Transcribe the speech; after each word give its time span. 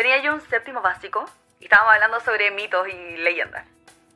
Tenía 0.00 0.16
yo 0.22 0.32
un 0.32 0.40
séptimo 0.40 0.80
básico 0.80 1.28
y 1.58 1.64
estábamos 1.64 1.92
hablando 1.92 2.20
sobre 2.20 2.50
mitos 2.52 2.88
y 2.88 3.18
leyendas. 3.18 3.66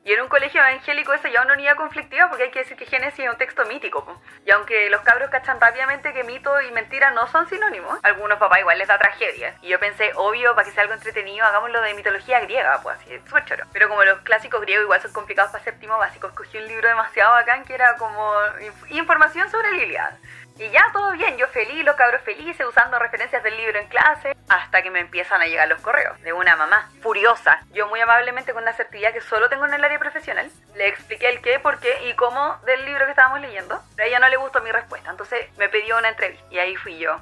Y 0.03 0.13
en 0.13 0.21
un 0.21 0.27
colegio 0.29 0.59
evangélico 0.59 1.13
ese 1.13 1.31
ya 1.31 1.43
una 1.43 1.53
unidad 1.53 1.75
conflictiva 1.75 2.27
porque 2.27 2.45
hay 2.45 2.49
que 2.49 2.57
decir 2.57 2.75
que 2.75 2.87
Génesis 2.87 3.23
es 3.25 3.29
un 3.29 3.37
texto 3.37 3.63
mítico. 3.67 4.19
Y 4.47 4.49
aunque 4.49 4.89
los 4.89 5.01
cabros 5.01 5.29
cachan 5.29 5.61
rápidamente 5.61 6.11
que 6.11 6.23
mito 6.23 6.59
y 6.61 6.71
mentira 6.71 7.11
no 7.11 7.27
son 7.27 7.47
sinónimos, 7.47 7.99
algunos 8.01 8.39
papás 8.39 8.61
igual 8.61 8.79
les 8.79 8.87
da 8.87 8.97
tragedia. 8.97 9.53
Y 9.61 9.67
yo 9.67 9.79
pensé, 9.79 10.11
obvio, 10.15 10.55
para 10.55 10.65
que 10.65 10.71
sea 10.73 10.81
algo 10.81 10.95
entretenido, 10.95 11.45
hagámoslo 11.45 11.79
de 11.81 11.93
mitología 11.93 12.39
griega, 12.39 12.79
pues 12.81 12.97
así, 12.97 13.19
súper 13.27 13.45
choro. 13.45 13.65
Pero 13.71 13.87
como 13.87 14.03
los 14.05 14.21
clásicos 14.21 14.61
griegos 14.61 14.85
igual 14.85 15.03
son 15.03 15.13
complicados 15.13 15.51
para 15.51 15.63
séptimo 15.63 15.99
básico, 15.99 16.25
escogí 16.25 16.57
un 16.57 16.67
libro 16.67 16.87
demasiado 16.89 17.31
bacán 17.33 17.63
que 17.63 17.75
era 17.75 17.95
como 17.97 18.33
inf- 18.59 18.89
información 18.89 19.51
sobre 19.51 19.69
la 19.71 19.83
Ilíada. 19.83 20.17
Y 20.57 20.69
ya 20.69 20.89
todo 20.93 21.11
bien, 21.11 21.35
yo 21.35 21.47
feliz, 21.49 21.83
los 21.83 21.97
cabros 21.97 22.21
felices, 22.21 22.65
usando 22.65 22.97
referencias 22.97 23.43
del 23.43 23.57
libro 23.57 23.77
en 23.77 23.87
clase, 23.87 24.35
hasta 24.47 24.81
que 24.81 24.89
me 24.89 25.01
empiezan 25.01 25.41
a 25.41 25.45
llegar 25.45 25.67
los 25.67 25.81
correos 25.81 26.21
de 26.21 26.31
una 26.31 26.55
mamá 26.55 26.89
furiosa. 27.01 27.59
Yo 27.73 27.87
muy 27.89 27.99
amablemente 27.99 28.53
con 28.53 28.63
la 28.63 28.71
asertividad 28.71 29.11
que 29.11 29.19
solo 29.19 29.49
tengo 29.49 29.65
en 29.65 29.73
el 29.73 29.83
área 29.83 29.99
profesional, 29.99 30.49
le 30.75 30.87
expliqué 30.87 31.27
el 31.27 31.41
qué, 31.41 31.59
por 31.59 31.79
qué 31.79 32.07
y 32.07 32.13
cómo 32.13 32.57
del 32.65 32.85
libro 32.85 33.03
que 33.03 33.11
estábamos 33.11 33.41
leyendo, 33.41 33.81
pero 33.97 34.05
a 34.05 34.07
ella 34.07 34.19
no 34.19 34.29
le 34.29 34.37
gustó 34.37 34.61
mi 34.61 34.71
respuesta, 34.71 35.09
entonces 35.09 35.45
me 35.57 35.67
pidió 35.67 35.97
una 35.97 36.09
entrevista 36.09 36.45
y 36.49 36.59
ahí 36.59 36.75
fui 36.77 36.97
yo, 36.99 37.19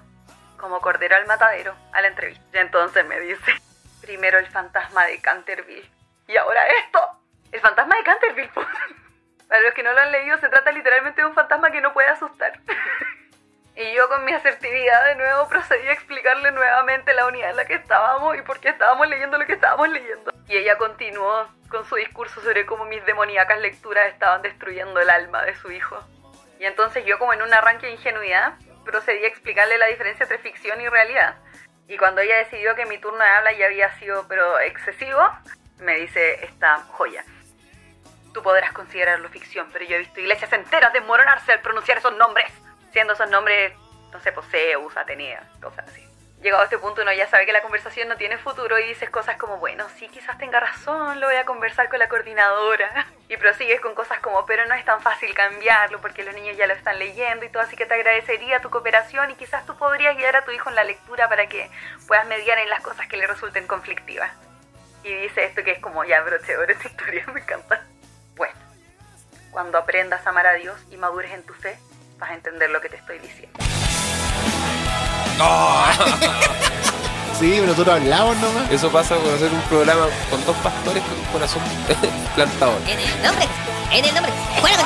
como 0.58 0.80
cordero 0.80 1.16
al 1.16 1.26
matadero, 1.26 1.76
a 1.92 2.02
la 2.02 2.10
entrevista. 2.10 2.44
Y 2.54 2.58
entonces 2.60 3.04
me 3.04 3.20
dice, 3.20 3.52
primero 4.02 4.38
el 4.38 4.48
fantasma 4.48 5.06
de 5.06 5.20
Canterville 5.22 5.90
y 6.28 6.38
ahora 6.38 6.68
esto, 6.86 7.00
el 7.52 7.62
fantasma 7.62 7.96
de 7.96 8.04
Canterville. 8.04 8.50
po. 8.54 8.64
Para 9.48 9.62
los 9.62 9.74
que 9.74 9.84
no 9.84 9.94
lo 9.94 10.00
han 10.00 10.12
leído, 10.12 10.38
se 10.38 10.50
trata 10.50 10.72
literalmente 10.72 11.22
de 11.22 11.28
un 11.28 11.34
fantasma 11.34 11.72
que 11.72 11.82
no 11.82 11.94
puede 11.94 12.10
asustar. 12.10 12.60
Y 13.76 13.94
yo 13.94 14.08
con 14.08 14.24
mi 14.24 14.34
asertividad 14.34 15.06
de 15.06 15.16
nuevo 15.16 15.48
procedí 15.50 15.88
a 15.88 15.94
explicarle 15.94 16.52
nuevamente 16.52 17.14
la 17.14 17.26
unidad 17.26 17.50
en 17.50 17.58
la 17.58 17.66
que 17.66 17.74
estábamos 17.74 18.38
y 18.38 18.42
por 18.44 18.60
qué 18.60 18.70
estábamos 18.70 19.08
leyendo 19.08 19.38
lo 19.38 19.48
que 19.48 19.54
estábamos 19.54 19.90
leyendo. 19.90 20.32
Y 20.48 20.58
ella 20.58 20.78
continuó 20.78 21.48
con 21.70 21.84
su 21.86 21.96
discurso 21.96 22.40
sobre 22.42 22.68
cómo 22.68 22.86
mis 22.86 23.04
demoníacas 23.06 23.60
lecturas 23.60 24.10
estaban 24.10 24.44
destruyendo 24.44 25.00
el 25.00 25.10
alma 25.10 25.42
de 25.44 25.56
su 25.56 25.72
hijo. 25.72 25.98
Y 26.60 26.66
entonces 26.66 27.04
yo 27.06 27.18
como 27.18 27.34
en 27.34 27.42
un 27.42 27.52
arranque 27.52 27.88
de 27.88 27.94
ingenuidad 27.94 28.54
procedí 28.86 29.24
a 29.24 29.28
explicarle 29.28 29.80
la 29.80 29.88
diferencia 29.88 30.24
entre 30.24 30.38
ficción 30.38 30.80
y 30.80 30.88
realidad. 30.88 31.36
Y 31.88 31.98
cuando 31.98 32.22
ella 32.22 32.38
decidió 32.38 32.76
que 32.76 32.86
mi 32.86 33.00
turno 33.00 33.24
de 33.24 33.30
habla 33.30 33.54
ya 33.54 33.66
había 33.66 33.92
sido 33.98 34.28
pero 34.28 34.60
excesivo, 34.60 35.20
me 35.80 35.96
dice 36.00 36.46
esta 36.46 36.78
joya. 36.92 37.26
Tú 38.34 38.44
podrás 38.44 38.72
considerarlo 38.72 39.30
ficción, 39.30 39.68
pero 39.74 39.84
yo 39.86 39.96
he 39.96 40.00
visto 40.00 40.20
iglesias 40.20 40.54
enteras 40.54 40.94
desmoronarse 40.94 41.54
al 41.54 41.62
pronunciar 41.62 41.98
esos 41.98 42.16
nombres. 42.16 42.52
Siendo 42.94 43.14
esos 43.14 43.30
nombres, 43.30 43.74
no 44.12 44.20
sé, 44.22 44.32
pues 44.32 44.48
Zeus, 44.50 44.96
Atenea, 44.96 45.44
cosas 45.60 45.90
así. 45.90 46.08
Llegado 46.44 46.62
a 46.62 46.66
este 46.66 46.78
punto 46.78 47.02
uno 47.02 47.14
ya 47.14 47.26
sabe 47.28 47.46
que 47.46 47.54
la 47.54 47.62
conversación 47.62 48.10
no 48.10 48.18
tiene 48.18 48.38
futuro 48.38 48.78
y 48.78 48.86
dices 48.86 49.10
cosas 49.10 49.38
como, 49.38 49.58
bueno, 49.58 49.88
sí, 49.98 50.10
quizás 50.10 50.38
tenga 50.38 50.60
razón, 50.60 51.22
lo 51.22 51.28
voy 51.28 51.38
a 51.38 51.46
conversar 51.46 51.90
con 51.90 52.00
la 52.00 52.08
coordinadora. 52.08 53.08
Y 53.30 53.38
prosigues 53.38 53.80
con 53.80 53.96
cosas 53.96 54.20
como, 54.20 54.46
pero 54.46 54.68
no 54.68 54.76
es 54.76 54.86
tan 54.86 55.02
fácil 55.02 55.34
cambiarlo 55.34 56.00
porque 56.02 56.24
los 56.24 56.36
niños 56.36 56.56
ya 56.56 56.68
lo 56.68 56.74
están 56.74 57.00
leyendo 57.00 57.46
y 57.46 57.50
todo, 57.50 57.64
así 57.64 57.76
que 57.76 57.88
te 57.88 57.96
agradecería 57.96 58.60
tu 58.60 58.70
cooperación 58.70 59.32
y 59.32 59.36
quizás 59.36 59.66
tú 59.66 59.76
podrías 59.76 60.16
guiar 60.16 60.36
a 60.36 60.46
tu 60.46 60.52
hijo 60.52 60.70
en 60.70 60.76
la 60.76 60.84
lectura 60.84 61.28
para 61.30 61.48
que 61.48 61.72
puedas 62.06 62.28
mediar 62.28 62.60
en 62.60 62.70
las 62.70 62.82
cosas 62.82 63.08
que 63.08 63.18
le 63.18 63.26
resulten 63.26 63.66
conflictivas. 63.66 64.30
Y 65.04 65.12
dice 65.16 65.46
esto 65.46 65.64
que 65.64 65.72
es 65.72 65.80
como, 65.80 66.04
ya, 66.04 66.22
broche, 66.22 66.54
esta 66.68 66.88
historia 66.88 67.26
me 67.34 67.40
encanta. 67.40 67.84
Bueno, 68.36 68.54
cuando 69.50 69.80
aprendas 69.80 70.28
a 70.28 70.30
amar 70.30 70.46
a 70.46 70.54
Dios 70.54 70.80
y 70.92 70.98
madures 70.98 71.32
en 71.32 71.44
tu 71.44 71.56
fe, 71.56 71.80
vas 72.24 72.32
a 72.32 72.36
entender 72.36 72.70
lo 72.70 72.80
que 72.80 72.88
te 72.88 72.96
estoy 72.96 73.20
diciendo. 73.20 73.60
Sí, 77.40 77.50
pero 77.56 77.66
nosotros 77.66 77.96
hablamos 77.96 78.38
nomás. 78.38 78.72
Eso 78.72 78.92
pasa 78.92 79.16
por 79.18 79.34
hacer 79.34 79.52
un 79.52 79.62
programa 79.64 80.06
con 80.30 80.46
dos 80.46 80.56
pastores 80.58 81.02
con 81.04 81.18
un 81.18 81.26
corazón 81.26 81.64
plantador. 82.36 82.80
En 82.88 83.00
el 83.00 83.24
nombre, 83.24 83.48
en 83.92 84.06
el 84.06 84.14
nombre. 84.14 84.32
Bueno, 84.62 84.84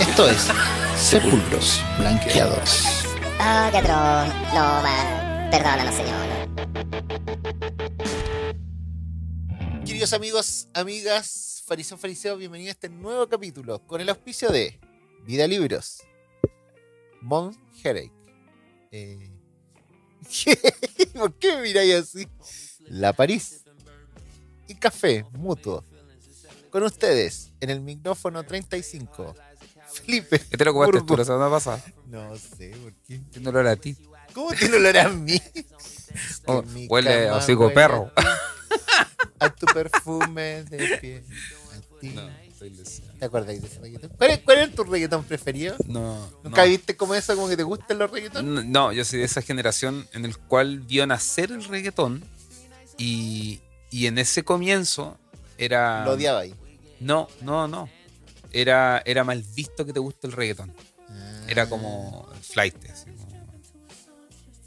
Esto 0.00 0.28
es 0.28 0.48
Sepulcros 0.96 1.84
Blanqueados. 1.98 3.04
Oh, 3.38 3.68
qué 3.70 3.78
atroz. 3.78 4.34
No, 4.54 4.82
man. 4.82 5.50
Perdónanos, 5.50 5.94
Señor. 5.94 6.26
Queridos 9.84 10.12
amigos, 10.14 10.68
amigas, 10.74 11.62
fariseo, 11.66 11.98
fariseo, 11.98 12.36
bienvenidos 12.38 12.70
a 12.70 12.72
este 12.72 12.88
nuevo 12.88 13.28
capítulo 13.28 13.86
con 13.86 14.00
el 14.00 14.08
auspicio 14.08 14.48
de 14.48 14.80
Vida 15.24 15.46
Libros, 15.46 16.02
Mount 17.20 17.56
Headache. 17.82 18.12
Eh, 18.90 19.30
¿Por 21.14 21.34
qué 21.34 21.56
me 21.56 21.62
miráis 21.62 21.94
así? 21.94 22.28
La 22.88 23.12
París 23.12 23.62
y 24.68 24.74
Café 24.74 25.24
Mutuo. 25.32 25.84
Con 26.70 26.82
ustedes 26.84 27.52
en 27.60 27.70
el 27.70 27.80
micrófono 27.80 28.42
35, 28.42 29.34
Felipe. 29.92 30.36
Este 30.36 30.64
lo 30.64 30.72
compraste 30.72 31.06
tú 31.06 31.16
la 31.16 31.24
semana 31.24 31.50
pasada. 31.50 31.82
No 32.06 32.34
sé 32.36 32.70
por 32.82 32.92
qué. 33.06 33.20
Tiene 33.30 33.48
olor 33.48 33.66
a 33.66 33.76
ti. 33.76 33.96
¿Cómo 34.32 34.50
lo 34.70 34.76
olor 34.76 34.96
a 34.96 35.08
mí? 35.10 35.40
Oh, 36.46 36.64
huele 36.88 37.28
a 37.28 37.36
hocico 37.36 37.72
perro. 37.72 38.10
A, 39.38 39.50
tu 39.54 39.66
perfume 39.66 40.64
de 40.64 40.98
piel. 40.98 41.24
A 41.74 42.00
ti. 42.00 42.08
No, 42.10 42.22
estoy 42.66 42.78
lesionado. 42.78 43.18
¿Te 43.18 43.24
acuerdas 43.24 43.60
de 43.60 43.66
ese 43.66 43.80
reggaetón? 43.80 44.10
¿Cuál 44.16 44.30
es, 44.30 44.38
cuál 44.40 44.58
es 44.58 44.74
tu 44.74 44.84
reggaetón 44.84 45.24
preferido? 45.24 45.76
No, 45.86 46.30
¿Nunca 46.42 46.62
no. 46.64 46.68
viste 46.68 46.96
como 46.96 47.14
eso, 47.14 47.34
como 47.34 47.48
que 47.48 47.56
te 47.56 47.62
gustan 47.62 47.98
los 47.98 48.10
reggaetones? 48.10 48.50
No, 48.50 48.62
no, 48.62 48.92
yo 48.92 49.04
soy 49.04 49.20
de 49.20 49.24
esa 49.24 49.42
generación 49.42 50.06
en 50.12 50.24
el 50.24 50.36
cual 50.36 50.80
vio 50.80 51.06
nacer 51.06 51.50
el 51.50 51.64
reggaetón 51.64 52.24
y, 52.98 53.60
y 53.90 54.06
en 54.06 54.18
ese 54.18 54.44
comienzo 54.44 55.18
era... 55.58 56.04
Lo 56.04 56.12
odiaba 56.12 56.40
ahí. 56.40 56.54
No, 57.00 57.28
no, 57.40 57.68
no. 57.68 57.88
Era, 58.52 59.02
era 59.04 59.24
mal 59.24 59.42
visto 59.54 59.84
que 59.84 59.92
te 59.92 60.00
guste 60.00 60.26
el 60.26 60.32
reggaetón. 60.32 60.72
Ah. 61.08 61.44
Era 61.48 61.68
como 61.68 62.28
flight, 62.42 62.76
así. 62.90 63.11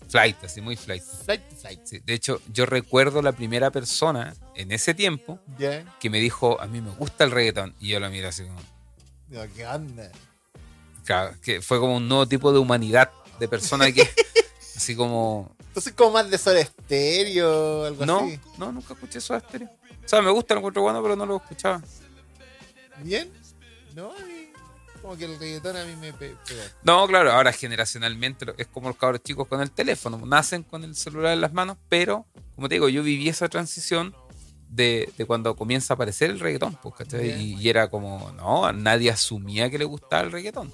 Flight, 0.08 0.44
así, 0.44 0.62
muy 0.62 0.76
flight. 0.76 1.04
Flight 1.04 1.42
flight. 1.60 1.80
Sí, 1.86 2.00
de 2.06 2.14
hecho, 2.14 2.42
yo 2.52 2.66
recuerdo 2.66 3.22
la 3.22 3.32
primera 3.32 3.72
persona 3.72 4.34
en 4.56 4.72
ese 4.72 4.94
tiempo 4.94 5.40
que 6.00 6.10
me 6.10 6.20
dijo, 6.20 6.60
a 6.62 6.68
mí 6.68 6.82
me 6.82 6.92
gusta 6.92 7.24
el 7.24 7.32
reggaetón. 7.32 7.76
Y 7.80 7.90
yo 7.90 8.00
lo 8.00 8.10
miré 8.10 8.28
así 8.28 8.44
como... 8.44 8.60
¿Qué 9.56 9.66
onda? 9.66 10.12
Claro, 11.04 11.36
que 11.42 11.62
fue 11.62 11.80
como 11.80 11.98
un 11.98 12.08
nuevo 12.08 12.28
tipo 12.28 12.52
de 12.54 12.60
humanidad, 12.60 13.12
de 13.40 13.48
persona 13.48 13.92
que... 13.92 14.08
así 14.76 14.96
como... 14.96 15.56
Entonces, 15.68 15.94
como 15.94 16.12
más 16.12 16.30
de 16.30 16.38
Soda 16.38 16.60
Estéreo, 16.62 17.86
algo 17.86 18.06
No, 18.06 18.20
así. 18.20 18.40
no, 18.58 18.72
nunca 18.72 18.94
escuché 18.94 19.18
eso 19.18 19.36
estéreo. 19.36 19.70
O 19.70 20.08
sea, 20.08 20.22
me 20.22 20.32
gusta 20.32 20.54
el 20.54 20.60
encuentro 20.60 20.84
bueno, 20.84 21.02
pero 21.02 21.16
no 21.18 21.26
lo 21.26 21.36
escuchaba. 21.38 21.82
¿Bien? 23.04 23.30
No, 23.94 24.12
a 24.12 24.20
mí, 24.26 24.35
como 25.06 25.18
que 25.18 25.26
el 25.26 25.40
reggaetón 25.40 25.78
a 25.78 25.86
mí 25.86 25.96
me 25.96 26.12
pe- 26.14 26.36
pegó. 26.48 26.62
No, 26.84 27.08
claro, 27.08 27.32
ahora 27.32 27.52
generacionalmente 27.52 28.46
es 28.58 28.68
como 28.68 28.90
los 28.90 28.98
cabros 28.98 29.22
chicos 29.24 29.48
con 29.48 29.62
el 29.62 29.72
teléfono. 29.72 30.18
Nacen 30.26 30.64
con 30.64 30.84
el 30.84 30.96
celular 30.96 31.34
en 31.34 31.42
las 31.42 31.54
manos, 31.54 31.78
pero, 31.90 32.26
como 32.56 32.68
te 32.70 32.76
digo, 32.76 32.90
yo 32.90 33.04
viví 33.04 33.30
esa 33.30 33.48
transición 33.50 34.16
de, 34.70 35.12
de 35.18 35.26
cuando 35.26 35.56
comienza 35.56 35.94
a 35.94 35.96
aparecer 35.96 36.30
el 36.32 36.40
reggaetón. 36.40 36.78
Ya. 37.10 37.22
Y, 37.24 37.56
y 37.62 37.70
era 37.70 37.90
como, 37.90 38.32
no, 38.34 38.72
nadie 38.74 39.12
asumía 39.12 39.70
que 39.70 39.78
le 39.78 39.86
gustaba 39.86 40.24
el 40.24 40.32
reggaetón. 40.32 40.74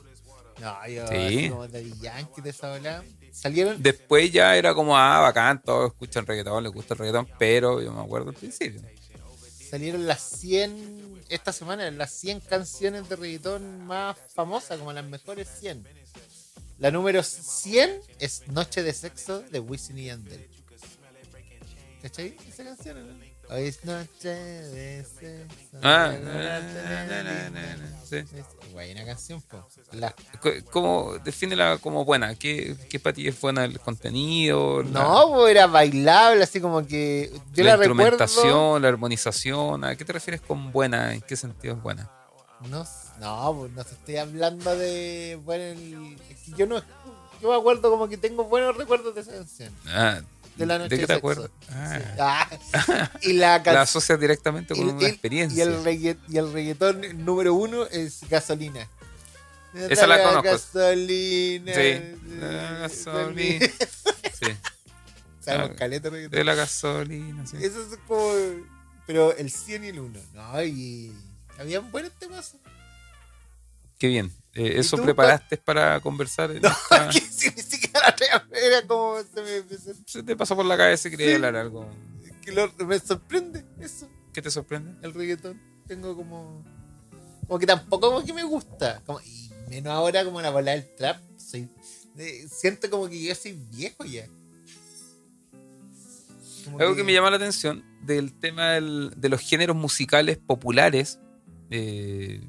No, 0.59 0.88
yo 0.88 1.08
Sí. 1.08 1.50
como 1.50 1.68
Daddy 1.68 1.94
Yankee 2.02 2.41
de 2.41 2.50
esa 2.52 2.72
ola. 2.74 3.03
Salieron, 3.31 3.81
Después 3.81 4.31
ya 4.31 4.56
era 4.56 4.74
como, 4.74 4.97
ah, 4.97 5.20
bacán, 5.22 5.62
todos 5.64 5.91
escuchan 5.91 6.25
reggaetón, 6.25 6.64
les 6.64 6.72
gusta 6.72 6.94
el 6.94 7.00
reggaetón, 7.00 7.28
pero 7.40 7.81
yo 7.81 7.91
me 7.91 8.02
acuerdo 8.02 8.30
al 8.30 8.36
principio. 8.36 8.81
salieron 9.70 10.06
las 10.06 10.22
100, 10.22 11.00
esta 11.31 11.53
semana, 11.53 11.90
las 11.92 12.12
100 12.12 12.42
canciones 12.42 13.08
de 13.08 13.16
reggaetón 13.16 13.86
más 13.86 14.18
famosas, 14.34 14.80
como 14.80 14.92
las 14.92 15.06
mejores 15.06 15.47
100. 15.59 15.88
La 16.80 16.92
número 16.92 17.24
100 17.24 18.02
es 18.19 18.47
Noche 18.50 18.84
de 18.84 18.92
Sexo 18.92 19.41
de 19.41 19.59
Wisin 19.59 19.97
y 19.97 20.06
Yandel. 20.06 20.50
¿Cachai? 22.02 22.35
Esa 22.50 22.64
canción, 22.64 23.08
¿no? 23.08 23.30
Hoy 23.52 23.68
es 23.68 23.84
noche. 23.84 25.03
Ah, 25.84 26.14
buena 28.72 29.06
canción, 29.06 29.42
po. 29.42 29.68
La- 29.92 30.16
¿Cómo 30.72 31.18
defínela 31.24 31.78
como 31.80 32.06
buena? 32.06 32.36
¿Qué, 32.36 32.76
qué 32.90 33.00
para 33.00 33.14
ti 33.14 33.28
es 33.28 33.40
buena 33.42 33.66
el 33.66 33.80
contenido? 33.80 34.84
la- 34.84 34.90
No, 35.03 35.28
po, 35.28 35.48
era 35.48 35.68
bailable, 35.68 36.44
así 36.44 36.62
como 36.62 36.86
que. 36.88 37.30
Yo 37.53 37.64
la, 37.64 37.72
la, 37.72 37.78
recuerdo. 37.78 38.03
instrumentación, 38.24 38.82
la 38.82 38.88
armonización. 38.88 39.84
¿A 39.84 39.96
qué 39.96 40.06
te 40.06 40.14
refieres 40.14 40.42
con 40.42 40.72
buena? 40.72 41.14
¿En 41.14 41.22
qué 41.22 41.36
sentido 41.36 41.76
es 41.76 41.82
buena? 41.82 42.09
No, 42.70 42.86
no, 43.20 43.68
no 43.68 43.84
te 43.84 43.92
estoy 43.96 44.16
hablando 44.18 44.76
de. 44.78 45.38
Bueno, 45.44 45.64
el- 45.66 46.18
es 46.30 46.38
que 46.40 46.52
yo 46.58 46.66
no. 46.68 46.82
Yo 47.42 47.50
me 47.50 47.56
acuerdo 47.56 47.90
como 47.90 48.08
que 48.08 48.18
tengo 48.18 48.44
buenos 48.46 48.78
recuerdos 48.78 49.14
de 49.16 49.22
esa 49.22 49.32
canción. 49.34 49.74
Ah, 49.88 50.22
De 50.56 50.66
la 50.66 50.78
noche 50.78 50.90
qué 50.90 50.96
de 50.98 51.08
te 51.08 51.14
sexo. 51.14 51.18
acuerdas? 51.18 51.50
Ah, 51.70 51.98
Sí. 52.50 52.59
Ah, 52.88 53.12
y 53.22 53.34
la 53.34 53.59
la 53.66 53.82
asocias 53.82 54.20
directamente 54.20 54.76
con 54.76 54.90
una 54.90 55.02
Y 55.02 55.06
experiencia. 55.06 55.64
el, 55.64 55.84
regga- 55.84 56.18
y 56.30 56.38
el 56.38 56.52
reggaetón 56.53 57.26
número 57.26 57.53
uno 57.53 57.86
es 57.88 58.20
gasolina. 58.30 58.88
Esa 59.74 60.06
la 60.08 60.22
conozco. 60.22 60.44
Gasolina. 60.44 61.74
Sí. 61.74 62.02
La 62.40 62.72
gasolina. 62.80 63.66
Sí. 64.42 64.48
Sabemos 65.40 65.70
Ah, 65.72 65.76
caleta 65.78 66.09
de 66.09 66.16
reggaetón. 66.16 66.38
De 66.38 66.44
la 66.44 66.56
gasolina, 66.56 67.46
sí. 67.48 67.58
Eso 67.62 67.82
es 67.82 67.98
como. 68.08 68.32
Pero 69.08 69.36
el 69.38 69.50
100 69.52 69.84
y 69.84 69.88
el 69.90 70.00
1. 70.00 70.20
No, 70.34 70.64
y. 70.64 71.14
Habían 71.59 71.92
buenos 71.92 72.12
temas. 72.20 72.56
Qué 74.00 74.08
bien. 74.08 74.32
Eh, 74.53 74.74
¿Eso 74.80 74.98
tú, 74.98 75.03
preparaste 75.03 75.58
para 75.58 76.00
conversar? 76.02 76.52
en 76.52 76.62
No, 76.62 76.70
esta- 76.70 77.09
que 77.09 77.22
siquiera 77.22 77.62
era 78.53 78.88
como. 78.88 79.18
Se 79.24 79.42
me, 79.42 79.62
me- 79.64 79.94
Se 80.06 80.24
te 80.24 80.36
pasó 80.36 80.56
por 80.56 80.66
la 80.66 80.78
cabeza 80.78 81.08
y 81.08 81.12
quería 81.12 81.28
Sí. 81.30 81.34
hablar 81.36 81.56
algo. 81.56 81.90
que 82.42 82.52
lo- 82.53 82.74
me 82.88 82.98
sorprende 83.00 83.64
eso, 83.80 84.09
¿Qué 84.34 84.42
te 84.42 84.50
sorprende? 84.50 84.96
el 85.03 85.14
reggaetón. 85.14 85.62
Tengo 85.88 86.16
como. 86.16 86.64
Como 87.48 87.59
que 87.59 87.66
tampoco 87.68 88.12
como 88.12 88.26
que 88.26 88.34
me 88.34 88.44
gusta. 88.44 89.02
Como, 89.06 89.20
y 89.22 89.52
menos 89.70 89.94
ahora 89.94 90.24
como 90.26 90.42
la 90.42 90.50
bola 90.50 90.72
del 90.72 90.96
trap. 90.96 91.22
Soy, 91.38 91.70
eh, 92.18 92.48
siento 92.50 92.90
como 92.90 93.08
que 93.09 93.22
yo 93.22 93.36
soy 93.36 93.53
viejo 93.72 94.06
ya. 94.06 94.26
Como 96.66 96.80
Algo 96.80 96.96
que 96.96 97.03
me 97.03 97.14
llama 97.14 97.30
la 97.30 97.38
atención 97.38 97.84
del 98.03 98.34
tema 98.40 98.72
del- 98.72 99.14
de 99.18 99.30
los 99.30 99.42
géneros 99.42 99.76
musicales 99.76 100.38
populares, 100.38 101.20
eh, 101.70 102.42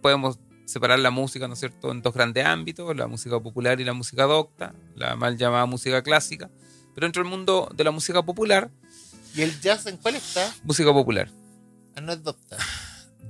podemos 0.00 0.38
separar 0.64 0.98
la 0.98 1.10
música, 1.10 1.46
¿no 1.48 1.54
es 1.54 1.60
cierto?, 1.60 1.90
en 1.90 2.02
dos 2.02 2.14
grandes 2.14 2.44
ámbitos, 2.44 2.94
la 2.96 3.06
música 3.06 3.38
popular 3.40 3.80
y 3.80 3.84
la 3.84 3.92
música 3.92 4.24
docta, 4.24 4.74
la 4.94 5.16
mal 5.16 5.36
llamada 5.36 5.66
música 5.66 6.02
clásica, 6.02 6.50
pero 6.94 7.06
dentro 7.06 7.22
del 7.22 7.30
mundo 7.30 7.68
de 7.74 7.84
la 7.84 7.90
música 7.90 8.22
popular, 8.22 8.70
¿Y 9.34 9.40
el 9.42 9.58
jazz 9.60 9.86
en 9.86 9.96
cuál 9.96 10.16
está? 10.16 10.52
música 10.64 10.92
popular, 10.92 11.28
Ah, 11.96 12.00
no 12.00 12.12
es 12.12 12.22
docta. 12.22 12.56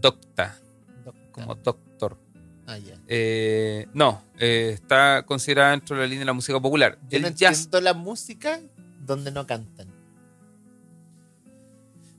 docta, 0.00 0.56
Docta. 1.05 1.32
como 1.32 1.55
doctor. 1.56 2.19
Ah, 2.67 2.79
ya. 2.79 2.94
Eh, 3.08 3.88
no, 3.93 4.23
eh, 4.38 4.70
está 4.75 5.25
considerada 5.26 5.73
dentro 5.73 5.96
de 5.96 6.02
la 6.02 6.06
línea 6.06 6.20
de 6.20 6.26
la 6.26 6.32
música 6.32 6.61
popular. 6.61 6.96
Yo 7.08 7.17
el 7.17 7.23
no 7.23 7.29
jazz 7.31 7.56
entiendo 7.64 7.81
la 7.81 7.93
música 7.94 8.61
donde 9.05 9.32
no 9.32 9.46
cantan. 9.49 9.88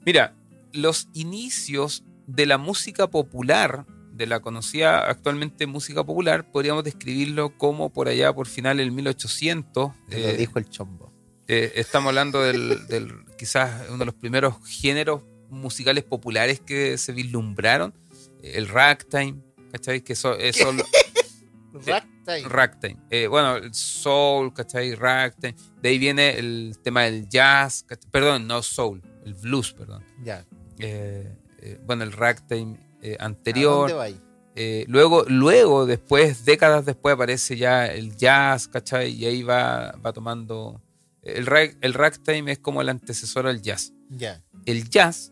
Mira, 0.06 0.34
los 0.74 1.08
inicios 1.14 2.04
de 2.28 2.46
la 2.46 2.58
música 2.58 3.08
popular, 3.10 3.86
de 4.14 4.28
la 4.28 4.40
conocida 4.42 5.10
actualmente 5.10 5.66
música 5.68 6.04
popular, 6.04 6.50
podríamos 6.52 6.84
describirlo 6.84 7.58
como 7.58 7.92
por 7.92 8.08
allá, 8.08 8.34
por 8.34 8.48
final 8.48 8.78
del 8.78 8.92
1800. 8.92 9.92
Te 10.10 10.20
lo 10.20 10.28
eh, 10.30 10.38
dijo 10.38 10.60
el 10.60 10.70
chombo. 10.70 11.12
eh, 11.48 11.72
estamos 11.76 12.10
hablando 12.10 12.42
del, 12.42 12.88
del- 12.88 13.14
quizás 13.38 13.88
uno 13.90 13.98
de 14.00 14.06
los 14.06 14.16
primeros 14.16 14.56
géneros 14.68 15.24
musicales 15.50 16.04
populares 16.04 16.60
que 16.60 16.98
se 16.98 17.12
vislumbraron, 17.12 17.94
el 18.42 18.68
ragtime, 18.68 19.36
¿cachai? 19.72 20.02
Que 20.02 20.14
eso, 20.14 20.38
eso 20.38 20.72
lo- 20.72 20.84
Ragtime. 21.74 22.48
ragtime. 22.48 22.98
Eh, 23.10 23.26
bueno, 23.28 23.56
el 23.58 23.74
soul, 23.74 24.54
¿cachai? 24.54 24.94
Ragtime. 24.96 25.56
De 25.82 25.90
ahí 25.90 25.98
viene 25.98 26.38
el 26.38 26.78
tema 26.84 27.04
del 27.04 27.28
jazz, 27.28 27.84
¿cachai? 27.88 28.10
perdón, 28.12 28.46
no 28.48 28.62
soul, 28.62 29.02
el 29.26 29.34
blues, 29.34 29.74
perdón. 29.74 30.04
ya. 30.24 30.46
Eh, 30.80 31.36
eh, 31.60 31.80
bueno, 31.86 32.04
el 32.04 32.12
ragtime 32.12 32.78
eh, 33.04 33.18
¿A 33.20 33.26
anterior. 33.26 33.76
dónde 33.90 33.94
va 33.94 34.04
ahí? 34.06 34.20
Eh, 34.56 34.86
luego, 34.88 35.26
luego, 35.28 35.86
después, 35.86 36.46
décadas 36.46 36.86
después, 36.86 37.14
aparece 37.16 37.58
ya 37.58 37.86
el 37.88 38.16
jazz, 38.16 38.68
¿cachai? 38.68 39.12
Y 39.12 39.26
ahí 39.26 39.44
va, 39.44 39.92
va 40.06 40.14
tomando. 40.14 40.82
El, 41.22 41.46
rag- 41.48 41.76
el 41.82 41.94
ragtime 41.94 42.52
es 42.52 42.60
como 42.60 42.82
el 42.82 42.90
antecesor 42.90 43.48
al 43.48 43.62
jazz. 43.62 43.94
Ya. 44.10 44.44
El 44.66 44.90
jazz 44.90 45.32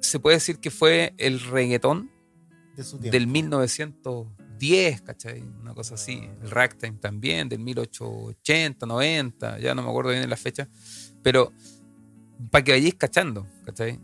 se 0.00 0.18
puede 0.20 0.36
decir 0.36 0.58
que 0.58 0.70
fue 0.70 1.14
el 1.18 1.40
reggaetón 1.40 2.10
De 2.76 2.82
su 2.84 2.98
del 2.98 3.26
1910, 3.26 5.02
¿cachai? 5.02 5.42
Una 5.60 5.74
cosa 5.74 5.94
así. 5.94 6.28
El 6.42 6.50
ragtime 6.50 6.98
también, 6.98 7.48
del 7.48 7.60
1880, 7.60 8.86
90, 8.86 9.58
ya 9.60 9.74
no 9.74 9.82
me 9.82 9.88
acuerdo 9.90 10.10
bien 10.10 10.28
la 10.28 10.36
fecha. 10.36 10.68
Pero 11.22 11.52
para 12.50 12.64
que 12.64 12.72
vayáis 12.72 12.94
cachando, 12.94 13.46
¿cachai? 13.64 13.98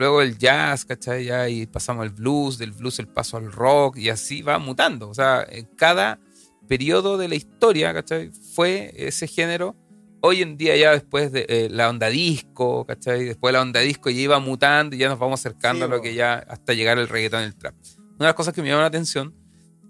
Luego 0.00 0.22
el 0.22 0.38
jazz, 0.38 0.86
¿cachai? 0.86 1.26
Ya 1.26 1.46
y 1.50 1.66
pasamos 1.66 2.04
al 2.04 2.08
blues, 2.08 2.56
del 2.56 2.72
blues 2.72 2.98
el 3.00 3.06
paso 3.06 3.36
al 3.36 3.52
rock 3.52 3.98
y 3.98 4.08
así 4.08 4.40
va 4.40 4.58
mutando. 4.58 5.10
O 5.10 5.12
sea, 5.12 5.46
en 5.46 5.66
cada 5.76 6.18
periodo 6.66 7.18
de 7.18 7.28
la 7.28 7.34
historia, 7.34 7.92
¿cachai? 7.92 8.30
Fue 8.54 8.94
ese 8.96 9.26
género. 9.26 9.76
Hoy 10.22 10.40
en 10.40 10.56
día 10.56 10.74
ya 10.74 10.92
después 10.92 11.32
de 11.32 11.44
eh, 11.50 11.68
la 11.70 11.90
onda 11.90 12.08
disco, 12.08 12.86
¿cachai? 12.86 13.26
Después 13.26 13.52
de 13.52 13.58
la 13.58 13.60
onda 13.60 13.80
disco 13.80 14.08
ya 14.08 14.20
iba 14.22 14.38
mutando 14.38 14.96
y 14.96 15.00
ya 15.00 15.10
nos 15.10 15.18
vamos 15.18 15.38
acercando 15.38 15.84
Sí, 15.84 15.92
a 15.92 15.94
lo 15.94 16.00
que 16.00 16.14
ya 16.14 16.46
hasta 16.48 16.72
llegar 16.72 16.96
al 16.96 17.06
reggaetón 17.06 17.42
y 17.42 17.44
el 17.44 17.54
trap. 17.54 17.74
Una 17.98 18.16
de 18.20 18.24
las 18.24 18.34
cosas 18.34 18.54
que 18.54 18.62
me 18.62 18.68
llama 18.68 18.80
la 18.80 18.88
atención 18.88 19.34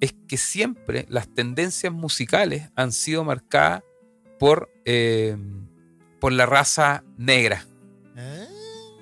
es 0.01 0.13
que 0.27 0.37
siempre 0.37 1.07
las 1.09 1.33
tendencias 1.33 1.93
musicales 1.93 2.69
han 2.75 2.91
sido 2.91 3.23
marcadas 3.23 3.85
por, 4.41 4.73
eh, 4.85 5.37
por 6.19 6.33
la 6.33 6.47
raza 6.47 7.05
negra. 7.17 7.65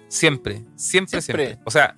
Siempre, 0.08 0.64
siempre, 0.76 1.20
Siempre. 1.20 1.46
siempre. 1.46 1.58
O 1.64 1.70
sea, 1.70 1.96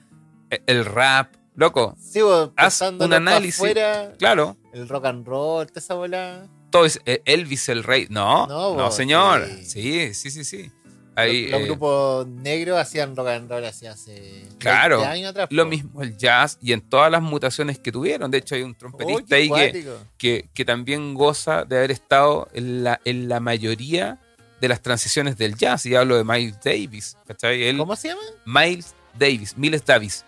e- 0.51 0.62
el 0.67 0.85
rap, 0.85 1.35
loco, 1.55 1.97
Sí, 1.99 2.21
vos, 2.23 2.51
Haz 2.57 2.81
un 2.83 3.12
análisis. 3.12 3.55
afuera, 3.57 4.12
claro, 4.19 4.57
el 4.73 4.89
rock 4.89 5.07
and 5.07 5.27
roll, 5.27 5.67
toda 5.67 5.79
esa 5.81 5.95
bola. 5.95 6.49
todo 6.71 6.85
es 6.87 7.01
eh, 7.07 7.23
Elvis 7.25 7.69
el 7.69 7.83
rey. 7.85 8.07
No, 8.11 8.47
No, 8.47 8.77
no, 8.77 8.91
señor. 8.91 9.47
sí. 9.65 10.12
Sí, 10.15 10.31
sí, 10.31 10.45
sí. 10.45 10.71
Ahí, 11.17 11.43
los, 11.43 11.51
los 11.53 11.61
eh, 11.61 11.65
grupos 11.67 12.27
negros 12.29 12.79
hacían 12.79 13.15
rock 13.17 13.29
and 13.29 13.51
roll 13.51 13.65
así 13.65 13.85
hace 13.87 14.47
Claro, 14.59 14.99
20 14.99 15.13
años 15.13 15.31
atrás. 15.31 15.49
lo 15.51 15.67
mismo 15.67 16.03
el 16.03 16.17
jazz 16.17 16.56
y 16.63 16.73
en 16.73 16.81
todas 16.81 17.11
las 17.11 17.21
mutaciones 17.21 17.79
que 17.79 17.91
tuvieron. 17.93 18.31
De 18.31 18.39
hecho, 18.39 18.55
hay 18.55 18.63
un 18.63 18.75
trompetista 18.77 19.35
ahí 19.37 19.51
que, 19.51 19.87
que, 20.17 20.49
que 20.55 20.65
también 20.65 21.15
goza 21.15 21.65
de 21.65 21.79
haber 21.79 21.91
estado 21.91 22.49
en 22.55 22.85
la, 22.85 23.01
en 23.05 23.29
la 23.29 23.41
mayoría 23.41 24.19
de 24.61 24.69
las 24.69 24.81
transiciones 24.83 25.37
del 25.37 25.57
jazz. 25.57 25.87
Y 25.87 25.95
hablo 25.95 26.17
de 26.17 26.25
Miles 26.25 26.57
Davis, 26.62 27.17
¿cachai? 27.27 27.62
Él, 27.65 27.79
¿Cómo 27.79 27.97
se 27.97 28.09
llama? 28.09 28.21
Miles 28.45 28.95
Davis, 29.19 29.57
Miles 29.57 29.85
Davis. 29.85 30.25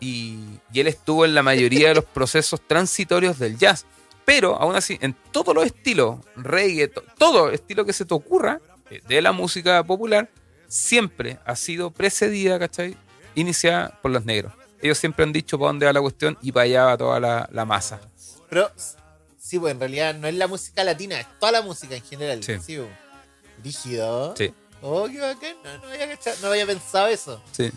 Y, 0.00 0.38
y 0.72 0.80
él 0.80 0.86
estuvo 0.88 1.24
en 1.24 1.34
la 1.34 1.42
mayoría 1.42 1.88
de 1.88 1.94
los 1.96 2.04
procesos 2.04 2.60
transitorios 2.66 3.38
del 3.38 3.56
jazz. 3.58 3.86
Pero 4.24 4.56
aún 4.60 4.74
así, 4.74 4.98
en 5.00 5.14
todos 5.32 5.54
los 5.54 5.64
estilos, 5.66 6.18
reggae, 6.36 6.88
to- 6.88 7.04
todo 7.16 7.50
estilo 7.50 7.84
que 7.86 7.92
se 7.92 8.04
te 8.04 8.12
ocurra 8.12 8.60
eh, 8.90 9.00
de 9.06 9.22
la 9.22 9.32
música 9.32 9.82
popular, 9.84 10.28
siempre 10.68 11.38
ha 11.44 11.54
sido 11.56 11.90
precedida, 11.92 12.58
¿cachai? 12.58 12.96
Iniciada 13.36 13.98
por 14.02 14.10
los 14.10 14.24
negros. 14.24 14.52
Ellos 14.82 14.98
siempre 14.98 15.24
han 15.24 15.32
dicho 15.32 15.58
para 15.58 15.68
dónde 15.68 15.86
va 15.86 15.92
la 15.92 16.00
cuestión 16.00 16.36
y 16.42 16.52
para 16.52 16.64
allá 16.64 16.84
va 16.84 16.96
toda 16.98 17.20
la, 17.20 17.48
la 17.52 17.64
masa. 17.64 18.00
Pero 18.50 18.70
sí, 19.38 19.58
pues 19.58 19.72
en 19.72 19.80
realidad 19.80 20.14
no 20.16 20.26
es 20.28 20.34
la 20.34 20.46
música 20.48 20.82
latina, 20.84 21.20
es 21.20 21.26
toda 21.38 21.52
la 21.52 21.62
música 21.62 21.94
en 21.94 22.02
general. 22.02 22.42
Sí. 22.42 22.54
Sí, 22.64 22.76
pues. 22.78 22.88
Rígido. 23.62 24.34
Sí. 24.36 24.52
Oh, 24.82 25.08
qué 25.10 25.18
bacán. 25.20 25.56
No, 25.64 25.78
no, 25.78 25.86
había 25.88 26.18
no 26.42 26.48
había 26.48 26.66
pensado 26.66 27.08
eso. 27.08 27.42
Sí. 27.52 27.70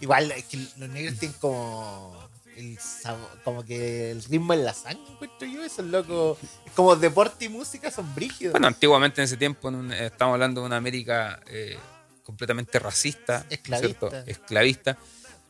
Igual 0.00 0.30
es 0.32 0.44
que 0.46 0.56
los 0.76 0.88
negros 0.88 1.18
tienen 1.18 1.36
como 1.40 2.16
el 2.56 2.78
sabo- 2.78 3.28
como 3.44 3.64
que 3.64 4.10
el 4.10 4.22
ritmo 4.24 4.52
en 4.54 4.64
la 4.64 4.74
sangre, 4.74 5.02
encuentro 5.12 5.46
yo, 5.46 5.62
eso 5.62 5.82
es 5.82 5.88
loco. 5.88 6.36
Es 6.66 6.72
como 6.72 6.96
deporte 6.96 7.44
y 7.46 7.48
música 7.48 7.90
son 7.90 8.14
brígidos. 8.14 8.52
Bueno, 8.52 8.66
antiguamente 8.66 9.20
en 9.20 9.24
ese 9.26 9.36
tiempo 9.36 9.68
en 9.68 9.74
un- 9.76 9.92
eh, 9.92 10.06
estamos 10.06 10.34
hablando 10.34 10.60
de 10.60 10.66
una 10.66 10.76
América 10.76 11.40
eh, 11.46 11.78
completamente 12.24 12.78
racista, 12.78 13.44
Esclavista. 13.48 14.08
¿cierto? 14.10 14.30
esclavista. 14.30 14.98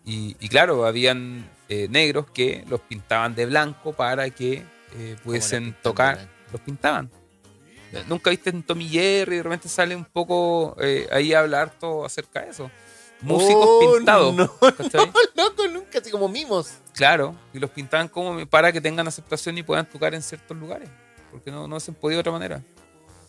Y, 0.05 0.37
y 0.41 0.49
claro, 0.49 0.87
habían 0.87 1.49
eh, 1.69 1.87
negros 1.91 2.27
que 2.33 2.65
los 2.69 2.81
pintaban 2.81 3.35
de 3.35 3.47
blanco 3.47 3.93
para 3.93 4.31
que 4.31 4.65
eh, 4.95 5.17
pudiesen 5.23 5.77
tocar, 5.83 6.29
los 6.53 6.61
pintaban. 6.63 7.11
Nunca 8.09 8.31
viste 8.31 8.51
en 8.51 8.63
Tommy 8.63 8.89
Jerry, 8.89 9.37
de 9.37 9.43
repente 9.43 9.69
sale 9.69 9.97
un 9.97 10.05
poco 10.05 10.77
eh, 10.81 11.09
ahí 11.11 11.33
a 11.35 11.41
hablar 11.41 11.71
todo 11.79 12.05
acerca 12.05 12.43
de 12.43 12.51
eso. 12.51 12.71
Músicos 13.23 13.67
Oh, 13.69 13.95
pintados. 13.97 14.35
No, 14.35 14.51
¿cachai? 14.61 15.11
loco, 15.35 15.67
nunca, 15.69 15.99
así 15.99 16.11
como 16.11 16.29
mimos. 16.29 16.73
Claro, 16.95 17.35
y 17.53 17.59
los 17.59 17.69
pintaban 17.71 18.09
como 18.09 18.47
para 18.47 18.73
que 18.73 18.81
tengan 18.81 19.07
aceptación 19.09 19.59
y 19.59 19.63
puedan 19.63 19.87
tocar 19.87 20.15
en 20.15 20.23
ciertos 20.23 20.57
lugares. 20.57 20.89
Porque 21.31 21.51
no, 21.51 21.69
no 21.69 21.79
se 21.81 21.93
podía 21.93 22.17
de 22.17 22.21
otra 22.21 22.33
manera. 22.33 22.63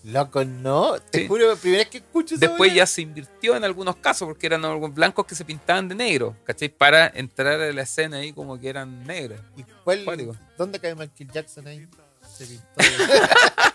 Loco, 0.04 0.44
no. 0.46 0.98
Te 1.00 1.20
Sí. 1.22 1.28
juro, 1.28 1.56
primera 1.58 1.84
vez 1.84 1.90
que 1.90 1.98
escucho 2.00 2.36
Después 2.38 2.74
ya 2.74 2.88
se 2.88 3.02
invirtió 3.04 3.56
en 3.56 3.64
algunos 3.64 3.98
casos 3.98 4.28
porque 4.28 4.48
eran 4.48 4.66
algunos 4.66 4.96
blancos 4.96 5.26
que 5.28 5.36
se 5.36 5.46
pintaban 5.46 5.88
de 5.88 5.94
negro, 5.94 6.36
¿cachai? 6.44 6.70
Para 6.70 7.08
entrar 7.14 7.60
a 7.62 7.72
la 7.72 7.82
escena 7.84 8.18
ahí 8.18 8.32
como 8.34 8.60
que 8.60 8.70
eran 8.70 9.06
negros. 9.06 9.40
¿Y 9.58 9.64
cuál, 9.84 10.04
Cuático. 10.04 10.36
¿Dónde 10.58 10.80
cae 10.80 10.96
Michael 10.96 11.32
Jackson 11.32 11.68
ahí? 11.68 11.88
Se 12.36 12.46
pintó. 12.48 12.66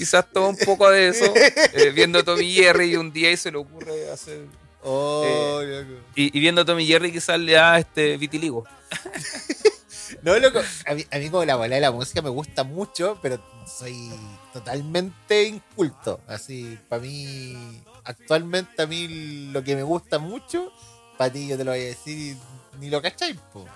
Quizás 0.00 0.24
todo 0.32 0.48
un 0.48 0.56
poco 0.56 0.88
de 0.88 1.08
eso, 1.08 1.30
eh, 1.74 1.90
viendo 1.90 2.20
a 2.20 2.22
Tommy 2.22 2.50
Jerry 2.54 2.92
y 2.92 2.96
un 2.96 3.12
día 3.12 3.30
y 3.30 3.36
se 3.36 3.52
le 3.52 3.58
ocurre 3.58 4.10
hacer... 4.10 4.46
Oh, 4.82 5.60
Eh. 5.62 5.84
Y, 6.14 6.38
y 6.38 6.40
viendo 6.40 6.62
a 6.62 6.64
Tommy 6.64 6.86
Jerry 6.86 7.12
quizás 7.12 7.38
le 7.38 7.52
da 7.52 7.78
este 7.78 8.16
vitiligo. 8.16 8.64
No, 10.22 10.38
loco. 10.38 10.60
A 10.86 10.94
mí, 10.94 11.06
a 11.10 11.18
mí 11.18 11.30
como 11.30 11.44
la 11.44 11.56
bola 11.56 11.74
de 11.74 11.80
la 11.80 11.92
música 11.92 12.20
me 12.20 12.30
gusta 12.30 12.64
mucho, 12.64 13.18
pero 13.22 13.38
soy 13.66 14.10
totalmente 14.52 15.44
inculto. 15.44 16.20
Así, 16.26 16.78
para 16.88 17.02
mí, 17.02 17.82
actualmente 18.04 18.82
a 18.82 18.86
mí 18.86 19.50
lo 19.52 19.62
que 19.62 19.76
me 19.76 19.82
gusta 19.82 20.18
mucho, 20.18 20.72
para 21.16 21.32
ti 21.32 21.46
yo 21.46 21.56
te 21.56 21.64
lo 21.64 21.70
voy 21.70 21.80
a 21.80 21.84
decir, 21.84 22.36
ni 22.80 22.90
lo 22.90 23.00
cacháis, 23.00 23.36
po. 23.52 23.66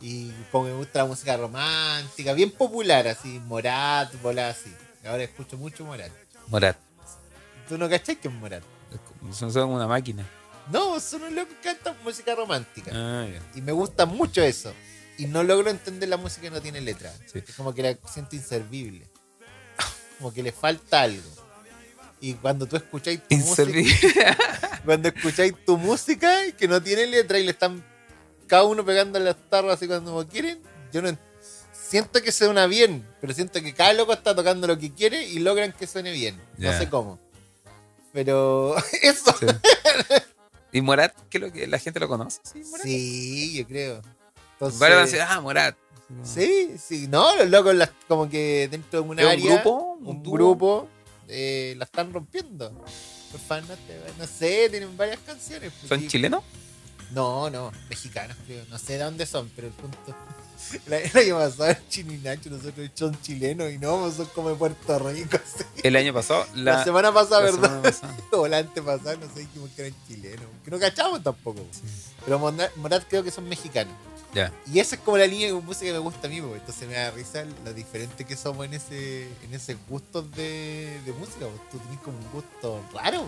Y 0.00 0.30
como 0.50 0.64
me 0.64 0.72
gusta 0.72 1.00
la 1.00 1.04
música 1.06 1.36
romántica, 1.36 2.32
bien 2.32 2.50
popular, 2.50 3.06
así, 3.06 3.38
Morat, 3.46 4.12
bola 4.20 4.48
así. 4.48 4.74
Ahora 5.08 5.24
escucho 5.24 5.56
mucho 5.56 5.84
Morat. 5.84 6.10
Morat. 6.48 6.76
¿Tú 7.68 7.76
no 7.78 7.88
cachai 7.88 8.16
que 8.16 8.28
es 8.28 8.34
Morat? 8.34 8.62
Son 9.32 9.52
son 9.52 9.70
una 9.70 9.86
máquina. 9.86 10.26
No, 10.72 11.00
son 11.00 11.34
locos 11.34 11.54
que 11.62 11.68
cantan 11.68 11.96
música 12.04 12.34
romántica. 12.34 12.90
Ah. 12.94 13.26
Y 13.54 13.62
me 13.62 13.72
gusta 13.72 14.06
mucho 14.06 14.42
eso. 14.42 14.72
Y 15.16 15.26
no 15.26 15.42
logro 15.42 15.70
entender 15.70 16.08
la 16.08 16.16
música 16.16 16.42
que 16.42 16.50
no 16.50 16.60
tiene 16.60 16.80
letra. 16.80 17.12
Sí. 17.26 17.40
Es 17.46 17.54
como 17.54 17.74
que 17.74 17.82
la 17.82 17.98
siento 18.10 18.36
inservible. 18.36 19.08
Como 20.18 20.32
que 20.32 20.42
le 20.42 20.52
falta 20.52 21.02
algo. 21.02 21.28
Y 22.20 22.34
cuando 22.34 22.66
tú 22.66 22.76
escucháis 22.76 23.20
tu 23.26 23.36
música, 23.36 23.62
Inservible. 23.62 24.36
cuando 24.84 25.08
escucháis 25.08 25.54
tu 25.64 25.78
música 25.78 26.52
que 26.56 26.66
no 26.68 26.82
tiene 26.82 27.06
letra 27.06 27.38
y 27.38 27.44
le 27.44 27.52
están 27.52 27.84
cada 28.46 28.64
uno 28.64 28.84
pegando 28.84 29.18
las 29.20 29.36
tarras 29.48 29.74
así 29.74 29.86
cuando 29.86 30.26
quieren, 30.26 30.60
yo 30.92 31.02
no 31.02 31.08
en- 31.10 31.18
siento 31.88 32.22
que 32.22 32.32
suena 32.32 32.66
bien, 32.66 33.06
pero 33.20 33.32
siento 33.32 33.60
que 33.62 33.74
cada 33.74 33.92
loco 33.92 34.12
está 34.12 34.34
tocando 34.34 34.66
lo 34.66 34.78
que 34.78 34.92
quiere 34.92 35.26
y 35.26 35.38
logran 35.38 35.72
que 35.72 35.86
suene 35.86 36.12
bien. 36.12 36.40
No 36.56 36.76
sé 36.76 36.88
cómo. 36.88 37.18
Pero 38.12 38.76
eso. 39.02 39.34
Sí. 39.38 39.46
¿Y 40.72 40.80
Morat? 40.82 41.14
¿Qué 41.30 41.38
es 41.38 41.42
lo 41.44 41.52
que 41.52 41.66
la 41.66 41.78
gente 41.78 42.00
lo 42.00 42.08
conoce? 42.08 42.40
Sí, 42.42 42.62
Morat. 42.70 42.84
Sí, 42.86 43.54
yo 43.58 43.66
creo. 43.66 44.02
Entonces, 44.54 44.80
Varios 44.80 44.96
van 44.98 45.02
a 45.02 45.06
decir, 45.06 45.20
ah, 45.22 45.40
Morat. 45.40 45.76
Sí, 46.24 46.74
sí, 46.82 47.06
no, 47.06 47.36
los 47.36 47.50
locos 47.50 47.74
las, 47.74 47.90
como 48.08 48.30
que 48.30 48.66
dentro 48.70 49.02
de 49.02 49.08
una 49.08 49.20
¿Es 49.22 49.26
un 49.26 49.32
área, 49.32 49.54
grupo? 49.62 49.98
¿Un 50.02 50.22
grupo, 50.22 50.88
eh, 51.28 51.74
la 51.76 51.84
están 51.84 52.12
rompiendo. 52.12 52.70
Por 53.30 53.40
favor, 53.40 53.64
no, 53.68 53.74
te- 53.76 54.00
no 54.18 54.26
sé, 54.26 54.70
tienen 54.70 54.96
varias 54.96 55.18
canciones. 55.20 55.70
pues, 55.78 55.88
¿Son 55.88 56.00
sí. 56.00 56.08
chilenos? 56.08 56.42
No, 57.10 57.50
no, 57.50 57.70
mexicanos 57.90 58.36
creo. 58.46 58.64
No 58.70 58.78
sé 58.78 58.94
de 58.94 59.04
dónde 59.04 59.26
son, 59.26 59.50
pero 59.54 59.68
el 59.68 59.74
punto. 59.74 60.16
El 60.86 61.16
año 61.16 61.38
pasado 61.38 61.76
Chino 61.88 62.12
y 62.12 62.18
Nacho, 62.18 62.50
nosotros 62.50 62.90
son 62.94 63.20
chilenos 63.22 63.70
y 63.72 63.78
no, 63.78 64.10
son 64.10 64.26
como 64.34 64.50
de 64.50 64.56
Puerto 64.56 64.98
Rico. 64.98 65.38
sí. 65.56 65.64
El 65.82 65.96
año 65.96 66.12
pasado. 66.12 66.46
La, 66.54 66.78
La, 66.78 66.84
semana 66.84 67.12
pasada, 67.12 67.40
la 67.40 67.50
¿verdad? 67.50 67.62
semana 67.62 67.82
pasada. 67.82 68.16
O 68.32 68.48
la 68.48 68.58
antepasada, 68.58 69.16
no 69.16 69.26
sé, 69.32 69.40
dijimos 69.40 69.70
que 69.74 69.86
eran 69.86 69.94
chilenos. 70.06 70.46
Que 70.64 70.70
no 70.70 70.78
cachamos 70.78 71.22
tampoco. 71.22 71.60
Pero 72.24 72.38
Morat 72.38 73.04
creo 73.08 73.22
que 73.22 73.30
son 73.30 73.48
mexicanos. 73.48 73.94
Ya. 74.34 74.52
Y 74.70 74.78
esa 74.78 74.96
es 74.96 75.00
como 75.00 75.16
la 75.16 75.26
línea 75.26 75.46
de 75.46 75.54
música 75.54 75.86
que 75.86 75.92
me 75.92 75.98
gusta 76.00 76.26
a 76.26 76.30
mí, 76.30 76.40
porque 76.40 76.58
entonces 76.58 76.86
me 76.86 76.94
da 76.94 77.10
risa 77.12 77.44
lo 77.64 77.72
diferente 77.72 78.26
que 78.26 78.36
somos 78.36 78.66
en 78.66 78.74
ese, 78.74 79.22
en 79.22 79.54
ese 79.54 79.76
gusto 79.88 80.20
de, 80.22 81.00
de 81.06 81.12
música. 81.12 81.46
Tú 81.70 81.78
tienes 81.78 82.00
como 82.00 82.18
un 82.18 82.30
gusto 82.32 82.82
raro. 82.92 83.24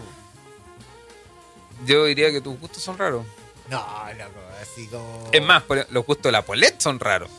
Yo 1.87 2.05
diría 2.05 2.31
que 2.31 2.43
tus 2.43 2.59
gustos 2.61 2.83
son 2.83 2.99
raros. 2.99 3.25
No, 3.71 3.79
loco, 4.19 4.41
así 4.61 4.87
como. 4.89 5.29
Es 5.33 5.43
más, 5.43 5.63
los 5.91 6.05
gustos 6.05 6.25
de 6.25 6.33
la 6.33 6.43
Polet 6.43 6.81
son 6.81 6.99
raros. 7.01 7.31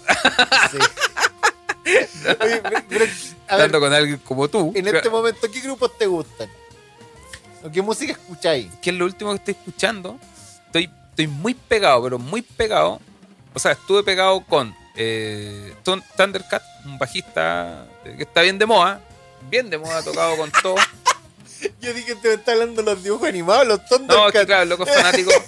Sí. 0.71 0.77
Oye, 2.41 2.61
pero- 2.63 2.83
pero, 2.88 3.05
a 3.05 3.57
ver, 3.57 3.65
Estando 3.65 3.79
con 3.79 3.93
alguien 3.93 4.17
como 4.19 4.47
tú. 4.47 4.71
en 4.75 4.88
este 4.88 5.09
momento, 5.09 5.50
¿qué 5.51 5.59
grupos 5.61 5.97
te 5.97 6.05
gustan? 6.05 6.50
¿O 7.63 7.71
qué 7.71 7.81
música 7.81 8.13
escucháis? 8.13 8.67
que 8.81 8.89
es 8.91 8.95
lo 8.95 9.05
último 9.05 9.31
que 9.31 9.38
estoy 9.38 9.55
escuchando. 9.59 10.19
Estoy, 10.67 10.89
estoy 11.09 11.27
muy 11.27 11.53
pegado, 11.53 12.03
pero 12.03 12.17
muy 12.19 12.41
pegado. 12.41 13.00
O 13.53 13.59
sea, 13.59 13.73
estuve 13.73 14.03
pegado 14.03 14.41
con 14.45 14.73
eh, 14.95 15.73
Thun- 15.83 16.03
Thundercat, 16.15 16.63
un 16.85 16.97
bajista 16.97 17.85
que 18.03 18.23
está 18.23 18.41
bien 18.41 18.57
de 18.57 18.65
moda. 18.65 19.01
Bien 19.50 19.69
de 19.69 19.77
moda, 19.77 20.01
tocado 20.03 20.38
con 20.38 20.51
todo. 20.61 20.75
Yo 21.81 21.93
dije, 21.93 22.15
te 22.15 22.29
me 22.29 22.33
está 22.35 22.53
hablando 22.53 22.81
los 22.81 23.03
dibujos 23.03 23.27
animados, 23.27 23.67
los 23.67 23.79
No, 23.79 23.83
es 23.83 23.89
Thundercats. 23.89 24.31
que 24.31 24.45
claro, 24.45 24.63
el 24.63 24.69
loco 24.69 24.83
es 24.85 24.95
fanático. 24.95 25.31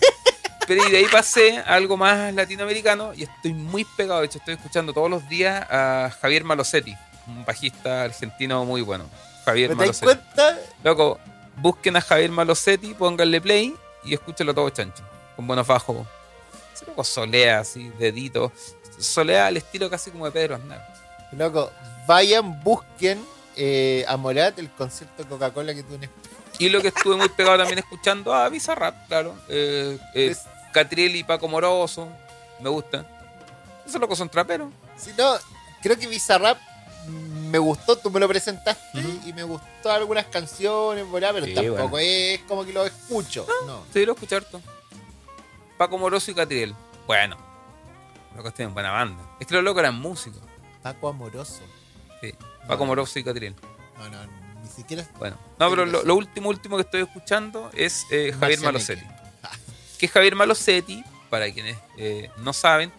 Pero 0.68 0.88
y 0.88 0.92
de 0.92 0.98
ahí 0.98 1.06
pasé 1.12 1.58
a 1.58 1.74
algo 1.76 1.98
más 1.98 2.34
latinoamericano 2.34 3.14
y 3.14 3.24
estoy 3.24 3.54
muy 3.54 3.86
pegado. 3.86 4.22
De 4.22 4.28
hecho, 4.28 4.40
estoy 4.40 4.56
escuchando 4.56 4.94
todos 4.94 5.10
los 5.10 5.28
días 5.28 5.66
a 5.70 6.12
Javier 6.22 6.44
Malosetti, 6.44 6.96
un 7.28 7.46
bajista 7.46 8.04
argentino 8.04 8.64
muy 8.66 8.82
bueno. 8.82 9.06
Javier 9.46 9.72
¿Me 9.72 9.76
Malosetti. 9.76 10.06
cuenta? 10.06 10.58
Loco, 10.84 11.20
busquen 11.58 11.96
a 11.98 12.02
Javier 12.02 12.32
Malosetti, 12.32 12.94
pónganle 12.94 13.42
play 13.42 13.76
y 14.04 14.14
escúchenlo 14.14 14.54
todo 14.54 14.70
chancho. 14.70 15.04
Con 15.36 15.48
buenos 15.48 15.68
bajos. 15.68 16.08
Ese 16.74 16.86
loco 16.86 17.04
solea 17.04 17.60
así, 17.60 17.90
dedito. 18.00 18.52
Solea 18.98 19.48
al 19.48 19.58
estilo 19.58 19.90
casi 19.90 20.12
como 20.12 20.26
de 20.26 20.32
Pedro 20.32 20.56
Aznar. 20.56 20.88
Loco, 21.32 21.72
vayan, 22.08 22.62
busquen 22.64 23.24
eh, 23.56 24.06
a 24.08 24.18
Morat 24.18 24.58
el 24.60 24.70
concierto 24.70 25.28
Coca-Cola 25.28 25.74
que 25.74 25.84
tú 25.84 25.96
en 25.96 26.10
Y 26.60 26.70
lo 26.70 26.82
que 26.82 26.90
estuve 26.90 27.16
muy 27.16 27.30
pegado 27.30 27.58
también 27.58 27.80
escuchando 27.80 28.34
a 28.34 28.50
Bizarrap, 28.50 29.08
claro. 29.08 29.36
Eh, 29.50 29.98
eh, 30.14 30.36
Catriel 30.74 31.16
y 31.16 31.24
Paco 31.24 31.48
Moroso. 31.48 32.10
Me 32.60 32.70
gusta. 32.70 33.06
Esos 33.86 34.02
locos 34.02 34.18
son 34.18 34.28
traperos. 34.30 34.70
Si 34.98 35.12
no, 35.14 35.36
creo 35.82 35.98
que 35.98 36.08
Bizarrap 36.08 36.58
me 37.08 37.58
gustó, 37.58 37.98
tú 37.98 38.10
me 38.10 38.20
lo 38.20 38.28
presentaste 38.28 39.00
y 39.26 39.34
me 39.34 39.44
gustó 39.44 39.92
algunas 39.92 40.26
canciones, 40.28 41.06
volá, 41.08 41.32
pero 41.34 41.46
Sí, 41.46 41.54
tampoco 41.54 41.90
bueno. 41.90 42.08
es 42.08 42.40
como 42.48 42.66
que 42.66 42.74
lo 42.74 42.86
escucho. 42.86 43.46
No. 43.66 43.80
Te 43.92 44.00
quiero 44.00 44.14
escuchar 44.14 44.44
tú. 44.46 44.62
Paco 45.78 45.98
Moroso 45.98 46.32
y 46.32 46.34
Catriel. 46.36 46.76
Bueno. 47.08 47.38
Los 48.30 48.38
locos 48.38 48.54
tienen 48.54 48.74
buena 48.74 48.92
banda. 48.92 49.22
Es 49.40 49.48
que 49.48 49.54
los 49.54 49.64
locos 49.64 49.82
eran 49.82 49.96
músicos. 49.96 50.42
Paco 50.82 51.10
Amoroso. 51.10 51.62
Sí. 52.22 52.34
Paco 52.68 52.86
Moroso 52.86 53.20
y 53.20 53.24
Catriel. 53.24 53.56
No, 53.98 54.10
no, 54.10 54.18
ni 54.62 54.68
siquiera. 54.70 55.06
Bueno, 55.20 55.38
no, 55.60 55.70
pero 55.70 55.86
lo, 55.86 56.04
lo 56.04 56.16
último, 56.16 56.50
último 56.50 56.78
que 56.78 56.84
estoy 56.84 57.02
escuchando 57.02 57.70
es 57.74 58.06
eh, 58.12 58.34
Javier 58.40 58.62
Marcianeque. 58.62 59.08
Que 60.04 60.10
Javier 60.10 60.36
Malosetti, 60.36 61.02
para 61.30 61.50
quienes 61.50 61.78
eh, 61.96 62.30
no 62.40 62.52
saben, 62.52 62.92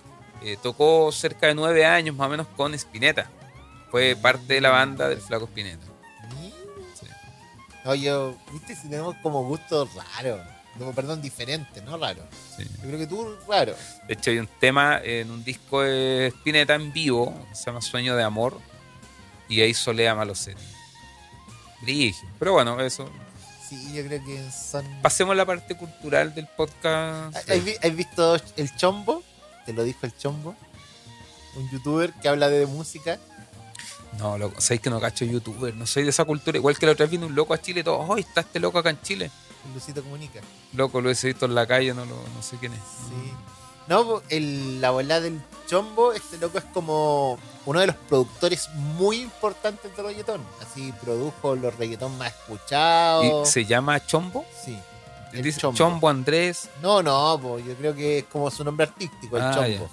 eh, 0.42 0.56
tocó 0.62 1.12
cerca 1.12 1.48
de 1.48 1.54
nueve 1.54 1.84
años 1.84 2.16
más 2.16 2.28
o 2.28 2.30
menos 2.30 2.46
con 2.56 2.72
Spinetta. 2.72 3.30
Fue 3.90 4.16
parte 4.16 4.54
de 4.54 4.62
la 4.62 4.70
banda 4.70 5.10
del 5.10 5.20
Flaco 5.20 5.44
Spinetta. 5.44 5.84
Sí. 6.98 7.06
No, 7.84 7.94
yo, 7.94 8.34
viste, 8.52 8.74
si 8.74 8.88
tenemos 8.88 9.16
como 9.22 9.44
gustos 9.44 9.90
raros. 9.94 10.40
No, 10.76 10.92
perdón, 10.92 11.20
diferentes, 11.20 11.82
no 11.82 11.98
raros. 11.98 12.24
Sí. 12.56 12.64
Yo 12.76 12.88
creo 12.88 12.98
que 12.98 13.06
tú, 13.06 13.36
raro. 13.46 13.74
De 14.08 14.14
hecho, 14.14 14.30
hay 14.30 14.38
un 14.38 14.48
tema 14.58 14.98
en 15.04 15.30
un 15.30 15.44
disco 15.44 15.82
de 15.82 16.28
Spinetta 16.28 16.74
en 16.74 16.90
vivo, 16.90 17.38
que 17.50 17.54
se 17.54 17.66
llama 17.66 17.82
Sueño 17.82 18.16
de 18.16 18.22
Amor, 18.22 18.58
y 19.46 19.60
ahí 19.60 19.74
solea 19.74 20.14
Malosetti. 20.14 20.64
Pero 22.38 22.54
bueno, 22.54 22.80
eso. 22.80 23.10
Sí, 23.68 23.92
yo 23.94 24.04
creo 24.06 24.22
que 24.24 24.50
son. 24.50 24.84
Pasemos 25.02 25.32
a 25.32 25.36
la 25.36 25.46
parte 25.46 25.74
cultural 25.76 26.34
del 26.34 26.46
podcast. 26.46 27.34
¿Has, 27.36 27.64
vi- 27.64 27.76
has 27.82 27.96
visto 27.96 28.36
el 28.56 28.76
Chombo? 28.76 29.22
Te 29.64 29.72
lo 29.72 29.82
dijo 29.84 30.00
el 30.02 30.16
Chombo. 30.16 30.54
Un 31.56 31.70
youtuber 31.70 32.12
que 32.14 32.28
habla 32.28 32.48
de 32.48 32.66
música. 32.66 33.18
No, 34.18 34.36
loco, 34.38 34.60
sabéis 34.60 34.80
que 34.82 34.90
no 34.90 35.00
cacho 35.00 35.24
youtuber, 35.24 35.74
no 35.74 35.86
soy 35.86 36.04
de 36.04 36.10
esa 36.10 36.24
cultura. 36.24 36.56
Igual 36.58 36.76
que 36.78 36.86
la 36.86 36.92
otra 36.92 37.04
vez 37.06 37.10
vino 37.12 37.26
un 37.26 37.34
loco 37.34 37.52
a 37.54 37.60
Chile, 37.60 37.82
todo, 37.82 37.98
¡oh, 37.98 38.16
está 38.16 38.42
este 38.42 38.60
loco 38.60 38.78
acá 38.78 38.90
en 38.90 39.00
Chile! 39.02 39.30
Lucito 39.74 40.02
Comunica. 40.02 40.40
Loco, 40.74 41.00
lo 41.00 41.10
he 41.10 41.14
visto 41.14 41.46
en 41.46 41.54
la 41.54 41.66
calle, 41.66 41.94
no, 41.94 42.04
lo, 42.04 42.14
no 42.16 42.42
sé 42.42 42.56
quién 42.58 42.74
es. 42.74 42.78
Sí. 42.80 43.32
No, 43.86 44.22
el, 44.30 44.80
la 44.80 44.90
bola 44.90 45.20
del 45.20 45.40
Chombo, 45.66 46.12
este 46.12 46.38
loco 46.38 46.58
es 46.58 46.64
como 46.72 47.38
uno 47.66 47.80
de 47.80 47.86
los 47.88 47.96
productores 47.96 48.68
muy 48.74 49.20
importantes 49.20 49.94
de 49.96 50.02
reggaetón. 50.02 50.40
Así 50.62 50.92
produjo 51.02 51.54
los 51.56 51.74
reggaetón 51.76 52.16
más 52.18 52.32
escuchados. 52.32 53.48
¿Y 53.48 53.52
se 53.52 53.64
llama 53.64 54.04
Chombo? 54.04 54.44
Sí. 54.64 54.78
El 55.32 55.42
Dice 55.42 55.60
Chombo. 55.60 55.76
Chombo 55.76 56.08
Andrés. 56.08 56.68
No, 56.82 57.02
no, 57.02 57.38
po, 57.42 57.58
yo 57.58 57.74
creo 57.74 57.94
que 57.94 58.18
es 58.18 58.24
como 58.24 58.50
su 58.50 58.62
nombre 58.64 58.86
artístico, 58.86 59.36
el 59.36 59.42
Ah, 59.42 59.52
Chombo. 59.54 59.88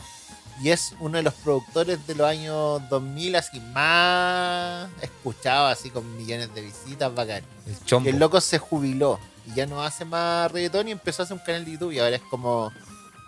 Y 0.61 0.69
es 0.69 0.93
uno 0.99 1.17
de 1.17 1.23
los 1.23 1.33
productores 1.33 2.05
de 2.05 2.13
los 2.13 2.27
años 2.27 2.81
2000 2.89 3.35
así 3.35 3.59
más 3.59 4.87
escuchados, 5.01 5.71
así 5.79 5.89
con 5.89 6.15
millones 6.17 6.53
de 6.53 6.61
visitas, 6.61 7.13
bacán. 7.13 7.43
El 7.65 7.83
Chombo. 7.85 8.07
Y 8.07 8.11
el 8.13 8.19
loco 8.19 8.39
se 8.39 8.59
jubiló 8.59 9.19
y 9.47 9.55
ya 9.55 9.65
no 9.65 9.81
hace 9.81 10.05
más 10.05 10.51
reggaetón 10.51 10.87
y 10.87 10.91
empezó 10.91 11.23
a 11.23 11.25
hacer 11.25 11.35
un 11.35 11.43
canal 11.43 11.65
de 11.65 11.71
YouTube 11.71 11.91
y 11.93 11.99
ahora 11.99 12.15
es 12.17 12.21
como 12.29 12.71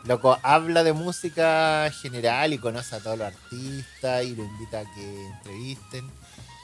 loco 0.05 0.37
habla 0.43 0.83
de 0.83 0.93
música 0.93 1.89
general 2.01 2.53
y 2.53 2.57
conoce 2.57 2.95
a 2.95 2.99
todos 2.99 3.17
los 3.17 3.27
artistas 3.27 4.23
y 4.25 4.35
lo 4.35 4.43
invita 4.43 4.79
a 4.79 4.93
que 4.93 5.25
entrevisten 5.27 6.09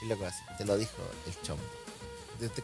y 0.03 0.08
loco 0.08 0.25
así, 0.25 0.39
te 0.58 0.65
lo 0.65 0.77
dijo 0.77 0.98
el 1.27 1.41
chombo. 1.41 1.63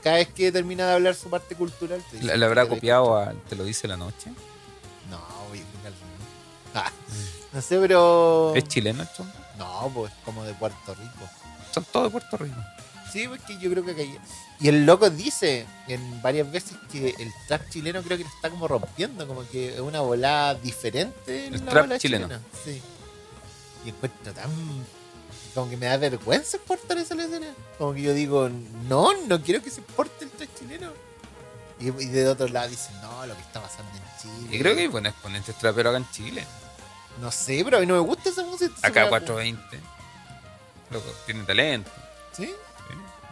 Cada 0.01 0.15
vez 0.17 0.29
que 0.29 0.51
termina 0.53 0.87
de 0.87 0.93
hablar 0.93 1.15
su 1.15 1.29
parte 1.29 1.53
cultural 1.55 2.01
te 2.09 2.17
dice, 2.17 2.27
¿Le, 2.27 2.37
le 2.37 2.45
habrá 2.45 2.61
"Te 2.63 2.69
lo 2.69 2.75
dijo 2.75 2.75
copiado 2.77 3.17
a 3.17 3.33
Te 3.49 3.55
lo 3.57 3.63
dice 3.65 3.87
la 3.87 3.97
noche? 3.97 4.25
Chombo". 4.25 4.39
No, 5.09 5.19
voy 5.49 5.59
a 5.59 5.61
explicarlo. 5.61 5.97
Ah, 6.73 6.91
no 7.53 7.61
sé, 7.61 7.79
pero 7.79 8.53
¿Es 8.55 8.67
chileno 8.67 9.01
el 9.01 9.09
Chombo? 9.15 9.31
no, 9.57 9.91
pues 9.93 10.11
como 10.23 10.43
de 10.43 10.53
Puerto 10.53 10.93
Rico. 10.95 11.29
Son 11.73 11.83
todos 11.85 12.05
de 12.05 12.11
Puerto 12.11 12.37
Rico. 12.37 12.55
Sí, 13.11 13.27
porque 13.27 13.57
yo 13.59 13.69
creo 13.71 13.85
que 13.85 13.91
acá- 13.91 14.03
Y 14.59 14.67
el 14.67 14.85
loco 14.85 15.09
dice 15.09 15.65
en 15.87 16.21
varias 16.21 16.51
veces 16.51 16.77
que 16.91 17.09
el 17.19 17.31
trap 17.47 17.69
chileno 17.69 18.01
creo 18.01 18.17
que 18.17 18.23
lo 18.23 18.29
está 18.29 18.49
como 18.49 18.67
rompiendo, 18.67 19.27
como 19.27 19.47
que 19.49 19.73
es 19.75 19.79
una 19.79 20.01
volada 20.01 20.55
diferente. 20.55 21.47
en 21.47 21.53
El 21.55 21.61
trap 21.65 21.97
chileno. 21.97 22.25
chilena. 22.27 22.41
Sí. 22.63 22.81
Y 23.85 23.89
encuentro 23.89 24.33
tan. 24.33 24.49
Como 25.53 25.69
que 25.69 25.77
me 25.77 25.85
da 25.85 25.95
vergüenza 25.97 26.57
exportar 26.57 26.97
esa 26.97 27.13
escena. 27.15 27.47
Como 27.77 27.93
que 27.93 28.01
yo 28.01 28.13
digo, 28.13 28.49
no, 28.89 29.13
no 29.27 29.41
quiero 29.41 29.61
que 29.63 29.69
se 29.69 29.81
exporte 29.81 30.25
el 30.25 30.31
trap 30.31 30.49
chileno. 30.59 30.91
Y, 31.79 31.87
y 31.87 32.07
de 32.07 32.27
otro 32.27 32.47
lado 32.47 32.69
dicen, 32.69 32.93
no, 33.01 33.25
lo 33.25 33.35
que 33.35 33.41
está 33.41 33.61
pasando 33.61 33.91
en 33.91 34.21
Chile. 34.21 34.55
Y 34.55 34.59
creo 34.59 34.73
que 34.75 34.81
hay 34.81 34.87
buenos 34.87 35.11
exponentes 35.13 35.55
traperos 35.57 35.91
acá 35.95 35.97
en 36.05 36.11
Chile. 36.11 36.45
No 37.21 37.31
sé, 37.31 37.61
pero 37.63 37.77
a 37.77 37.79
mí 37.81 37.85
no 37.85 37.93
me 37.93 37.99
gusta 37.99 38.29
esa 38.29 38.43
música. 38.43 38.73
Acá 38.81 39.01
esa- 39.01 39.09
420. 39.09 39.79
Loco, 40.91 41.05
tiene 41.25 41.43
talento. 41.43 41.91
¿Sí? 42.35 42.53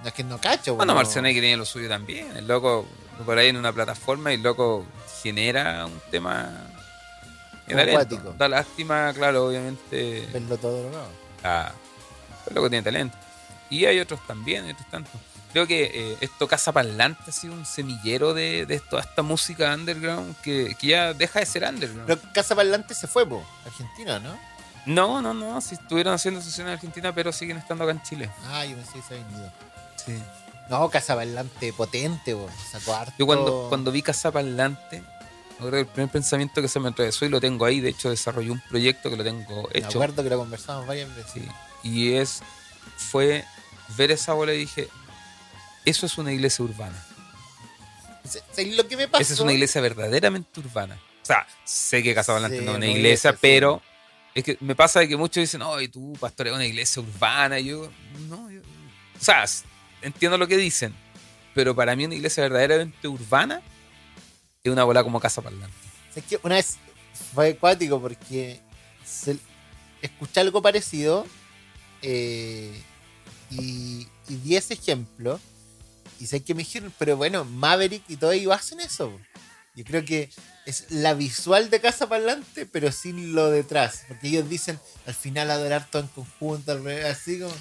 No 0.04 0.10
es 0.10 0.14
que 0.14 0.24
no 0.24 0.40
cacho. 0.40 0.76
Bueno, 0.76 0.94
no. 0.94 0.98
Marcianeque 0.98 1.40
tiene 1.40 1.58
lo 1.58 1.66
suyo 1.66 1.88
también. 1.88 2.36
El 2.36 2.46
loco, 2.48 2.86
por 3.26 3.38
ahí 3.38 3.48
en 3.48 3.58
una 3.58 3.72
plataforma, 3.72 4.32
y 4.32 4.36
el 4.36 4.44
loco 4.44 4.86
genera 5.22 5.86
un 5.86 6.00
tema. 6.12 6.52
acuático. 7.70 8.36
Da 8.38 8.50
lástima, 8.50 9.14
claro, 9.14 9.48
obviamente. 9.48 10.28
Verlo 10.34 10.58
todo 10.58 10.84
drogado. 10.84 11.08
Ah, 11.44 11.72
el 12.48 12.56
loco 12.56 12.70
tiene 12.70 12.84
talento. 12.84 13.18
Y 13.70 13.86
hay 13.86 14.00
otros 14.00 14.20
también, 14.28 14.70
otros 14.70 14.90
tantos. 14.90 15.14
Creo 15.54 15.68
que 15.68 15.92
eh, 15.94 16.18
esto 16.20 16.48
Casa 16.48 16.72
Parlante 16.72 17.30
ha 17.30 17.32
sido 17.32 17.54
un 17.54 17.66
semillero 17.66 18.34
de, 18.34 18.66
de 18.66 18.80
toda 18.80 19.04
esta 19.04 19.22
música 19.22 19.74
underground 19.74 20.36
que, 20.42 20.76
que 20.80 20.88
ya 20.88 21.14
deja 21.14 21.40
de 21.40 21.46
ser 21.46 21.64
underground. 21.64 22.08
Pero 22.08 22.22
Casa 22.34 22.56
Parlante 22.56 22.94
se 22.94 23.08
fue, 23.08 23.26
po. 23.26 23.46
Argentina, 23.66 24.20
¿no? 24.20 24.38
No, 24.86 25.22
no, 25.22 25.34
no. 25.34 25.62
Si 25.62 25.76
estuvieron 25.76 26.14
haciendo 26.14 26.42
sesiones 26.42 26.72
en 26.72 26.74
Argentina, 26.74 27.14
pero 27.16 27.32
siguen 27.32 27.58
estando 27.58 27.84
acá 27.84 27.94
en 27.94 28.02
Chile. 28.02 28.30
Ah, 28.48 28.66
yo 28.66 28.76
pensé 28.76 28.94
que 28.94 29.02
se 29.04 29.14
había 29.14 29.38
ido. 29.38 29.52
Sí. 30.06 30.14
No, 30.70 30.90
Casa 30.90 31.16
Parlante 31.16 31.74
potente, 31.74 32.34
po. 32.36 32.50
Sacó 32.72 32.96
harto. 32.96 33.14
Yo 33.20 33.26
cuando, 33.26 33.66
cuando 33.70 33.92
vi 33.92 34.02
Casa 34.02 34.32
Parlante, 34.32 35.02
me 35.02 35.56
acuerdo 35.56 35.72
que 35.72 35.80
el 35.82 35.86
primer 35.88 36.10
pensamiento 36.12 36.62
que 36.62 36.68
se 36.68 36.80
me 36.80 36.90
atravesó 36.90 37.26
y 37.26 37.30
lo 37.30 37.40
tengo 37.42 37.66
ahí, 37.66 37.80
de 37.80 37.90
hecho 37.90 38.10
desarrollé 38.10 38.52
un 38.52 38.62
proyecto 38.70 39.10
que 39.10 39.18
lo 39.18 39.24
tengo 39.24 39.70
Me 39.74 39.80
hecho. 39.80 39.88
acuerdo 39.90 40.24
que 40.24 40.30
lo 40.30 40.38
conversamos 40.38 40.88
varias 40.88 41.14
veces. 41.16 41.32
Sí. 41.34 41.48
Y 41.84 42.14
es, 42.14 42.42
fue 42.98 43.44
ver 43.98 44.12
esa 44.12 44.34
bola 44.34 44.54
y 44.54 44.60
dije, 44.60 44.88
eso 45.86 46.06
es 46.06 46.18
una 46.18 46.32
iglesia 46.32 46.64
urbana. 46.64 47.06
Lo 48.76 48.88
que 48.88 48.98
me 48.98 49.08
pasó. 49.08 49.22
Esa 49.22 49.34
es 49.34 49.40
una 49.42 49.52
iglesia 49.54 49.82
verdaderamente 49.82 50.60
urbana. 50.60 50.96
O 51.22 51.26
sea, 51.26 51.46
sé 51.66 52.02
que 52.02 52.16
Casa 52.16 52.34
Parlante 52.34 52.60
Sí, 52.60 52.66
no 52.66 52.72
es 52.72 52.78
una 52.78 52.88
iglesia, 52.88 53.32
sí. 53.32 53.38
pero 53.42 53.82
es 54.34 54.44
que 54.44 54.58
me 54.62 54.76
pasa 54.76 55.02
de 55.02 55.08
que 55.10 55.18
muchos 55.18 55.42
dicen, 55.42 55.62
oye, 55.62 55.90
tú 55.90 56.14
pastoreas 56.20 56.56
una 56.56 56.66
iglesia 56.66 57.02
urbana. 57.02 57.60
Y 57.60 57.66
yo, 57.66 57.90
no, 58.30 58.50
yo- 58.50 58.62
o 58.62 59.24
sea, 59.24 59.46
entiendo 60.04 60.38
lo 60.38 60.48
que 60.48 60.58
dicen, 60.58 60.94
pero 61.54 61.76
para 61.76 61.96
mí 61.96 62.06
una 62.06 62.16
iglesia 62.16 62.44
verdaderamente 62.44 63.08
urbana 63.08 63.62
es 64.64 64.72
una 64.72 64.84
bola 64.84 65.04
como 65.04 65.20
Casa 65.20 65.42
Parlante. 65.42 65.76
Es 66.16 66.24
una 66.44 66.56
vez 66.56 66.78
fue 67.34 67.50
acuático 67.50 68.00
porque 68.02 68.60
escuché 70.02 70.40
algo 70.40 70.62
parecido 70.62 71.26
eh, 72.02 72.82
y, 73.50 74.08
y 74.28 74.36
di 74.38 74.56
ese 74.56 74.76
ejemplo 74.76 75.40
y 76.20 76.28
sé 76.28 76.42
que 76.42 76.54
me 76.54 76.64
dijeron, 76.64 76.94
pero 76.98 77.18
bueno, 77.18 77.44
Maverick 77.44 78.04
y 78.08 78.16
todo 78.18 78.32
ellos 78.32 78.54
hacen 78.54 78.80
eso. 78.80 79.12
Yo 79.76 79.84
creo 79.84 80.06
que 80.06 80.30
es 80.66 80.86
la 80.92 81.14
visual 81.14 81.70
de 81.70 81.82
Casa 81.82 82.08
Parlante, 82.08 82.66
pero 82.66 82.92
sin 82.92 83.34
lo 83.34 83.50
detrás. 83.50 84.04
Porque 84.08 84.28
ellos 84.28 84.48
dicen 84.48 84.80
al 85.06 85.16
final 85.16 85.52
adorar 85.52 85.90
todo 85.90 86.04
en 86.04 86.08
conjunto, 86.10 86.80
así 87.10 87.40
como. 87.40 87.54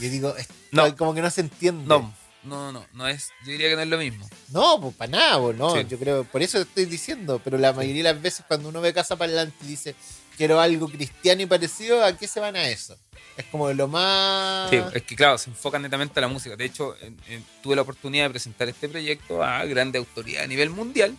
Y 0.00 0.04
Yo 0.04 0.10
digo, 0.10 0.36
es- 0.36 0.48
No. 0.72 0.96
como 0.96 1.14
que 1.14 1.22
no 1.22 1.30
se 1.30 1.42
entiende. 1.42 1.84
No, 1.86 2.12
no, 2.42 2.72
no, 2.72 2.86
no 2.94 3.06
es, 3.08 3.30
yo 3.44 3.52
diría 3.52 3.68
que 3.68 3.76
no 3.76 3.82
es 3.82 3.88
lo 3.88 3.98
mismo. 3.98 4.28
No, 4.48 4.80
pues 4.80 4.94
para 4.96 5.10
nada, 5.12 5.38
pues, 5.40 5.56
no. 5.56 5.74
Sí. 5.76 5.86
Yo 5.88 5.98
creo, 5.98 6.24
por 6.24 6.42
eso 6.42 6.58
estoy 6.60 6.86
diciendo, 6.86 7.40
pero 7.44 7.58
la 7.58 7.72
mayoría 7.72 8.02
de 8.04 8.12
las 8.14 8.22
veces 8.22 8.44
cuando 8.48 8.68
uno 8.70 8.80
ve 8.80 8.92
Casa 8.94 9.16
Parlante 9.16 9.54
y 9.62 9.66
dice 9.68 9.94
quiero 10.36 10.58
algo 10.58 10.88
cristiano 10.88 11.42
y 11.42 11.46
parecido, 11.46 12.02
¿a 12.02 12.16
qué 12.16 12.26
se 12.26 12.40
van 12.40 12.56
a 12.56 12.66
eso? 12.66 12.96
Es 13.36 13.44
como 13.46 13.70
lo 13.72 13.88
más. 13.88 14.70
Sí, 14.70 14.76
es 14.94 15.02
que 15.02 15.14
claro, 15.16 15.36
se 15.36 15.50
enfocan 15.50 15.82
netamente 15.82 16.18
a 16.18 16.22
la 16.22 16.28
música. 16.28 16.56
De 16.56 16.64
hecho, 16.64 16.96
en- 17.02 17.18
en- 17.28 17.44
tuve 17.62 17.76
la 17.76 17.82
oportunidad 17.82 18.24
de 18.24 18.30
presentar 18.30 18.68
este 18.68 18.88
proyecto 18.88 19.42
a 19.42 19.64
grande 19.66 19.98
autoridad 19.98 20.44
a 20.44 20.46
nivel 20.46 20.70
mundial 20.70 21.16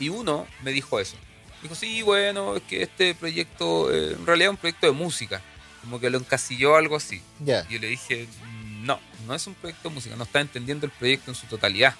y 0.00 0.08
uno 0.08 0.46
me 0.62 0.72
dijo 0.72 0.98
eso. 0.98 1.16
Dijo, 1.62 1.74
sí, 1.74 2.00
bueno, 2.02 2.56
es 2.56 2.62
que 2.62 2.82
este 2.82 3.14
proyecto 3.14 3.92
eh, 3.92 4.12
en 4.18 4.26
realidad 4.26 4.48
es 4.48 4.50
un 4.52 4.56
proyecto 4.58 4.86
de 4.86 4.92
música. 4.92 5.42
Como 5.84 6.00
que 6.00 6.10
lo 6.10 6.18
encasilló 6.18 6.76
algo 6.76 6.96
así. 6.96 7.22
Ya. 7.40 7.64
Y 7.68 7.74
yo 7.74 7.78
le 7.78 7.88
dije, 7.88 8.26
no, 8.82 8.98
no 9.26 9.34
es 9.34 9.46
un 9.46 9.54
proyecto 9.54 9.88
de 9.88 9.94
música, 9.94 10.16
no 10.16 10.24
está 10.24 10.40
entendiendo 10.40 10.86
el 10.86 10.92
proyecto 10.92 11.30
en 11.30 11.34
su 11.34 11.46
totalidad. 11.46 11.94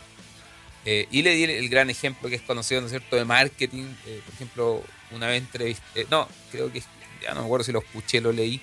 Eh, 0.87 1.07
y 1.11 1.23
le 1.23 1.31
di 1.35 1.45
el, 1.45 1.69
gran 1.69 1.89
ejemplo 1.89 2.29
que 2.29 2.37
es 2.37 2.43
conocido, 2.43 2.81
¿no 2.81 2.87
es 2.87 2.91
cierto?, 2.91 3.17
de 3.17 3.25
marketing. 3.25 3.85
Eh, 4.07 4.21
por 4.25 4.35
ejemplo, 4.35 4.83
una 5.13 5.29
vez 5.29 5.41
entrevisté, 5.43 6.07
no, 6.11 6.29
creo 6.51 6.71
que 6.73 6.83
ya 7.23 7.33
no 7.33 7.41
me 7.41 7.47
acuerdo 7.47 7.65
si 7.65 7.73
lo 7.73 7.79
escuché, 7.79 8.21
lo 8.21 8.33
leí. 8.33 8.61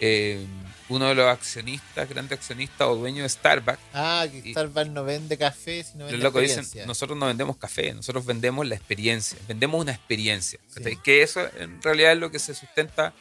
eh, 0.00 0.44
uno 0.88 1.08
de 1.08 1.14
los 1.14 1.26
accionistas, 1.26 2.08
grandes 2.08 2.38
accionistas 2.38 2.86
o 2.88 2.96
dueño 2.96 3.22
de 3.22 3.28
Starbucks, 3.28 3.78
Ah, 3.94 4.26
que 4.30 4.50
Starbucks 4.50 4.90
no 4.90 5.04
vende 5.04 5.38
café, 5.38 5.84
sino 5.84 6.06
vende 6.06 6.22
locos 6.22 6.42
dicen, 6.42 6.66
nosotros 6.86 7.18
no 7.18 7.26
vendemos 7.26 7.56
café, 7.56 7.94
nosotros 7.94 8.26
vendemos 8.26 8.66
la 8.66 8.74
experiencia, 8.74 9.38
vendemos 9.48 9.80
una 9.80 9.92
experiencia. 9.92 10.58
Sí. 10.68 10.96
Que 11.02 11.22
eso 11.22 11.40
en 11.58 11.80
realidad 11.82 12.12
es 12.12 12.18
lo 12.18 12.30
que 12.30 12.38
se 12.38 12.54
sustenta 12.54 13.14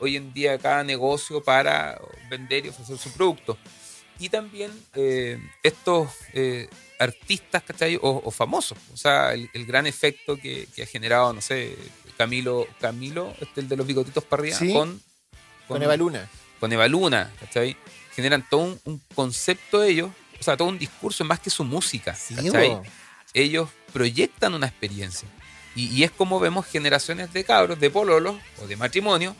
hoy 0.00 0.16
en 0.16 0.32
día 0.32 0.58
cada 0.58 0.82
negocio 0.84 1.42
para 1.42 2.00
vender 2.28 2.66
y 2.66 2.68
ofrecer 2.70 2.98
su 2.98 3.12
producto. 3.12 3.56
Y 4.18 4.28
también 4.28 4.70
eh, 4.94 5.38
estos 5.62 6.10
eh, 6.34 6.68
artistas, 6.98 7.62
¿cachai? 7.62 7.96
O, 7.96 8.20
o 8.24 8.30
famosos. 8.30 8.76
O 8.92 8.96
sea, 8.96 9.32
el, 9.32 9.48
el 9.54 9.64
gran 9.64 9.86
efecto 9.86 10.36
que, 10.36 10.66
que 10.74 10.82
ha 10.82 10.86
generado, 10.86 11.32
no 11.32 11.40
sé, 11.40 11.76
Camilo, 12.18 12.66
Camilo, 12.80 13.34
este 13.40 13.60
el 13.62 13.68
de 13.68 13.76
los 13.76 13.86
bigotitos 13.86 14.22
para 14.24 14.42
arriba, 14.42 14.58
Sí. 14.58 14.72
con, 14.74 15.00
Con 15.66 15.82
Eva 15.82 15.96
Luna. 15.96 16.28
con 16.58 16.70
Eva 16.72 16.86
Luna, 16.86 17.32
¿cachai? 17.40 17.76
Generan 18.14 18.46
todo 18.50 18.60
un, 18.60 18.80
un 18.84 19.02
concepto 19.14 19.80
de 19.80 19.88
ellos, 19.90 20.10
o 20.38 20.42
sea, 20.42 20.54
todo 20.56 20.68
un 20.68 20.78
discurso 20.78 21.24
más 21.24 21.40
que 21.40 21.48
su 21.48 21.64
música, 21.64 22.14
Sí, 22.14 22.34
¿cachai? 22.34 22.68
bo. 22.68 22.82
Ellos 23.32 23.70
proyectan 23.94 24.52
una 24.52 24.66
experiencia. 24.66 25.28
Y, 25.74 25.86
y 25.86 26.04
es 26.04 26.10
como 26.10 26.40
vemos 26.40 26.66
generaciones 26.66 27.32
de 27.32 27.44
cabros, 27.44 27.80
de 27.80 27.88
pololos 27.88 28.36
o 28.62 28.66
de 28.66 28.76
matrimonio, 28.76 29.34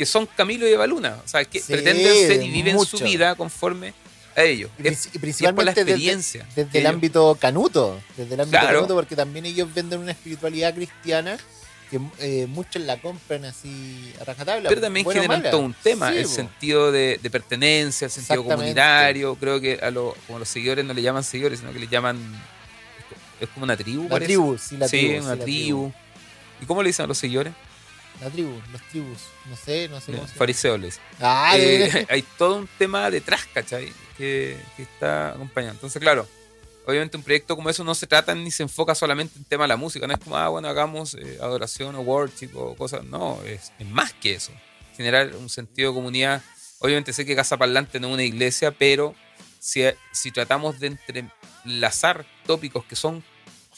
que 0.00 0.06
son 0.06 0.24
Camilo 0.24 0.66
y 0.66 0.72
Eva 0.72 0.86
Luna, 0.86 1.18
o 1.22 1.28
sea, 1.28 1.44
que 1.44 1.60
Sí, 1.60 1.74
pretenden 1.74 2.06
ser 2.26 2.42
y 2.42 2.48
viven 2.50 2.74
mucho. 2.74 2.96
su 2.96 3.04
vida 3.04 3.34
conforme 3.34 3.92
a 4.34 4.42
ellos. 4.44 4.70
Y, 4.82 4.88
Es- 4.88 4.94
princi- 4.94 5.10
y 5.14 5.18
principalmente 5.18 5.56
por 5.56 5.64
la 5.66 5.70
experiencia 5.72 6.46
desde, 6.56 6.78
el 6.78 6.86
ellos- 6.86 6.94
ámbito 6.94 7.36
canuto. 7.38 8.00
Desde 8.16 8.32
el 8.32 8.40
ámbito 8.40 8.58
Claro. 8.62 8.76
canuto, 8.78 8.94
porque 8.94 9.14
también 9.14 9.44
ellos 9.44 9.68
venden 9.74 10.00
una 10.00 10.12
espiritualidad 10.12 10.74
cristiana 10.74 11.36
que 11.90 12.00
eh, 12.20 12.46
muchos 12.48 12.80
la 12.82 12.98
compran 12.98 13.44
así 13.44 14.10
a 14.18 14.24
rajatabla. 14.24 14.70
Pero 14.70 14.80
también 14.80 15.04
generan 15.10 15.42
todo 15.42 15.60
un 15.60 15.74
tema, 15.74 16.12
Sí, 16.12 16.16
el 16.16 16.24
bo. 16.24 16.30
sentido 16.30 16.92
de, 16.92 17.20
de 17.22 17.28
pertenencia, 17.30 18.06
el 18.06 18.10
sentido 18.10 18.42
comunitario. 18.42 19.34
Creo 19.34 19.60
que 19.60 19.80
a 19.82 19.90
los, 19.90 20.14
como 20.26 20.38
los 20.38 20.48
seguidores 20.48 20.82
no 20.82 20.94
le 20.94 21.02
llaman 21.02 21.24
seguidores, 21.24 21.58
sino 21.58 21.74
que 21.74 21.78
le 21.78 21.88
llaman. 21.88 22.16
Es 23.38 23.50
como 23.50 23.64
una 23.64 23.76
tribu, 23.76 24.04
La 24.04 24.08
parece. 24.08 24.26
tribu, 24.28 24.56
sí, 24.56 24.78
la 24.78 24.88
sí, 24.88 24.96
tribu. 24.98 25.12
una 25.24 25.32
sí, 25.34 25.38
la 25.38 25.44
tribu. 25.44 25.92
¿Y 26.62 26.64
cómo 26.64 26.82
le 26.82 26.88
dicen 26.88 27.04
a 27.04 27.06
los 27.06 27.18
seguidores? 27.18 27.52
La 28.20 28.28
tribu, 28.30 28.60
los 28.72 28.82
tribus. 28.88 29.18
No 29.46 29.56
sé, 29.56 29.88
no 29.88 29.98
sé 30.00 30.06
cómo 30.12 30.18
se 30.18 30.26
llama. 30.26 30.38
Fariseos 30.38 30.78
les 30.80 30.94
dicen. 30.94 31.02
Ah, 31.20 31.52
Eh, 31.56 32.06
hay 32.10 32.22
todo 32.36 32.56
un 32.56 32.68
tema 32.78 33.10
detrás, 33.10 33.46
¿cachai? 33.52 33.92
Que, 34.18 34.58
que 34.76 34.82
está 34.82 35.30
acompañando. 35.30 35.74
Entonces, 35.76 36.00
claro, 36.00 36.28
obviamente 36.86 37.16
un 37.16 37.22
proyecto 37.22 37.56
como 37.56 37.70
eso 37.70 37.82
no 37.84 37.94
se 37.94 38.06
trata 38.06 38.34
ni 38.34 38.50
se 38.50 38.62
enfoca 38.62 38.94
solamente 38.94 39.38
en 39.38 39.44
tema 39.44 39.64
de 39.64 39.68
la 39.68 39.76
música. 39.76 40.06
No 40.06 40.12
es 40.12 40.18
como, 40.20 40.36
ah, 40.36 40.48
bueno, 40.48 40.68
hagamos 40.68 41.14
eh, 41.14 41.38
adoración 41.40 41.94
o 41.94 42.00
worship 42.00 42.50
o 42.54 42.74
cosas. 42.76 43.04
No, 43.04 43.40
es, 43.44 43.72
es 43.78 43.86
más 43.86 44.12
que 44.12 44.34
eso. 44.34 44.52
Generar 44.96 45.34
un 45.36 45.48
sentido 45.48 45.90
de 45.90 45.94
comunidad. 45.94 46.42
Obviamente 46.80 47.12
sé 47.14 47.24
que 47.24 47.34
Casa 47.36 47.56
Parlante 47.56 48.00
no 48.00 48.08
es 48.08 48.14
una 48.14 48.24
iglesia, 48.24 48.70
pero 48.72 49.14
si, 49.58 49.82
si 50.12 50.30
tratamos 50.30 50.78
de 50.78 50.88
entrelazar 51.64 52.26
tópicos 52.46 52.84
que 52.84 52.96
son 52.96 53.22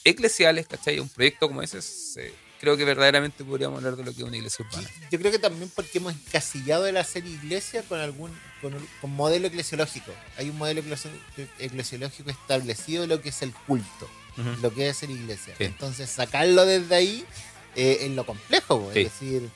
eclesiales, 0.05 0.66
¿cachai? 0.66 0.98
Un 0.98 1.09
proyecto 1.09 1.46
como 1.48 1.62
ese, 1.62 1.81
se- 1.83 2.35
creo 2.62 2.77
que 2.77 2.85
verdaderamente 2.85 3.42
podríamos 3.44 3.79
hablar 3.79 3.96
de 3.96 4.05
lo 4.05 4.12
que 4.14 4.18
es 4.22 4.25
una 4.27 4.37
iglesia 4.37 4.64
urbana. 4.64 4.88
Yo 5.11 5.18
creo 5.18 5.33
que 5.33 5.38
también 5.40 5.68
porque 5.75 5.98
hemos 5.98 6.14
encasillado 6.14 6.87
el 6.87 6.96
hacer 6.96 7.27
iglesia 7.27 7.83
con 7.83 7.98
algún 7.98 8.31
con, 8.62 8.72
un- 8.75 8.88
con 9.01 9.11
modelo 9.11 9.48
eclesiológico. 9.48 10.12
Hay 10.38 10.48
un 10.48 10.57
modelo 10.59 10.81
eclesi- 10.81 11.11
eclesiológico 11.59 12.31
establecido 12.31 13.03
de 13.03 13.09
lo 13.09 13.20
que 13.20 13.31
es 13.31 13.42
el 13.42 13.53
culto, 13.53 14.09
lo 14.62 14.72
que 14.72 14.88
es 14.88 14.96
ser 14.96 15.11
iglesia. 15.11 15.55
Sí. 15.59 15.64
Entonces 15.64 16.09
sacarlo 16.09 16.64
desde 16.64 16.94
ahí 16.94 17.25
eh, 17.75 17.98
es 18.03 18.11
lo 18.12 18.25
complejo. 18.25 18.90
Sí. 18.94 19.01
es 19.01 19.12
decir, 19.12 19.51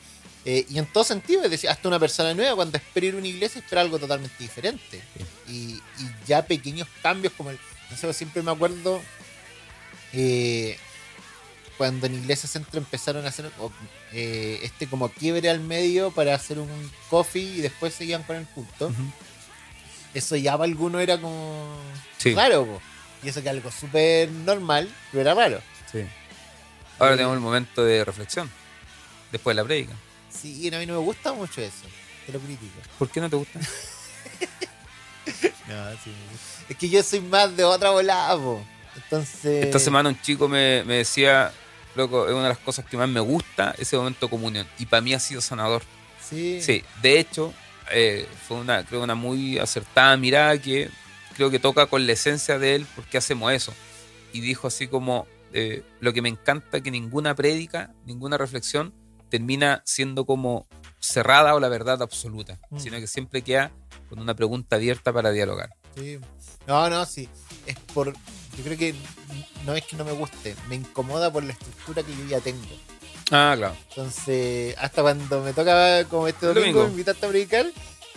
eh, 0.44 0.66
y 0.68 0.78
en 0.78 0.86
todo 0.86 1.04
sentido, 1.04 1.44
es 1.44 1.50
decir, 1.50 1.70
hasta 1.70 1.86
una 1.88 2.00
persona 2.00 2.34
nueva 2.34 2.56
cuando 2.56 2.76
espera 2.76 3.06
ir 3.06 3.14
a 3.14 3.18
una 3.18 3.28
iglesia 3.28 3.60
espera 3.60 3.82
algo 3.82 3.98
totalmente 4.00 4.36
diferente. 4.40 5.00
Y, 5.48 5.74
y 5.74 5.82
ya 6.26 6.44
pequeños 6.44 6.88
cambios 7.02 7.32
como 7.36 7.50
el, 7.50 7.58
no 7.90 7.96
sé, 7.96 8.12
siempre 8.12 8.42
me 8.42 8.50
acuerdo 8.50 9.00
eh, 10.12 10.78
cuando 11.78 12.06
en 12.06 12.14
Iglesia 12.14 12.48
Centro 12.48 12.78
empezaron 12.78 13.24
a 13.26 13.28
hacer 13.28 13.50
eh, 14.12 14.60
este 14.62 14.86
como 14.86 15.08
quiebre 15.10 15.50
al 15.50 15.60
medio 15.60 16.10
para 16.10 16.34
hacer 16.34 16.58
un 16.58 16.68
coffee 17.10 17.42
y 17.58 17.60
después 17.60 17.94
seguían 17.94 18.22
con 18.22 18.36
el 18.36 18.46
culto. 18.46 18.90
Eso 20.14 20.36
ya 20.36 20.52
para 20.52 20.64
alguno 20.64 20.98
era 21.00 21.20
como 21.20 21.76
Sí. 22.18 22.34
raro, 22.34 22.64
po. 22.66 22.80
y 23.22 23.28
eso 23.28 23.42
que 23.42 23.48
algo 23.50 23.70
súper 23.70 24.30
normal, 24.30 24.88
pero 25.10 25.20
era 25.22 25.34
raro. 25.34 25.60
Sí. 25.92 26.00
Ahora 26.98 27.14
Eh, 27.14 27.16
tenemos 27.16 27.34
el 27.36 27.40
momento 27.42 27.84
de 27.84 28.04
reflexión. 28.04 28.50
Después 29.32 29.54
de 29.56 29.62
la 29.62 29.66
predica. 29.66 29.92
Sí, 30.30 30.60
y 30.60 30.74
a 30.74 30.78
mí 30.78 30.86
no 30.86 30.94
me 30.94 31.00
gusta 31.00 31.32
mucho 31.32 31.60
eso, 31.60 31.86
te 32.24 32.32
lo 32.32 32.38
critico. 32.38 32.72
¿Por 32.98 33.10
qué 33.10 33.20
no 33.20 33.28
te 33.28 33.36
gusta? 33.36 33.60
No, 35.68 35.90
sí. 36.04 36.12
Es 36.68 36.76
que 36.76 36.88
yo 36.88 37.02
soy 37.02 37.20
más 37.20 37.56
de 37.56 37.64
otra 37.64 37.90
volada, 37.90 38.36
po. 38.36 38.64
Entonces... 38.94 39.64
Esta 39.64 39.78
semana 39.80 40.08
un 40.08 40.20
chico 40.22 40.46
me, 40.48 40.84
me 40.84 40.98
decía, 40.98 41.52
loco, 41.96 42.26
es 42.26 42.32
una 42.32 42.44
de 42.44 42.48
las 42.50 42.58
cosas 42.58 42.84
que 42.84 42.96
más 42.96 43.08
me 43.08 43.20
gusta 43.20 43.74
ese 43.78 43.96
momento 43.96 44.26
de 44.26 44.30
comunión. 44.30 44.66
Y 44.78 44.86
para 44.86 45.00
mí 45.00 45.14
ha 45.14 45.20
sido 45.20 45.40
sanador. 45.40 45.82
Sí. 46.22 46.60
Sí, 46.60 46.84
de 47.02 47.18
hecho, 47.20 47.52
eh, 47.90 48.26
fue 48.46 48.58
una, 48.58 48.84
creo 48.84 49.02
una 49.02 49.14
muy 49.14 49.58
acertada 49.58 50.16
mirada 50.16 50.58
que 50.60 50.90
creo 51.36 51.50
que 51.50 51.58
toca 51.58 51.86
con 51.86 52.06
la 52.06 52.12
esencia 52.12 52.58
de 52.58 52.74
él, 52.76 52.86
¿por 52.94 53.04
qué 53.04 53.18
hacemos 53.18 53.52
eso? 53.52 53.72
Y 54.32 54.40
dijo 54.40 54.66
así 54.66 54.88
como, 54.88 55.26
eh, 55.52 55.82
lo 56.00 56.12
que 56.12 56.22
me 56.22 56.28
encanta 56.28 56.80
que 56.80 56.90
ninguna 56.90 57.34
prédica, 57.34 57.92
ninguna 58.04 58.36
reflexión 58.38 58.92
termina 59.28 59.82
siendo 59.84 60.24
como 60.24 60.66
cerrada 60.98 61.54
o 61.54 61.60
la 61.60 61.68
verdad 61.68 62.00
absoluta, 62.02 62.58
Mm. 62.70 62.78
sino 62.80 62.98
que 62.98 63.06
siempre 63.06 63.42
queda 63.42 63.70
con 64.08 64.18
una 64.18 64.34
pregunta 64.34 64.76
abierta 64.76 65.12
para 65.12 65.30
dialogar. 65.30 65.70
Sí. 65.96 66.18
No, 66.66 66.88
no, 66.90 67.04
sí. 67.06 67.28
Es 67.66 67.76
por. 67.94 68.12
Yo 68.56 68.64
creo 68.64 68.78
que 68.78 68.94
no 69.64 69.74
es 69.74 69.84
que 69.84 69.96
no 69.96 70.04
me 70.04 70.12
guste, 70.12 70.56
me 70.68 70.76
incomoda 70.76 71.30
por 71.32 71.44
la 71.44 71.52
estructura 71.52 72.02
que 72.02 72.16
yo 72.16 72.24
ya 72.26 72.40
tengo. 72.40 72.64
Ah, 73.30 73.54
claro. 73.56 73.76
Entonces, 73.90 74.74
hasta 74.78 75.02
cuando 75.02 75.42
me 75.42 75.52
toca, 75.52 76.04
como 76.08 76.28
este 76.28 76.46
domingo, 76.46 76.64
domingo. 76.66 76.84
me 76.84 76.90
invitaste 76.90 77.26
a 77.26 77.28
predicar, 77.28 77.66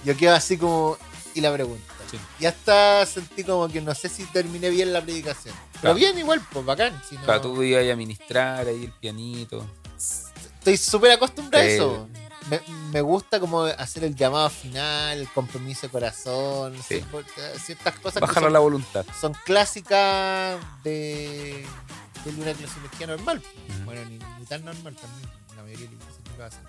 yo 0.06 0.16
quedo 0.16 0.34
así 0.36 0.58
como. 0.58 0.98
Y 1.36 1.42
la 1.42 1.54
pregunta. 1.54 1.84
Sí. 2.10 2.18
Y 2.40 2.46
hasta 2.48 3.06
sentí 3.06 3.44
como 3.44 3.68
que 3.70 3.82
no 3.82 3.94
sé 3.94 4.10
si 4.10 4.24
terminé 4.26 4.70
bien 4.72 4.92
la 4.94 5.02
predicación. 5.02 5.54
Pero 5.80 5.94
bien, 5.94 6.18
igual, 6.18 6.42
pues 6.52 6.66
bacán. 6.66 7.00
si 7.08 7.16
no- 7.16 7.24
Claro, 7.24 7.42
tú 7.42 7.62
ibas 7.64 7.88
a 7.92 7.96
ministrar 7.96 8.68
ahí 8.68 8.86
el 8.86 8.92
pianito. 8.94 9.66
Estoy 10.60 10.78
súper 10.78 11.12
acostumbrado 11.12 11.64
a 11.66 11.68
eso. 11.68 12.10
Me, 12.50 12.60
me 12.92 13.02
gusta 13.02 13.40
como 13.40 13.64
hacer 13.64 14.04
el 14.04 14.16
llamado 14.16 14.50
final, 14.50 15.20
el 15.20 15.28
compromiso 15.30 15.82
de 15.84 15.90
corazón, 15.90 16.76
Sí. 16.88 16.96
cier- 17.02 17.60
ciertas 17.60 17.96
cosas 17.96 18.16
que 18.16 18.20
Bajar 18.22 18.38
a 18.44 18.46
son, 18.48 18.54
la 18.54 18.60
voluntad. 18.60 19.06
son 19.20 19.34
clásicas 19.46 20.58
de, 20.84 21.66
de 22.26 22.32
una 22.42 22.52
eclesiología 22.52 23.08
normal. 23.08 23.42
Bueno, 23.86 24.02
ni, 24.06 24.18
ni 24.40 24.46
tan 24.46 24.64
normal 24.66 24.96
también. 24.96 25.30
La 25.56 25.64
mayoría 25.64 25.88
de 25.88 25.94
iglesias 25.96 26.18
no 26.32 26.38
lo 26.38 26.46
hacen. 26.46 26.62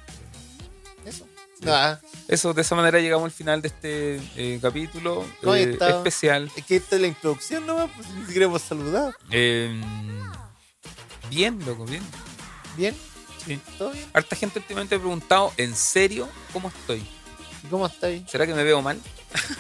Eso. 1.06 1.26
Nada, 1.62 2.00
Eso, 2.26 2.54
de 2.54 2.62
esa 2.62 2.74
manera 2.74 3.00
llegamos 3.00 3.26
al 3.26 3.30
final 3.32 3.60
de 3.60 3.68
este 3.68 4.16
eh, 4.36 4.58
capítulo 4.62 5.26
¿Cómo 5.42 5.54
eh, 5.54 5.72
está? 5.72 5.90
especial. 5.90 6.50
es 6.56 6.64
que 6.64 6.76
esta 6.76 6.96
es 6.96 7.02
la 7.02 7.08
introducción 7.08 7.66
nomás, 7.66 7.90
pues 7.94 8.08
ni 8.10 8.24
siquiera 8.24 8.46
hemos 8.46 8.62
saludado. 8.62 9.12
Eh, 9.30 9.78
bien, 11.28 11.58
loco, 11.66 11.84
bien. 11.84 12.02
¿Bien? 12.78 12.96
Sí. 13.44 13.61
¿Todo 13.79 13.90
bien? 13.92 14.07
Harta 14.12 14.37
gente 14.37 14.59
últimamente 14.59 14.94
me 14.96 14.98
ha 14.98 15.03
preguntado, 15.03 15.53
¿en 15.57 15.74
serio 15.74 16.29
cómo 16.53 16.68
estoy? 16.68 17.03
¿Y 17.64 17.66
cómo 17.68 17.87
estáis? 17.87 18.22
¿Será 18.31 18.46
que 18.46 18.55
me 18.55 18.64
veo 18.64 18.81
mal? 18.83 19.00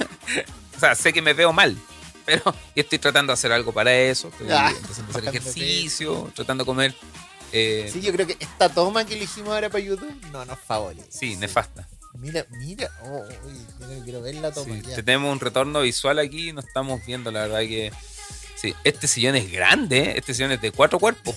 o 0.76 0.80
sea, 0.80 0.94
sé 0.94 1.12
que 1.12 1.22
me 1.22 1.32
veo 1.34 1.52
mal, 1.52 1.76
pero 2.24 2.42
y 2.74 2.80
estoy 2.80 2.98
tratando 2.98 3.30
de 3.30 3.34
hacer 3.34 3.52
algo 3.52 3.72
para 3.72 3.94
eso. 3.94 4.28
Estoy 4.28 4.48
Ah, 4.50 4.72
empezando 4.76 5.12
a 5.12 5.18
hacer 5.18 5.28
ejercicio, 5.36 6.30
tratando 6.34 6.64
de 6.64 6.66
comer. 6.66 6.94
eh, 7.52 7.88
Sí, 7.92 8.00
yo 8.00 8.12
creo 8.12 8.26
que 8.26 8.36
esta 8.40 8.68
toma 8.68 9.04
que 9.04 9.14
elegimos 9.14 9.50
ahora 9.50 9.68
para 9.70 9.82
YouTube 9.84 10.14
no 10.32 10.44
nos 10.44 10.58
favorece. 10.58 11.06
sí, 11.10 11.36
nefasta. 11.36 11.86
Mira, 12.14 12.44
mira. 12.50 12.90
Oh, 13.04 13.22
uy, 13.46 14.02
quiero, 14.04 14.20
ver 14.20 14.34
la 14.36 14.50
toma. 14.52 14.74
Sí, 14.74 15.02
tenemos 15.04 15.32
un 15.32 15.38
retorno 15.38 15.80
visual 15.82 16.18
aquí, 16.18 16.52
no 16.52 16.60
estamos 16.60 17.00
viendo, 17.06 17.30
la 17.30 17.42
verdad 17.42 17.60
que. 17.60 17.92
Sí, 18.56 18.74
este 18.84 19.06
sillón 19.06 19.36
es 19.36 19.50
grande, 19.50 19.98
¿eh? 20.00 20.12
este 20.16 20.34
sillón 20.34 20.50
es 20.52 20.60
de 20.60 20.72
cuatro 20.72 20.98
cuerpos. 20.98 21.36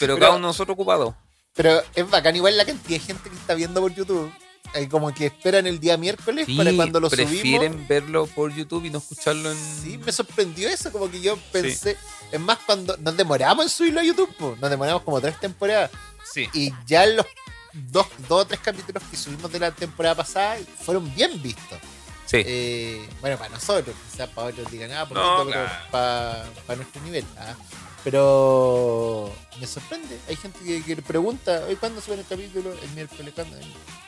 Pero, 0.00 0.14
Pero- 0.14 0.26
cada 0.26 0.30
uno 0.36 0.48
de 0.48 0.50
nosotros 0.50 0.74
ocupado. 0.74 1.14
Pero 1.54 1.80
es 1.94 2.10
bacán 2.10 2.34
igual 2.34 2.56
la 2.56 2.64
cantidad 2.64 2.98
de 3.00 3.06
gente 3.06 3.30
que 3.30 3.36
está 3.36 3.54
viendo 3.54 3.80
por 3.80 3.94
YouTube. 3.94 4.32
Eh, 4.74 4.88
como 4.88 5.12
que 5.12 5.26
esperan 5.26 5.66
el 5.66 5.80
día 5.80 5.96
miércoles 5.96 6.46
Sí, 6.46 6.56
para 6.56 6.72
cuando 6.72 7.00
lo 7.00 7.10
prefieren 7.10 7.72
subimos. 7.72 7.88
verlo 7.88 8.26
por 8.28 8.54
YouTube 8.54 8.84
y 8.84 8.90
no 8.90 8.98
escucharlo 8.98 9.50
en. 9.50 9.58
Sí, 9.82 9.98
me 9.98 10.12
sorprendió 10.12 10.68
eso, 10.68 10.92
como 10.92 11.10
que 11.10 11.20
yo 11.20 11.36
pensé, 11.50 11.96
es 12.30 12.38
más 12.40 12.58
cuando 12.64 12.96
nos 12.98 13.16
demoramos 13.16 13.64
en 13.64 13.68
subirlo 13.68 14.00
a 14.00 14.04
YouTube, 14.04 14.32
po. 14.36 14.56
nos 14.60 14.70
demoramos 14.70 15.02
como 15.02 15.20
tres 15.20 15.40
temporadas 15.40 15.90
Sí. 16.32 16.48
y 16.54 16.72
ya 16.86 17.04
los 17.06 17.26
dos, 17.72 18.06
dos 18.28 18.42
o 18.42 18.46
tres 18.46 18.60
capítulos 18.60 19.02
que 19.10 19.16
subimos 19.16 19.50
de 19.50 19.58
la 19.58 19.72
temporada 19.72 20.14
pasada 20.14 20.56
fueron 20.84 21.12
bien 21.16 21.42
vistos. 21.42 21.78
Sí. 22.26 22.36
Eh, 22.46 23.08
bueno, 23.20 23.36
para 23.38 23.50
nosotros, 23.50 23.96
quizás 24.12 24.28
para 24.28 24.48
otros 24.48 24.70
digan, 24.70 24.92
ah, 24.92 25.00
No, 25.00 25.08
poquito, 25.08 25.36
pero 25.46 25.50
claro. 25.66 25.72
para, 25.90 26.44
para 26.64 26.76
nuestro 26.76 27.02
nivel. 27.02 27.24
ah. 27.38 27.56
Pero 28.04 29.30
me 29.60 29.66
sorprende, 29.66 30.18
hay 30.28 30.36
gente 30.36 30.58
que, 30.64 30.82
que 30.82 30.96
pregunta, 31.02 31.64
¿hoy 31.68 31.76
cuándo 31.76 32.00
suben 32.00 32.20
el 32.20 32.26
capítulo? 32.26 32.72
El 32.82 32.90
miércoles, 32.90 33.32
¿cuándo? 33.34 33.56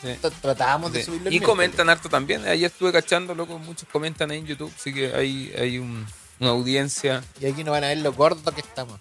Sí. 0.00 0.08
Tra- 0.20 0.32
Tratábamos 0.40 0.92
de 0.92 1.00
Sí. 1.00 1.06
subirlo 1.06 1.28
el 1.28 1.34
Y 1.34 1.38
miércoles. 1.38 1.48
comentan 1.66 1.90
harto 1.90 2.08
también. 2.08 2.46
Ayer 2.46 2.70
estuve 2.70 2.90
cachando, 2.90 3.34
loco, 3.34 3.58
muchos 3.58 3.86
comentan 3.92 4.30
ahí 4.30 4.38
en 4.38 4.46
YouTube, 4.46 4.72
así 4.74 4.94
que 4.94 5.14
hay, 5.14 5.52
hay 5.58 5.78
un- 5.78 6.06
una 6.40 6.50
audiencia. 6.50 7.22
Y 7.40 7.46
aquí 7.46 7.64
no 7.64 7.72
van 7.72 7.84
a 7.84 7.88
ver 7.88 7.98
lo 7.98 8.12
gordo 8.14 8.50
que 8.52 8.62
estamos. 8.62 8.98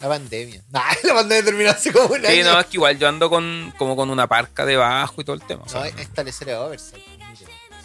La 0.00 0.08
pandemia. 0.08 0.62
Nah, 0.70 0.82
la 1.04 1.14
pandemia 1.14 1.44
terminó 1.44 1.70
hace 1.70 1.90
como 1.92 2.14
un 2.14 2.20
Sí, 2.20 2.26
año. 2.26 2.52
no, 2.52 2.60
es 2.60 2.66
que 2.66 2.76
igual 2.76 2.98
yo 2.98 3.08
ando 3.08 3.28
con 3.30 3.72
como 3.78 3.96
con 3.96 4.10
una 4.10 4.26
parca 4.26 4.64
debajo 4.66 5.20
y 5.20 5.24
todo 5.24 5.34
el 5.34 5.42
tema. 5.42 5.62
o 5.64 5.68
sea, 5.68 5.80
No, 5.80 5.86
esta 5.86 6.22
lecera 6.22 6.52
de 6.52 6.58
Oversight. 6.58 7.02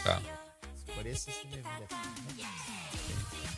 Claro. 0.03 0.21
por 0.95 1.07
eso 1.07 1.31
se 1.31 1.47
le 1.49 1.57
mira. 1.57 1.87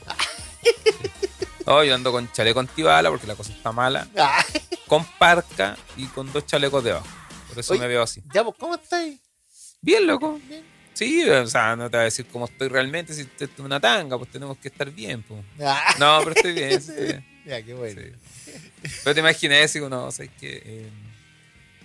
No, 1.65 1.84
yo 1.84 1.95
ando 1.95 2.12
con 2.12 2.32
chaleco 2.32 2.60
antibala 2.60 3.10
porque 3.10 3.28
la 3.28 3.36
cosa 3.36 3.51
está 3.54 3.71
mala, 3.71 4.08
Ah, 4.17 4.43
con 4.88 5.04
parca 5.17 5.75
y 5.97 6.06
con 6.08 6.32
dos 6.32 6.45
chalecos 6.45 6.84
debajo. 6.84 7.08
Por 7.49 7.60
eso 7.60 7.73
Oye. 7.73 7.82
me 7.82 7.88
veo 7.88 8.04
así. 8.04 8.21
ya, 8.34 8.43
pues, 8.43 8.56
¿cómo 8.60 8.75
estáis? 8.75 9.19
Bien, 9.82 10.06
loco. 10.06 10.39
Bien. 10.47 10.63
Sí, 10.93 11.28
o 11.30 11.45
sea, 11.47 11.75
no 11.75 11.89
te 11.89 11.97
voy 11.97 12.01
a 12.01 12.06
decir 12.06 12.25
cómo 12.28 12.45
estoy 12.45 12.69
realmente, 12.69 13.13
si 13.13 13.21
estoy 13.21 13.49
en 13.58 13.65
una 13.65 13.80
tanga, 13.82 14.17
pues 14.17 14.32
tenemos 14.32 14.58
que 14.58 14.69
estar 14.69 14.89
bien. 14.91 15.21
Pues. 15.23 15.41
Ah, 15.62 15.95
No, 15.99 16.19
pero 16.19 16.32
estoy 16.36 16.54
bien. 16.54 16.69
sí, 16.82 16.91
estoy 16.91 17.06
bien. 17.06 17.25
ya, 17.45 17.62
qué 17.63 17.73
bueno. 17.73 18.01
Sí. 18.01 18.51
Pero 19.04 19.13
te 19.13 19.19
imaginé 19.19 19.62
así, 19.63 19.80
no, 19.80 20.12
¿sabes 20.12 20.32
qué? 20.39 20.62
Eh, 20.65 20.89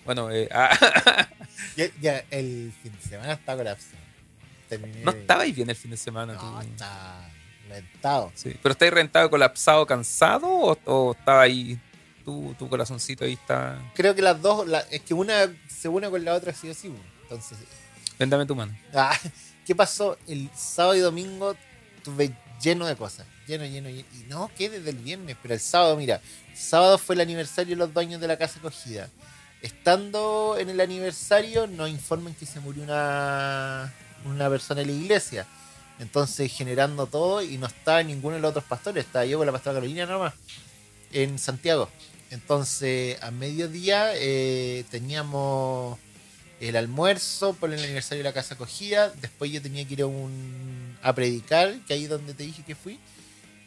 bueno, 0.05 0.31
eh, 0.31 0.49
ah, 0.53 1.29
Ya, 1.77 1.87
ya, 2.01 2.25
el 2.31 2.73
fin 2.83 2.93
de 2.93 3.03
semana 3.09 3.33
está 3.33 3.57
colapsado. 3.57 3.99
Terminé. 4.69 5.01
no 5.03 5.11
estabais 5.11 5.55
bien 5.55 5.69
el 5.69 5.77
fin 5.77 5.91
de 5.91 5.97
semana. 5.97 6.39
tú. 6.39 6.45
No, 6.47 6.61
está 6.63 7.29
reventado. 7.71 8.31
Sí. 8.35 8.55
¿Pero 8.63 8.73
estáis 8.73 8.93
rentado, 8.93 9.31
colapsado, 9.31 9.87
cansado 9.87 10.47
o, 10.49 10.79
o 10.85 11.13
estaba 11.13 11.41
ahí, 11.43 11.81
tu, 12.25 12.55
tu 12.59 12.69
corazoncito 12.69 13.25
ahí 13.25 13.33
está... 13.33 13.79
Creo 13.95 14.15
que 14.15 14.21
las 14.23 14.41
dos, 14.43 14.67
la- 14.69 14.81
es 14.91 15.01
que 15.01 15.15
una 15.15 15.51
se 15.69 15.89
une 15.89 16.11
con 16.11 16.23
la 16.25 16.35
otra 16.35 16.53
sí 16.53 16.69
o 16.69 16.75
sí. 16.75 16.93
Entonces, 17.23 17.57
Véndame 18.19 18.45
tu 18.45 18.55
mano. 18.55 18.77
Ah, 18.95 19.17
¿Qué 19.67 19.75
pasó? 19.75 20.19
El 20.27 20.51
sábado 20.55 20.97
y 20.97 21.01
domingo 21.01 21.55
tuve 22.05 22.35
lleno 22.61 22.87
de 22.87 22.97
cosas. 22.97 23.27
Lleno, 23.47 23.65
lleno, 23.65 23.89
lleno. 23.89 24.07
Y 24.19 24.25
no, 24.29 24.51
que 24.57 24.69
desde 24.69 24.91
el 24.91 24.97
viernes, 24.99 25.37
pero 25.41 25.55
el 25.55 25.61
sábado, 25.61 25.97
mira, 25.97 26.21
el 26.51 26.57
sábado 26.59 26.99
fue 26.99 27.15
el 27.15 27.21
aniversario 27.23 27.75
de 27.77 27.79
los 27.79 27.95
dueños 27.95 28.21
de 28.21 28.27
la 28.29 28.37
casa 28.37 28.59
acogida. 28.59 29.09
Estando 29.63 30.57
en 30.59 30.71
el 30.71 30.81
aniversario, 30.81 31.67
nos 31.67 31.89
informan 31.89 32.35
que 32.35 32.47
se 32.47 32.61
murió 32.61 32.83
una, 32.83 33.93
una 34.25 34.49
persona 34.49 34.81
en 34.81 34.87
la 34.89 34.93
iglesia. 34.95 35.47
Entonces, 36.01 36.51
generando 36.51 37.07
todo, 37.07 37.43
y 37.43 37.59
no 37.59 37.67
estaba 37.67 38.03
ninguno 38.03 38.37
de 38.37 38.41
los 38.41 38.51
otros 38.51 38.65
pastores, 38.65 39.05
estaba 39.05 39.27
yo 39.27 39.37
con 39.37 39.47
la 39.47 39.53
pastora 39.53 39.75
Carolina 39.75 40.07
nomás, 40.07 40.35
en 41.13 41.39
Santiago. 41.39 41.89
Entonces, 42.31 43.23
a 43.23 43.31
mediodía 43.31 44.13
eh, 44.15 44.85
teníamos 44.91 45.99
el 46.61 46.77
almuerzo 46.77 47.55
por 47.55 47.73
el 47.73 47.83
aniversario 47.83 48.23
de 48.23 48.31
la 48.31 48.35
casa 48.35 48.55
acogida. 48.55 49.11
Después 49.21 49.51
yo 49.51 49.61
tenía 49.61 49.87
que 49.87 49.95
ir 49.95 50.03
a, 50.03 50.07
un, 50.07 50.97
a 51.03 51.15
predicar, 51.15 51.79
que 51.87 51.95
ahí 51.95 52.07
donde 52.07 52.35
te 52.35 52.45
dije 52.45 52.63
que 52.63 52.75
fui. 52.75 52.99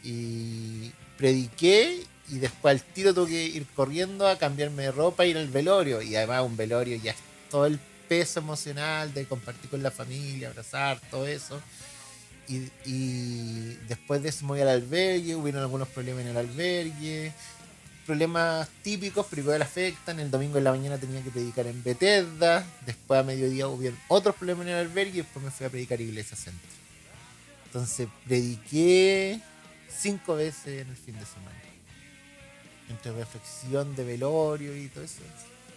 Y 0.03 0.91
prediqué 1.17 2.03
y 2.29 2.39
después 2.39 2.71
al 2.71 2.93
tiro 2.93 3.13
tuve 3.13 3.29
que 3.29 3.45
ir 3.45 3.65
corriendo 3.75 4.27
a 4.27 4.37
cambiarme 4.37 4.83
de 4.83 4.91
ropa, 4.91 5.25
ir 5.25 5.37
al 5.37 5.49
velorio. 5.49 6.01
Y 6.01 6.15
además 6.15 6.43
un 6.43 6.57
velorio 6.57 6.97
ya 6.97 7.11
es 7.11 7.17
todo 7.49 7.65
el 7.65 7.79
peso 8.07 8.39
emocional 8.39 9.13
de 9.13 9.25
compartir 9.25 9.69
con 9.69 9.83
la 9.83 9.91
familia, 9.91 10.49
abrazar, 10.49 10.99
todo 11.11 11.27
eso. 11.27 11.61
Y, 12.47 12.69
y 12.85 13.77
después 13.87 14.21
de 14.21 14.29
eso 14.29 14.45
me 14.45 14.49
voy 14.49 14.61
al 14.61 14.69
albergue, 14.69 15.35
hubieron 15.35 15.61
algunos 15.61 15.87
problemas 15.87 16.23
en 16.23 16.29
el 16.29 16.37
albergue, 16.37 17.33
problemas 18.05 18.67
típicos, 18.81 19.25
pero 19.29 19.41
igual 19.41 19.61
afectan. 19.61 20.19
El 20.19 20.29
domingo 20.29 20.57
en 20.57 20.65
la 20.65 20.71
mañana 20.71 20.97
tenía 20.97 21.21
que 21.23 21.31
predicar 21.31 21.67
en 21.67 21.81
Bethesda, 21.83 22.65
después 22.85 23.19
a 23.19 23.23
mediodía 23.23 23.67
hubieron 23.67 23.97
otros 24.07 24.35
problemas 24.35 24.67
en 24.67 24.73
el 24.73 24.79
albergue 24.79 25.19
y 25.19 25.21
después 25.21 25.43
me 25.43 25.51
fui 25.51 25.65
a 25.65 25.69
predicar 25.69 25.99
a 25.99 26.01
Iglesia 26.01 26.35
Centro. 26.35 26.69
Entonces 27.65 28.07
prediqué 28.25 29.39
cinco 29.89 30.35
veces 30.35 30.81
en 30.81 30.89
el 30.89 30.97
fin 30.97 31.17
de 31.17 31.25
semana. 31.25 31.59
Entre 32.89 33.11
reflexión 33.13 33.95
de 33.95 34.03
velorio 34.03 34.75
y 34.75 34.89
todo 34.89 35.03
eso. 35.03 35.21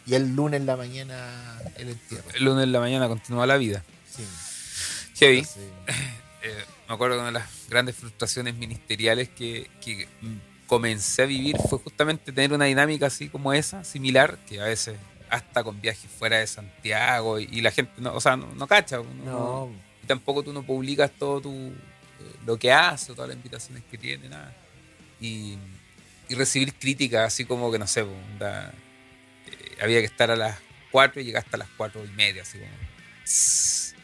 Y 0.04 0.14
el 0.14 0.36
lunes 0.36 0.60
en 0.60 0.66
la 0.66 0.76
mañana 0.76 1.60
el 1.76 1.90
entierro. 1.90 2.28
El 2.34 2.44
lunes 2.44 2.64
en 2.64 2.72
la 2.72 2.80
mañana 2.80 3.08
continúa 3.08 3.46
la 3.46 3.56
vida. 3.56 3.82
Sí. 4.14 4.24
Heavy. 5.18 5.38
Entonces, 5.38 5.70
Eh, 6.46 6.64
me 6.88 6.94
acuerdo 6.94 7.16
que 7.16 7.20
una 7.20 7.26
de 7.28 7.32
las 7.44 7.68
grandes 7.68 7.96
frustraciones 7.96 8.54
ministeriales 8.54 9.28
que, 9.30 9.68
que, 9.84 10.06
comencé 10.66 11.22
a 11.22 11.26
vivir 11.26 11.56
fue 11.68 11.78
justamente 11.78 12.32
tener 12.32 12.52
una 12.52 12.64
dinámica 12.66 13.06
así 13.06 13.28
como 13.28 13.52
esa, 13.52 13.84
similar, 13.84 14.36
que 14.48 14.60
a 14.60 14.64
veces 14.64 14.96
hasta 15.30 15.62
con 15.64 15.80
viajes 15.80 16.10
fuera 16.10 16.38
de 16.38 16.46
Santiago 16.46 17.38
y, 17.40 17.48
y 17.50 17.60
la 17.60 17.70
gente, 17.72 17.92
no, 17.98 18.14
o 18.14 18.20
sea, 18.20 18.36
no, 18.36 18.46
no 18.54 18.66
cacha. 18.66 18.98
no- 18.98 19.04
no, 19.68 19.70
y 20.02 20.06
tampoco 20.06 20.42
tú 20.44 20.52
no 20.52 20.62
publicas 20.64 21.10
todo 21.18 21.40
tu, 21.40 21.50
eh, 21.50 21.72
lo 22.46 22.58
que 22.58 22.70
haces, 22.72 23.08
todas 23.14 23.28
las 23.28 23.36
invitaciones 23.36 23.82
que 23.90 23.98
tiene, 23.98 24.28
nada. 24.28 24.54
Y, 25.20 25.56
y 26.28 26.34
recibir 26.34 26.74
críticas 26.74 27.26
así 27.26 27.44
como 27.44 27.70
que, 27.72 27.78
no 27.78 27.86
sé, 27.88 28.04
pues, 28.04 28.16
onda, 28.32 28.72
eh, 29.46 29.76
había 29.82 29.98
que 30.00 30.06
estar 30.06 30.30
a 30.30 30.36
las 30.36 30.58
4 30.92 31.20
y 31.20 31.24
llegaste 31.24 31.50
a 31.54 31.58
las 31.58 31.68
4 31.76 32.04
y 32.04 32.08
media, 32.10 32.42
así 32.42 32.58
como... 32.58 32.70
"Tss, 33.24 33.94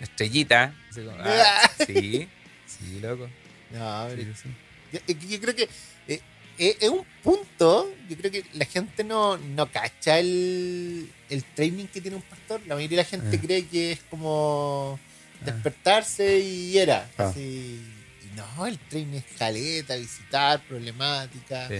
Estrellita, 0.00 0.74
así 0.90 1.00
como, 1.04 1.16
ah, 1.20 1.70
sí, 1.86 2.28
Sí, 2.66 3.00
loco. 3.00 3.28
No, 3.70 4.06
pero 4.10 4.34
Sí, 4.34 4.40
sí. 4.42 4.48
Yo, 4.92 5.28
yo 5.28 5.40
creo 5.40 5.54
que 5.56 5.62
eh, 6.08 6.20
eh, 6.58 6.76
es 6.80 6.88
un 6.88 7.04
punto. 7.22 7.92
Yo 8.08 8.16
creo 8.16 8.30
que 8.30 8.44
la 8.54 8.64
gente 8.64 9.02
no, 9.04 9.36
no 9.38 9.70
cacha 9.70 10.18
el, 10.18 11.10
el 11.30 11.44
training 11.44 11.86
que 11.86 12.00
tiene 12.00 12.16
un 12.16 12.22
pastor. 12.22 12.60
La 12.66 12.74
mayoría 12.74 12.98
de 12.98 13.02
la 13.04 13.08
gente 13.08 13.36
Ah. 13.36 13.40
cree 13.44 13.66
que 13.66 13.92
es 13.92 14.00
como 14.10 14.98
Ah. 15.42 15.44
despertarse 15.46 16.38
y 16.38 16.78
era. 16.78 17.08
Ah. 17.18 17.28
Así, 17.28 17.80
y 18.22 18.36
no, 18.36 18.66
el 18.66 18.78
training 18.78 19.18
es 19.18 19.24
caleta, 19.38 19.96
visitar, 19.96 20.60
problemática, 20.66 21.68
Sí. 21.68 21.74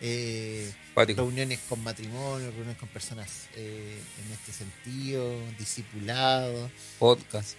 eh, 0.00 0.72
Reuniones 0.94 1.58
con 1.68 1.82
matrimonio, 1.82 2.48
reuniones 2.50 2.76
con 2.76 2.88
personas 2.90 3.48
eh, 3.54 3.98
en 4.26 4.32
este 4.32 4.52
sentido, 4.52 5.34
discipulado 5.58 6.70
Podcast. 6.98 7.56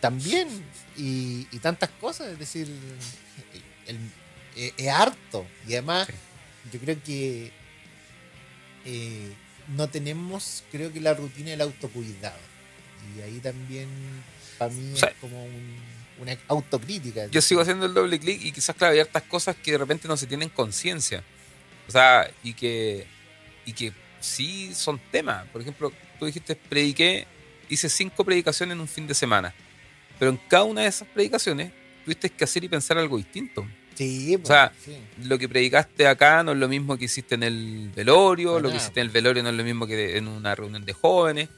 también 0.00 0.48
y, 0.96 1.46
y 1.52 1.58
tantas 1.58 1.90
cosas, 2.00 2.28
es 2.32 2.38
decir, 2.38 2.68
eh, 4.56 4.72
es 4.76 4.88
harto 4.88 5.46
y 5.66 5.72
además 5.74 6.06
Sí. 6.08 6.14
yo 6.72 6.80
creo 6.80 7.02
que 7.02 7.52
eh, 8.84 9.32
no 9.76 9.88
tenemos 9.88 10.64
creo 10.72 10.92
que 10.92 11.00
la 11.00 11.14
rutina 11.14 11.50
del 11.50 11.60
autocuidado 11.62 12.38
y 13.16 13.20
ahí 13.20 13.38
también 13.40 13.88
para 14.58 14.72
mí 14.72 14.92
O 14.94 14.96
sea, 14.96 15.08
es 15.10 15.16
como 15.20 15.44
un- 15.44 15.92
una 16.20 16.36
autocrítica. 16.48 17.26
Yo 17.26 17.40
sigo 17.42 17.62
haciendo 17.62 17.86
el 17.86 17.94
doble 17.94 18.20
clic 18.20 18.40
y 18.44 18.52
quizás, 18.52 18.76
claro, 18.76 18.92
hay 18.92 19.00
hartas 19.00 19.24
cosas 19.24 19.56
que 19.56 19.72
de 19.72 19.78
repente 19.78 20.06
no 20.06 20.16
se 20.16 20.26
tienen 20.28 20.50
conciencia. 20.50 21.24
O 21.92 21.98
sea, 22.00 22.30
y 22.42 22.54
que, 22.54 23.06
y 23.66 23.74
que 23.74 23.92
sí 24.18 24.74
son 24.74 24.98
temas. 25.10 25.46
Por 25.48 25.60
ejemplo, 25.60 25.92
tú 26.18 26.24
dijiste, 26.24 26.56
prediqué, 26.56 27.26
hice 27.68 27.90
cinco 27.90 28.24
predicaciones 28.24 28.74
en 28.76 28.80
un 28.80 28.88
fin 28.88 29.06
de 29.06 29.12
semana. 29.12 29.54
Pero 30.18 30.30
en 30.30 30.40
cada 30.48 30.64
una 30.64 30.80
de 30.80 30.86
esas 30.86 31.06
predicaciones 31.08 31.70
tuviste 32.02 32.30
que 32.30 32.44
hacer 32.44 32.64
y 32.64 32.70
pensar 32.70 32.96
algo 32.96 33.18
distinto. 33.18 33.66
Sí, 33.94 34.34
o 34.42 34.46
sea, 34.46 34.72
pues, 34.72 34.96
sí. 34.96 35.26
Lo 35.28 35.38
que 35.38 35.50
predicaste 35.50 36.06
acá 36.06 36.42
no 36.42 36.52
es 36.52 36.58
lo 36.58 36.66
mismo 36.66 36.96
que 36.96 37.04
hiciste 37.04 37.34
en 37.34 37.42
el 37.42 37.92
velorio, 37.94 38.58
lo 38.58 38.70
que 38.70 38.76
hiciste 38.76 39.00
en 39.00 39.08
el 39.08 39.12
velorio 39.12 39.42
no 39.42 39.50
es 39.50 39.54
lo 39.54 39.64
mismo 39.64 39.86
que 39.86 40.16
en 40.16 40.28
una 40.28 40.54
reunión 40.54 40.86
de 40.86 40.94
jóvenes. 40.94 41.50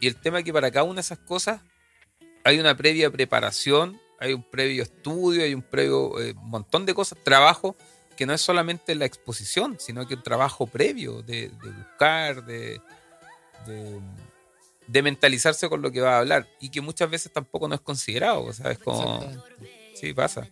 Y 0.00 0.06
el 0.06 0.16
tema 0.16 0.38
es 0.38 0.46
que 0.46 0.54
para 0.54 0.70
cada 0.70 0.84
una 0.84 0.94
de 0.94 1.00
esas 1.02 1.18
cosas 1.18 1.60
hay 2.44 2.58
una 2.58 2.74
previa 2.74 3.10
preparación, 3.10 4.00
hay 4.20 4.32
un 4.32 4.42
previo 4.42 4.82
estudio, 4.82 5.42
hay 5.42 5.52
un 5.52 5.60
previo 5.60 6.18
eh, 6.18 6.32
montón 6.34 6.86
de 6.86 6.94
cosas, 6.94 7.18
trabajo 7.22 7.76
que 8.20 8.26
no 8.26 8.34
es 8.34 8.42
solamente 8.42 8.94
la 8.94 9.06
exposición, 9.06 9.78
sino 9.80 10.06
que 10.06 10.14
un 10.14 10.22
trabajo 10.22 10.66
previo 10.66 11.22
de, 11.22 11.48
de 11.48 11.70
buscar, 11.70 12.44
de, 12.44 12.78
de, 13.66 13.98
de 14.86 15.02
mentalizarse 15.02 15.70
con 15.70 15.80
lo 15.80 15.90
que 15.90 16.02
va 16.02 16.16
a 16.16 16.18
hablar 16.18 16.46
y 16.60 16.68
que 16.68 16.82
muchas 16.82 17.08
veces 17.08 17.32
tampoco 17.32 17.66
no 17.66 17.76
es 17.76 17.80
considerado, 17.80 18.44
o 18.44 18.52
sea, 18.52 18.72
es 18.72 18.78
como... 18.78 19.20
Sí, 19.94 20.12
pasa. 20.12 20.46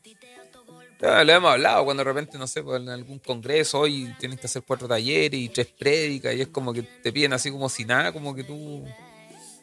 Ya, 0.98 1.22
lo 1.22 1.30
hemos 1.30 1.52
hablado 1.52 1.84
cuando 1.84 2.02
de 2.02 2.10
repente, 2.10 2.38
no 2.38 2.46
sé, 2.46 2.62
pues, 2.62 2.80
en 2.80 2.88
algún 2.88 3.18
congreso 3.18 3.80
hoy 3.80 4.14
tienes 4.18 4.40
que 4.40 4.46
hacer 4.46 4.62
cuatro 4.66 4.88
talleres 4.88 5.38
y 5.38 5.50
tres 5.50 5.66
prédicas 5.66 6.34
y 6.34 6.40
es 6.40 6.48
como 6.48 6.72
que 6.72 6.84
te 6.84 7.12
piden 7.12 7.34
así 7.34 7.50
como 7.50 7.68
si 7.68 7.84
nada, 7.84 8.12
como 8.12 8.34
que 8.34 8.44
tú... 8.44 8.82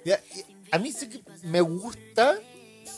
Ya, 0.06 0.22
a 0.72 0.78
mí 0.78 0.91
sí 0.91 1.10
que 1.10 1.24
me 1.41 1.62
gusta, 1.62 2.38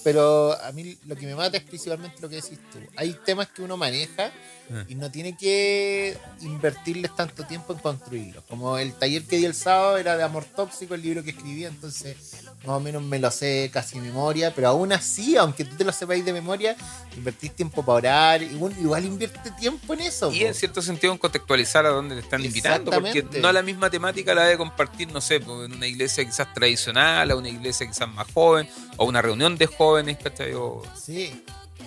pero 0.07 0.53
a 0.63 0.71
mí 0.71 0.97
lo 1.05 1.17
que 1.17 1.25
me 1.25 1.35
mata 1.35 1.57
es 1.57 1.63
principalmente 1.63 2.21
lo 2.21 2.29
que 2.29 2.37
decís 2.37 2.57
tú. 2.71 2.79
Hay 2.95 3.11
temas 3.25 3.49
que 3.49 3.61
uno 3.61 3.75
maneja 3.75 4.31
Ah. 4.69 4.83
y 4.89 4.95
no 4.95 5.09
tiene 5.09 5.37
que 5.37 6.17
invertirles 6.41 7.15
tanto 7.15 7.45
tiempo 7.45 7.71
en 7.73 7.79
construirlos. 7.79 8.43
Como 8.49 8.77
el 8.77 8.93
taller 8.93 9.23
que 9.23 9.37
di 9.37 9.45
el 9.45 9.53
sábado 9.53 9.97
era 9.97 10.17
de 10.17 10.23
amor 10.23 10.43
tóxico, 10.43 10.93
el 10.93 11.01
libro 11.01 11.23
que 11.23 11.29
escribí, 11.31 11.63
entonces 11.63 12.17
más 12.65 12.75
o 12.75 12.79
menos 12.79 13.01
me 13.01 13.17
lo 13.19 13.31
sé 13.31 13.69
casi 13.71 13.99
de 13.99 14.05
memoria, 14.07 14.53
pero 14.53 14.69
aún 14.69 14.91
así, 14.91 15.37
aunque 15.37 15.63
tú 15.63 15.75
te 15.77 15.83
lo 15.85 15.91
sepáis 15.93 16.25
de 16.25 16.33
memoria, 16.33 16.75
invertís 17.15 17.53
tiempo 17.55 17.81
para 17.85 17.93
orar, 17.95 18.41
igual, 18.43 18.73
igual 18.79 19.05
invierte 19.05 19.51
tiempo 19.51 19.93
en 19.93 20.01
eso. 20.01 20.31
Y 20.33 20.41
po. 20.41 20.47
en 20.47 20.53
cierto 20.53 20.81
sentido 20.81 21.13
en 21.13 21.19
contextualizar 21.19 21.85
a 21.85 21.89
dónde 21.89 22.15
te 22.15 22.21
están 22.21 22.43
invitando, 22.43 22.91
porque 22.91 23.23
no 23.41 23.51
la 23.51 23.61
misma 23.61 23.89
temática 23.89 24.33
la 24.33 24.45
de 24.45 24.57
compartir, 24.57 25.11
no 25.11 25.21
sé, 25.21 25.35
en 25.35 25.49
una 25.49 25.87
iglesia 25.87 26.25
quizás 26.25 26.53
tradicional, 26.53 27.31
a 27.31 27.35
una 27.35 27.47
iglesia 27.49 27.87
quizás 27.87 28.09
más 28.09 28.27
joven, 28.33 28.67
o 28.97 29.05
una 29.05 29.21
reunión 29.21 29.57
de 29.57 29.67
jóvenes, 29.67 30.17
¿cachai? 30.21 30.53
Sí. 31.01 31.43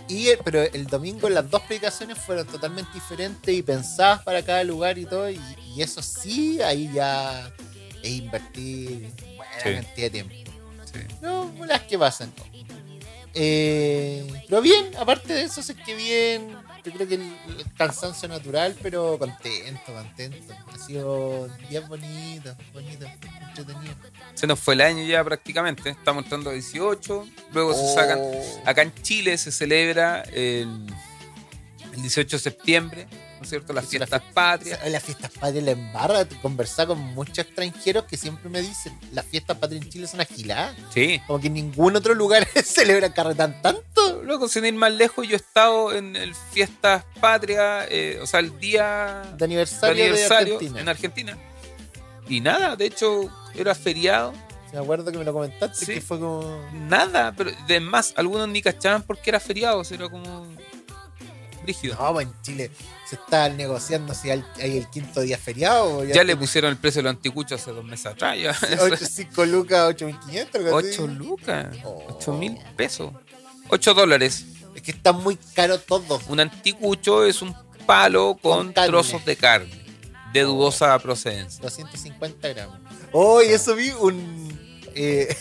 Y, 0.09 0.29
el- 0.29 0.39
pero 0.39 0.63
el 0.63 0.87
domingo 0.87 1.29
las 1.29 1.51
dos 1.51 1.63
predicaciones 1.63 2.17
fueron 2.19 2.47
totalmente 2.47 2.91
diferentes 2.95 3.55
y 3.55 3.63
pensadas 3.63 4.23
para 4.23 4.43
cada 4.45 4.65
lugar 4.65 4.99
y 4.99 5.05
todo. 5.05 5.29
Y, 5.31 5.39
y 5.75 5.83
eso 5.83 6.01
sí, 6.01 6.63
ahí 6.63 6.91
ya 6.95 7.53
es 8.03 8.11
invertir 8.11 9.13
buena 9.37 9.53
Sí. 9.63 9.75
cantidad 9.75 9.95
de 10.07 10.11
tiempo. 10.11 10.35
Sí. 10.93 11.01
No, 11.23 11.53
las 11.67 11.83
que 11.83 11.99
pasan. 11.99 12.33
Eh, 13.35 14.27
pero 14.49 14.61
bien, 14.61 14.91
aparte 14.99 15.33
de 15.33 15.43
eso, 15.43 15.63
sé 15.63 15.75
que 15.75 15.95
bien. 15.95 16.57
Yo 16.85 16.93
creo 16.93 17.07
que 17.07 17.15
el, 17.17 17.23
el 17.59 17.73
cansancio 17.77 18.27
natural, 18.27 18.75
pero 18.83 19.19
contento, 19.19 19.93
contento. 19.93 20.55
Ha 20.73 20.79
sido 20.79 21.47
días 21.69 21.87
bonitos, 21.89 22.57
bonitos, 22.73 23.09
entretenidos. 23.49 23.97
Se 24.35 24.47
nos 24.47 24.59
fue 24.59 24.75
el 24.75 24.81
año 24.81 25.05
ya 25.05 25.23
prácticamente, 25.23 25.91
estamos 25.91 26.25
entrando 26.25 26.51
a 26.51 26.55
18, 26.55 27.27
luego 27.53 27.75
se 27.75 27.95
sacan 27.95 28.19
Oh. 28.21 28.63
Acá 28.65 28.83
en 28.83 28.95
Chile 29.03 29.37
se 29.37 29.53
celebra 29.53 30.23
el, 30.23 30.87
el 31.93 32.01
18 32.03 32.37
de 32.37 32.41
septiembre, 32.43 33.07
¿no 33.41 33.45
es 33.45 33.49
cierto? 33.49 33.73
Las 33.73 33.87
fiestas 33.87 34.23
O 34.31 34.35
patrias. 34.35 34.79
sea, 34.79 34.89
las 34.91 35.03
fiestas 35.03 35.31
patrias 35.33 35.65
la 35.65 35.71
embarra. 35.73 36.27
Conversar 36.43 36.87
con 36.87 36.99
muchos 36.99 37.39
extranjeros 37.39 38.05
que 38.05 38.17
siempre 38.17 38.49
me 38.51 38.61
dicen, 38.61 38.97
las 39.13 39.25
fiestas 39.25 39.57
patrias 39.57 39.83
en 39.83 39.91
Chile 39.91 40.07
son 40.07 40.21
agilada. 40.21 40.75
Sí. 40.95 41.21
Como 41.27 41.41
que 41.41 41.47
en 41.49 41.55
ningún 41.55 41.97
otro 41.97 42.15
lugar 42.15 42.47
celebra 42.65 43.13
carretan 43.13 43.61
tanto. 43.63 44.23
Luego, 44.23 44.49
sin 44.49 44.65
ir 44.67 44.75
más 44.75 44.93
lejos, 44.93 45.27
yo 45.27 45.33
he 45.35 45.37
estado 45.37 45.93
en 45.95 46.15
el 46.17 46.35
fiestas 46.35 47.05
patrias, 47.21 47.87
eh, 47.91 48.19
o 48.23 48.27
sea, 48.27 48.41
el 48.41 48.59
día 48.61 49.23
De 49.33 49.39
de 49.39 49.45
aniversario, 49.47 50.15
de 50.15 50.25
Argentina. 50.25 50.81
en 50.81 50.89
Argentina. 50.89 51.39
Y 52.29 52.41
nada, 52.41 52.77
de 52.77 52.87
hecho, 52.87 53.29
era 53.57 53.75
feriado, 53.75 54.33
Me 54.73 54.79
acuerdo 54.79 55.11
que 55.11 55.19
me 55.19 55.25
lo 55.25 55.33
comentaste, 55.33 55.85
Sí. 55.85 55.95
que 55.95 56.01
fue 56.01 56.21
como... 56.21 56.65
nada, 56.73 57.33
pero 57.37 57.51
de 57.67 57.81
más, 57.81 58.13
algunos 58.17 58.49
ni 58.49 58.63
cachaban 58.63 59.03
porque 59.03 59.31
era 59.31 59.41
feriado, 59.41 59.79
o 59.81 59.85
sea, 59.85 59.97
era 59.97 60.09
como 60.09 60.47
brígido. 61.73 61.97
No, 62.01 62.13
pues 62.13 62.27
en 62.27 62.43
Chile 62.43 62.71
se 63.09 63.17
está 63.17 63.49
negociando 63.49 64.15
si 64.15 64.31
hay, 64.31 64.45
el 64.59 64.89
quinto 64.89 65.21
día 65.21 65.39
feriado. 65.39 66.05
Ya 66.05 66.25
le 66.25 66.37
pusieron 66.37 66.71
el 66.71 66.77
precio 66.77 67.01
de 67.01 67.05
los 67.05 67.11
anticuchos 67.17 67.61
hace 67.61 67.73
dos 67.73 67.85
meses 67.85 68.07
atrás, 68.07 68.37
ya. 68.39 68.55
5 68.97 69.47
lucas, 69.47 69.95
8.500. 69.97 70.55
algo 70.57 70.79
así. 70.79 70.89
8 70.89 71.07
lucas, 71.07 71.77
Oh. 71.85 72.17
8 72.17 72.33
mil 72.35 72.59
pesos. 72.77 73.13
8 73.69 73.95
dólares. 73.95 74.45
Es 74.75 74.83
que 74.83 74.91
está 74.93 75.13
muy 75.13 75.37
caro 75.55 75.79
todo. 75.79 76.21
Un 76.29 76.41
anticucho 76.41 77.25
es 77.25 77.43
un 77.43 77.55
palo 77.87 78.37
con, 78.41 78.73
Con 78.73 78.87
trozos 78.87 79.25
de 79.25 79.37
carne 79.37 79.81
de 80.33 80.43
dudosa 80.43 80.99
procedencia. 80.99 81.61
250 81.63 82.49
gramos. 82.49 82.79
Oh, 83.13 83.43
y 83.43 83.47
eso 83.47 83.75
vi 83.75 83.91
un. 83.91 84.79
Eh, 84.95 85.37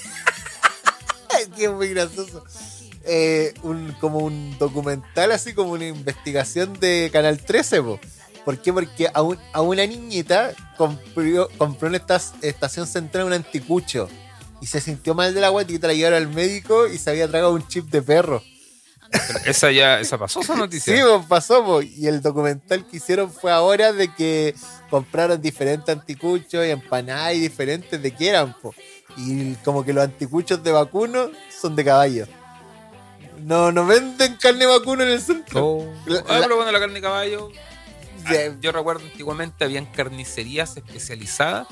que 1.55 1.65
es 1.65 1.71
muy 1.71 1.89
gracioso. 1.89 2.43
Eh, 3.05 3.53
un, 3.63 3.93
como 3.99 4.19
un 4.19 4.57
documental, 4.59 5.31
así 5.31 5.53
como 5.53 5.71
una 5.71 5.87
investigación 5.87 6.73
de 6.79 7.09
Canal 7.11 7.39
13, 7.39 7.81
po. 7.81 7.99
¿Por 8.45 8.59
qué? 8.61 8.73
Porque 8.73 9.09
a, 9.13 9.21
un- 9.21 9.39
a 9.53 9.61
una 9.61 9.85
niñita 9.85 10.51
compró, 10.77 11.49
compró 11.57 11.87
en 11.87 11.95
esta 11.95 12.19
estación 12.41 12.87
central 12.87 13.25
un 13.25 13.33
anticucho 13.33 14.09
y 14.61 14.65
se 14.65 14.81
sintió 14.81 15.13
mal 15.15 15.33
de 15.33 15.41
la 15.41 15.51
te 15.65 15.79
la 15.87 15.93
llevaron 15.93 16.17
al 16.17 16.27
médico 16.29 16.87
y 16.87 16.97
se 16.97 17.09
había 17.09 17.27
tragado 17.27 17.53
un 17.53 17.67
chip 17.67 17.89
de 17.89 18.01
perro. 18.01 18.43
Esa 19.45 19.71
ya, 19.71 19.99
esa 19.99 20.17
pasó 20.17 20.41
esa 20.41 20.55
noticia. 20.55 20.95
Sí, 20.95 21.01
pues 21.01 21.25
pasó, 21.27 21.81
y 21.81 22.07
el 22.07 22.21
documental 22.21 22.85
que 22.87 22.97
hicieron 22.97 23.31
fue 23.31 23.51
ahora 23.51 23.91
de 23.91 24.13
que 24.13 24.53
compraron 24.89 25.41
diferentes 25.41 25.89
anticuchos 25.89 26.65
y 26.65 26.69
empanadas 26.69 27.33
y 27.33 27.39
diferentes 27.39 28.01
de 28.01 28.11
que 28.11 28.29
eran, 28.29 28.53
po. 28.61 28.73
y 29.17 29.55
como 29.65 29.83
que 29.83 29.93
los 29.93 30.03
anticuchos 30.03 30.63
de 30.63 30.71
vacuno 30.71 31.31
son 31.49 31.75
de 31.75 31.85
caballo. 31.85 32.27
No, 33.43 33.71
no 33.71 33.85
venden 33.85 34.35
carne 34.37 34.65
vacuno 34.65 35.03
en 35.03 35.09
el 35.09 35.21
centro. 35.21 35.65
Oh. 35.65 35.93
La- 36.05 36.19
Ah, 36.27 36.33
la- 36.39 36.41
pero 36.43 36.55
bueno, 36.57 36.71
la 36.71 36.79
carne 36.79 36.95
de 36.95 37.01
caballo. 37.01 37.49
ah, 38.25 38.33
Yo 38.61 38.71
recuerdo 38.71 39.03
antiguamente 39.05 39.63
habían 39.63 39.85
carnicerías 39.85 40.75
especializadas 40.77 41.67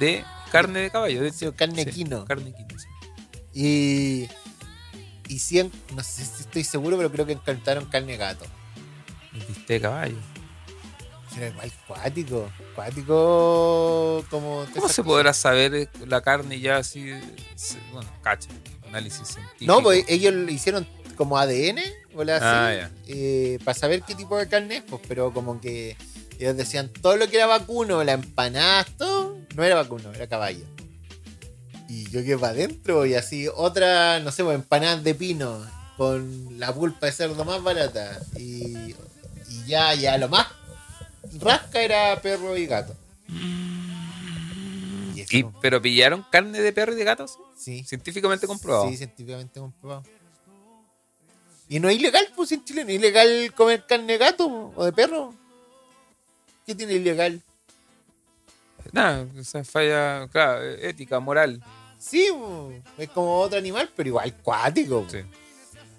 de 0.00 0.24
carne 0.50 0.80
de 0.80 0.90
caballo. 0.90 1.22
De 1.22 1.32
Sí, 1.32 1.50
carne 1.52 1.84
sí, 1.84 1.90
quino. 1.90 2.24
Carne 2.24 2.52
quino, 2.54 2.78
sí. 2.78 2.88
Y, 3.52 4.28
y 5.32 5.38
sí, 5.38 5.58
en- 5.60 5.72
no 5.94 6.02
sé 6.02 6.24
si 6.24 6.40
estoy 6.42 6.64
seguro, 6.64 6.96
pero 6.96 7.10
creo 7.12 7.26
que 7.26 7.32
encantaron 7.32 7.84
carne 7.86 8.12
de 8.12 8.18
gato. 8.18 8.44
El 9.32 9.40
bistec 9.40 9.66
de 9.68 9.80
caballo. 9.80 10.16
Era 11.36 11.48
igual 11.48 11.72
cuático, 11.88 12.48
cuático 12.76 14.24
como... 14.30 14.64
¿Cómo 14.72 14.88
se 14.88 15.02
podrá 15.02 15.32
saber 15.32 15.74
eh, 15.74 15.88
la 16.06 16.20
carne 16.20 16.60
ya 16.60 16.76
así? 16.76 17.10
se- 17.56 17.80
Bueno, 17.92 18.08
cacha, 18.22 18.48
análisis 18.94 19.28
científico. 19.28 19.72
No, 19.72 19.82
pues 19.82 20.04
ellos 20.08 20.32
lo 20.32 20.50
hicieron 20.50 20.86
como 21.16 21.38
ADN, 21.38 21.78
o 22.14 22.24
la 22.24 22.36
Ah, 22.42 22.68
así, 22.70 22.92
eh, 23.08 23.58
para 23.64 23.78
saber 23.78 24.02
qué 24.02 24.14
tipo 24.14 24.36
de 24.38 24.48
carne 24.48 24.78
es, 24.78 24.82
pues, 24.82 25.02
pero 25.06 25.32
como 25.32 25.60
que 25.60 25.96
ellos 26.38 26.56
decían 26.56 26.88
todo 26.88 27.16
lo 27.16 27.28
que 27.28 27.36
era 27.36 27.46
vacuno, 27.46 28.02
la 28.02 28.12
empanada, 28.12 28.84
todo, 28.98 29.38
no 29.54 29.62
era 29.62 29.76
vacuno, 29.76 30.12
era 30.12 30.26
caballo. 30.26 30.64
Y 31.88 32.10
yo 32.10 32.24
que 32.24 32.36
para 32.36 32.52
adentro, 32.52 33.06
y 33.06 33.14
así, 33.14 33.48
otra, 33.54 34.18
no 34.20 34.32
sé, 34.32 34.42
pues, 34.42 34.56
empanadas 34.56 35.04
de 35.04 35.14
pino. 35.14 35.64
con 35.96 36.58
la 36.58 36.74
pulpa 36.74 37.06
de 37.06 37.12
cerdo 37.12 37.44
más 37.44 37.62
barata. 37.62 38.20
Y, 38.36 38.94
y 39.48 39.64
ya, 39.66 39.94
ya, 39.94 40.18
lo 40.18 40.28
más 40.28 40.48
rasca 41.40 41.80
era 41.80 42.20
perro 42.20 42.56
y 42.56 42.66
gato. 42.66 42.96
Y, 45.14 45.44
¿Pero 45.60 45.80
pillaron 45.80 46.24
carne 46.30 46.60
de 46.60 46.72
perro 46.72 46.92
y 46.92 46.96
de 46.96 47.04
gatos? 47.04 47.38
Sí, 47.64 47.84
Científicamente 47.84 48.46
comprobado. 48.46 48.88
Sí, 48.88 48.96
científicamente 48.96 49.58
comprobado. 49.60 50.02
Y 51.68 51.80
no 51.80 51.88
es 51.88 51.96
ilegal, 51.96 52.28
pues 52.36 52.52
en 52.52 52.64
Chile, 52.64 52.84
no 52.84 52.90
es 52.90 52.96
ilegal 52.96 53.52
comer 53.56 53.84
carne 53.86 54.12
de 54.12 54.18
gato 54.18 54.72
o 54.76 54.84
de 54.84 54.92
perro. 54.92 55.34
¿Qué 56.66 56.74
tiene 56.74 56.94
ilegal? 56.94 57.40
Nada, 58.92 59.26
o 59.38 59.44
sea, 59.44 59.64
falla, 59.64 60.28
claro, 60.30 60.62
ética, 60.62 61.18
moral. 61.20 61.62
Sí, 61.98 62.28
es 62.98 63.08
como 63.10 63.38
otro 63.40 63.58
animal, 63.58 63.90
pero 63.96 64.08
igual 64.10 64.36
cuático. 64.42 65.06
Sí. 65.10 65.18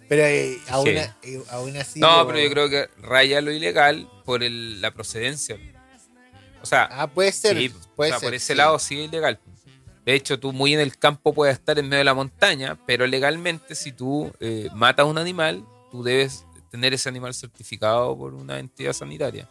Pero 0.07 0.23
eh, 0.23 0.59
aún, 0.69 0.85
Sí. 0.85 0.97
a- 0.97 1.17
eh, 1.23 1.43
aún 1.49 1.75
así. 1.77 1.99
no, 1.99 2.25
pero 2.27 2.39
yo 2.39 2.49
creo 2.51 2.69
que 2.69 2.87
raya 3.01 3.41
lo 3.41 3.51
ilegal 3.51 4.07
por 4.23 4.43
el- 4.43 4.79
la 4.81 4.91
procedencia. 4.91 5.57
O 6.61 6.65
sea, 6.67 6.87
Ah, 6.91 7.07
puede 7.07 7.31
ser. 7.31 7.57
sí, 7.57 7.69
puede 7.95 8.11
o 8.11 8.13
sea, 8.13 8.19
ser, 8.19 8.27
por 8.27 8.33
ese 8.35 8.53
lado 8.55 8.77
sí 8.79 8.99
es 9.01 9.07
ilegal. 9.09 9.39
De 10.05 10.13
hecho, 10.13 10.39
tú 10.39 10.53
muy 10.53 10.73
en 10.73 10.79
el 10.79 10.97
campo 10.97 11.33
puedes 11.33 11.55
estar 11.57 11.79
en 11.79 11.85
medio 11.87 11.99
de 11.99 12.03
la 12.05 12.13
montaña, 12.13 12.77
pero 12.85 13.07
legalmente 13.07 13.73
si 13.75 13.91
tú 13.91 14.31
eh, 14.39 14.69
matas 14.73 15.03
a 15.03 15.07
un 15.07 15.17
animal, 15.17 15.65
tú 15.91 16.03
debes 16.03 16.45
tener 16.69 16.93
ese 16.93 17.09
animal 17.09 17.33
certificado 17.33 18.15
por 18.17 18.33
una 18.35 18.59
entidad 18.59 18.93
sanitaria. 18.93 19.49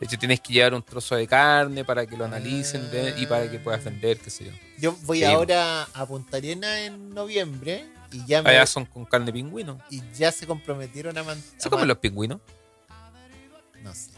De 0.00 0.06
hecho, 0.06 0.18
tienes 0.18 0.40
que 0.40 0.52
llevar 0.54 0.74
un 0.74 0.82
trozo 0.82 1.14
de 1.14 1.28
carne 1.28 1.84
para 1.84 2.04
que 2.06 2.16
lo 2.16 2.24
analicen 2.24 2.90
de- 2.90 3.14
y 3.20 3.26
para 3.26 3.48
que 3.48 3.60
puedas 3.60 3.84
vender, 3.84 4.18
qué 4.18 4.30
sé 4.30 4.46
yo. 4.46 4.50
Yo 4.78 4.96
voy 5.02 5.18
Sí. 5.18 5.24
ahora 5.24 5.84
a 5.94 6.06
Punta 6.06 6.38
Arena 6.38 6.80
en 6.80 7.10
noviembre 7.14 7.84
y 8.10 8.24
ya, 8.26 8.42
me- 8.42 8.50
Allá 8.50 8.66
son 8.66 8.84
con 8.84 9.04
carne 9.04 9.26
de 9.26 9.32
pingüino. 9.34 9.78
y 9.90 10.02
ya 10.18 10.32
se 10.32 10.44
comprometieron 10.48 11.16
a 11.16 11.22
mantener. 11.22 11.60
¿Se 11.60 11.70
comen 11.70 11.86
los 11.86 11.98
pingüinos? 11.98 12.40
No 13.84 13.94
sé. 13.94 14.10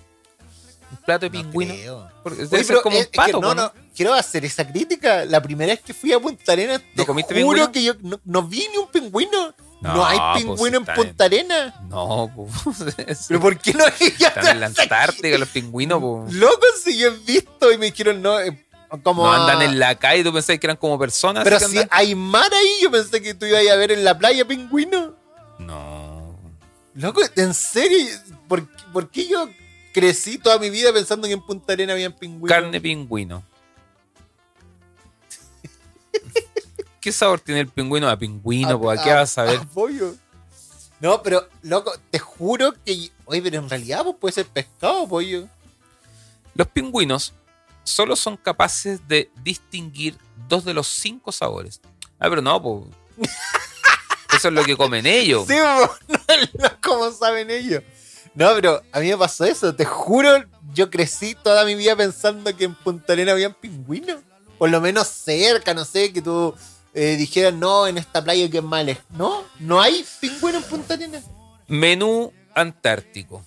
Un 0.98 1.04
plato 1.04 1.28
de 1.28 1.36
no 1.36 1.42
pingüino. 1.50 2.10
Porque 2.22 2.42
Oye, 2.42 2.64
pero 2.66 2.82
como 2.82 2.96
es- 2.96 3.00
un 3.00 3.04
es 3.04 3.10
que 3.10 3.16
pato, 3.16 3.40
no, 3.40 3.54
¿no? 3.54 3.62
no, 3.64 3.72
quiero 3.94 4.14
hacer 4.14 4.44
esa 4.44 4.66
crítica. 4.66 5.24
La 5.24 5.42
primera 5.42 5.72
vez 5.72 5.80
que 5.82 5.92
fui 5.94 6.12
a 6.12 6.20
Punta 6.20 6.52
Arena, 6.52 6.80
te 6.94 7.04
comiste 7.06 7.34
juro 7.34 7.66
pingüino? 7.66 7.72
que 7.72 7.82
yo 7.82 7.94
no, 8.02 8.20
no 8.24 8.42
vi 8.42 8.66
ni 8.70 8.78
un 8.78 8.88
pingüino. 8.88 9.54
No, 9.80 10.06
hay 10.06 10.18
pues, 10.18 10.44
pingüino 10.44 10.78
en 10.78 10.84
Punta 10.86 11.24
Arena. 11.24 11.74
No, 11.90 12.30
pues. 12.34 13.26
¿Pero 13.28 13.40
por 13.40 13.58
qué 13.58 13.74
no 13.74 13.84
hay? 13.84 13.92
Están 14.08 14.46
en 14.46 14.60
la. 14.60 14.66
Antártica 14.66 15.36
los 15.36 15.48
pingüinos, 15.50 16.00
pues. 16.00 16.34
Loco, 16.34 16.64
si 16.82 16.96
yo 16.96 17.08
he 17.08 17.10
visto 17.10 17.70
y 17.70 17.76
me 17.76 17.86
dijeron, 17.86 18.22
no, 18.22 18.40
eh, 18.40 18.66
como. 19.02 19.24
No 19.26 19.32
andan 19.32 19.60
en 19.60 19.78
la 19.78 19.94
calle, 19.96 20.24
tú 20.24 20.32
pensás 20.32 20.58
que 20.58 20.66
eran 20.66 20.76
como 20.78 20.98
personas. 20.98 21.44
Pero 21.44 21.58
si 21.58 21.66
andan- 21.66 21.88
hay 21.90 22.14
mar 22.14 22.50
ahí, 22.54 22.76
yo 22.82 22.90
pensé 22.90 23.20
que 23.20 23.34
tú 23.34 23.44
ibas 23.44 23.66
a 23.68 23.76
ver 23.76 23.92
en 23.92 24.04
la 24.04 24.16
playa 24.18 24.46
pingüino. 24.46 25.14
No. 25.58 26.38
Loco, 26.94 27.20
en 27.36 27.52
serio, 27.54 28.06
¿por, 28.48 28.66
qué- 28.68 28.84
por 28.92 29.10
qué 29.10 29.26
yo 29.26 29.48
crecí 29.94 30.36
toda 30.38 30.58
mi 30.58 30.68
vida 30.68 30.92
pensando 30.92 31.26
que 31.28 31.32
en 31.32 31.40
Punta 31.40 31.72
Arena 31.72 31.94
había 31.94 32.14
pingüinos? 32.14 32.48
Carne 32.48 32.80
pingüino. 32.80 33.44
¿Qué 37.00 37.12
sabor 37.12 37.40
tiene 37.40 37.60
el 37.60 37.68
pingüino? 37.68 38.10
A 38.10 38.18
pingüino, 38.18 38.90
¿a 38.90 39.02
qué 39.02 39.12
vas 39.12 39.38
a 39.38 39.44
ver? 39.44 39.60
pollo. 39.68 40.14
No, 41.00 41.22
pero, 41.22 41.48
loco, 41.62 41.92
te 42.10 42.18
juro 42.18 42.74
que. 42.84 43.10
Oye, 43.24 43.42
pero 43.42 43.58
en 43.58 43.70
realidad 43.70 44.02
pues, 44.04 44.16
puede 44.20 44.32
ser 44.32 44.46
pescado, 44.46 45.06
pollo. 45.08 45.48
Los 46.54 46.66
pingüinos 46.68 47.32
solo 47.84 48.16
son 48.16 48.36
capaces 48.36 49.06
de 49.06 49.30
distinguir 49.42 50.18
dos 50.48 50.64
de 50.64 50.74
los 50.74 50.88
cinco 50.88 51.30
sabores. 51.30 51.80
Ah, 52.18 52.28
pero 52.28 52.42
no, 52.42 52.60
pues. 52.60 52.84
Eso 54.34 54.48
es 54.48 54.54
lo 54.54 54.64
que 54.64 54.76
comen 54.76 55.06
ellos. 55.06 55.46
Sí, 55.46 55.54
no, 55.56 55.86
no, 56.08 56.68
¿cómo 56.82 57.12
saben 57.12 57.50
ellos? 57.50 57.84
No, 58.34 58.50
pero 58.54 58.82
a 58.92 59.00
mí 59.00 59.08
me 59.08 59.16
pasó 59.16 59.44
eso, 59.44 59.74
te 59.74 59.84
juro, 59.84 60.44
yo 60.72 60.90
crecí 60.90 61.34
toda 61.34 61.64
mi 61.64 61.74
vida 61.74 61.94
pensando 61.94 62.54
que 62.56 62.64
en 62.64 62.74
Punta 62.74 63.12
Arena 63.12 63.32
habían 63.32 63.54
pingüinos. 63.54 64.22
Por 64.58 64.70
lo 64.70 64.80
menos 64.80 65.06
cerca, 65.08 65.74
no 65.74 65.84
sé, 65.84 66.12
que 66.12 66.22
tú 66.22 66.54
eh, 66.94 67.16
dijeras, 67.16 67.54
no, 67.54 67.86
en 67.86 67.98
esta 67.98 68.22
playa 68.22 68.50
que 68.50 68.58
es 68.58 68.64
mal. 68.64 68.98
No, 69.10 69.44
no 69.60 69.80
hay 69.80 70.04
pingüino 70.20 70.58
en 70.58 70.64
Punta 70.64 70.94
Arena. 70.94 71.22
Menú 71.68 72.32
antártico. 72.54 73.44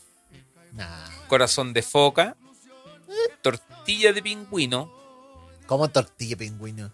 Nah, 0.74 1.10
Corazón 1.28 1.74
de 1.74 1.82
foca. 1.82 2.36
Tortilla 3.42 4.14
de 4.14 4.22
pingüino. 4.22 4.92
¿cómo 5.66 5.90
tortilla 5.90 6.30
de 6.30 6.38
pingüino? 6.38 6.92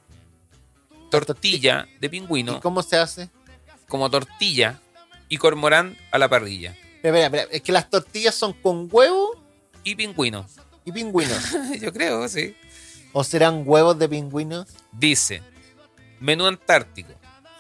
Tortilla 1.12 1.88
de 2.00 2.10
pingüino. 2.10 2.58
¿Y 2.58 2.60
cómo 2.60 2.82
se 2.82 2.98
hace? 2.98 3.30
como 3.94 4.10
tortilla 4.10 4.82
y 5.30 5.38
cormorán 5.38 5.96
a 6.10 6.18
la 6.18 6.28
parrilla. 6.28 6.76
Espera, 7.04 7.26
espera, 7.26 7.44
espera, 7.44 7.48
es 7.58 7.62
que 7.62 7.72
las 7.74 7.90
tortillas 7.90 8.34
son 8.34 8.54
con 8.54 8.88
huevo 8.92 9.42
Y 9.84 9.96
pingüino. 9.96 10.46
y 10.86 10.92
pingüinos. 10.92 11.38
Yo 11.82 11.92
creo, 11.92 12.28
sí. 12.30 12.56
¿O 13.12 13.24
serán 13.24 13.64
huevos 13.66 14.00
de 14.00 14.08
pingüinos? 14.10 14.68
Dice, 14.92 15.44
menú 16.20 16.46
antártico, 16.48 17.14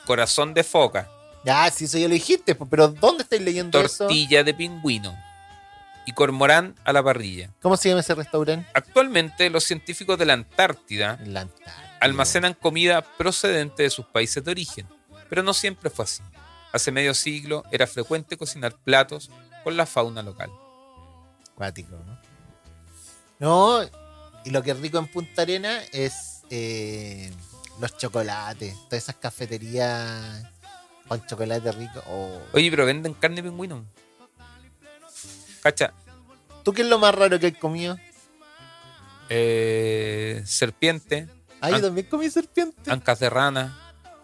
corazón 0.06 0.54
de 0.54 0.64
foca, 0.64 1.10
Ya, 1.46 1.70
sí, 1.70 1.86
eso 1.86 1.98
ya 1.98 2.08
lo 2.08 2.14
dijiste, 2.14 2.56
pero 2.56 2.88
¿dónde 2.88 3.24
estáis 3.24 3.42
leyendo 3.42 3.80
eso? 3.82 4.06
tortilla 4.08 4.44
de 4.46 4.54
pingüino 4.54 5.14
y 6.06 6.14
cormorán 6.14 6.76
a 6.86 6.94
la 6.94 7.04
parrilla. 7.04 7.50
¿Cómo 7.62 7.76
se 7.78 7.90
llama 7.90 8.02
ese 8.02 8.16
restaurante? 8.16 8.68
Actualmente 8.74 9.50
los 9.50 9.64
científicos 9.66 10.18
de 10.18 10.26
la 10.26 10.34
Antártida 10.34 11.18
En 11.22 11.34
la 11.34 11.42
Antártida. 11.42 11.98
almacenan 12.00 12.54
comida 12.54 13.02
procedente 13.02 13.84
de 13.84 13.90
sus 13.90 14.06
países 14.06 14.44
de 14.44 14.52
origen, 14.52 14.88
pero 15.30 15.44
no 15.44 15.54
siempre 15.54 15.90
fue 15.90 16.06
así. 16.06 16.22
Hace 16.74 16.92
medio 16.92 17.14
siglo 17.14 17.64
era 17.72 17.86
frecuente 17.88 18.36
cocinar 18.36 18.76
platos 18.76 19.30
con 19.64 19.78
la 19.78 19.86
fauna 19.86 20.22
local. 20.24 20.52
Cuático, 21.56 21.96
¿no? 22.06 22.20
No, 23.40 23.90
y 24.44 24.50
lo 24.50 24.64
que 24.64 24.72
es 24.72 24.80
rico 24.80 24.98
en 24.98 25.08
Punta 25.08 25.44
Arena 25.44 25.82
es 25.92 26.42
eh, 26.50 27.32
los 27.80 27.96
chocolates, 27.98 28.74
todas 28.90 29.04
esas 29.04 29.16
cafeterías 29.16 30.44
con 31.08 31.26
chocolate 31.28 31.72
rico. 31.74 32.02
Oh. 32.08 32.42
Oye, 32.54 32.70
pero 32.72 32.86
venden 32.86 33.14
carne 33.14 33.38
de 33.38 33.44
pingüino. 33.50 33.86
Cacha, 35.62 35.94
¿Tú 36.64 36.74
qué 36.74 36.82
es 36.82 36.88
lo 36.88 36.98
más 36.98 37.14
raro 37.14 37.40
que 37.40 37.48
has 37.48 37.58
comido? 37.58 37.98
eh, 39.30 40.42
serpiente, 40.46 41.28
Ah, 41.62 41.70
yo 41.72 41.82
también 41.82 42.08
comí 42.08 42.30
serpiente. 42.30 42.92
ancas 42.92 43.20
de 43.20 43.30
rana. 43.30 43.78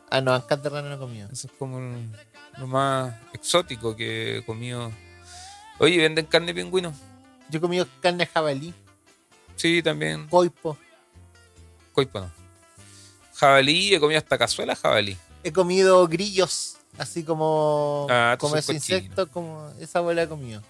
Ah, 0.09 0.19
no, 0.21 0.33
ancas 0.33 0.61
de 0.61 0.69
rana 0.69 0.89
no 0.89 0.95
he 0.95 0.97
comido. 0.97 1.29
Eso 1.31 1.47
es 1.47 1.53
como 1.57 1.79
lo 2.59 2.67
más 2.67 3.13
exótico 3.33 3.95
que 3.95 4.37
he 4.37 4.45
comido. 4.45 4.91
Oye, 5.79 5.97
¿venden 5.97 6.25
carne 6.25 6.47
de 6.53 6.61
pingüino? 6.61 6.93
Yo 7.49 7.57
he 7.57 7.61
comido 7.61 7.87
carne 8.01 8.25
de 8.25 8.31
jabalí, 8.31 8.73
Sí, 9.55 9.81
también. 9.81 10.27
coipo. 10.27 10.77
Coipo 11.93 12.19
no. 12.19 12.31
Jabalí, 13.35 13.93
he 13.93 13.99
comido 13.99 14.17
hasta 14.19 14.37
cazuela 14.37 14.75
jabalí. 14.75 15.17
He 15.43 15.51
comido 15.51 16.07
grillos, 16.07 16.77
así 16.97 17.23
como, 17.23 18.07
Ah, 18.09 18.35
como 18.39 18.55
ese 18.57 18.73
insecto, 18.73 19.29
como 19.31 19.71
esa 19.79 19.99
abuela 19.99 20.23
he 20.23 20.27
comido. 20.27 20.61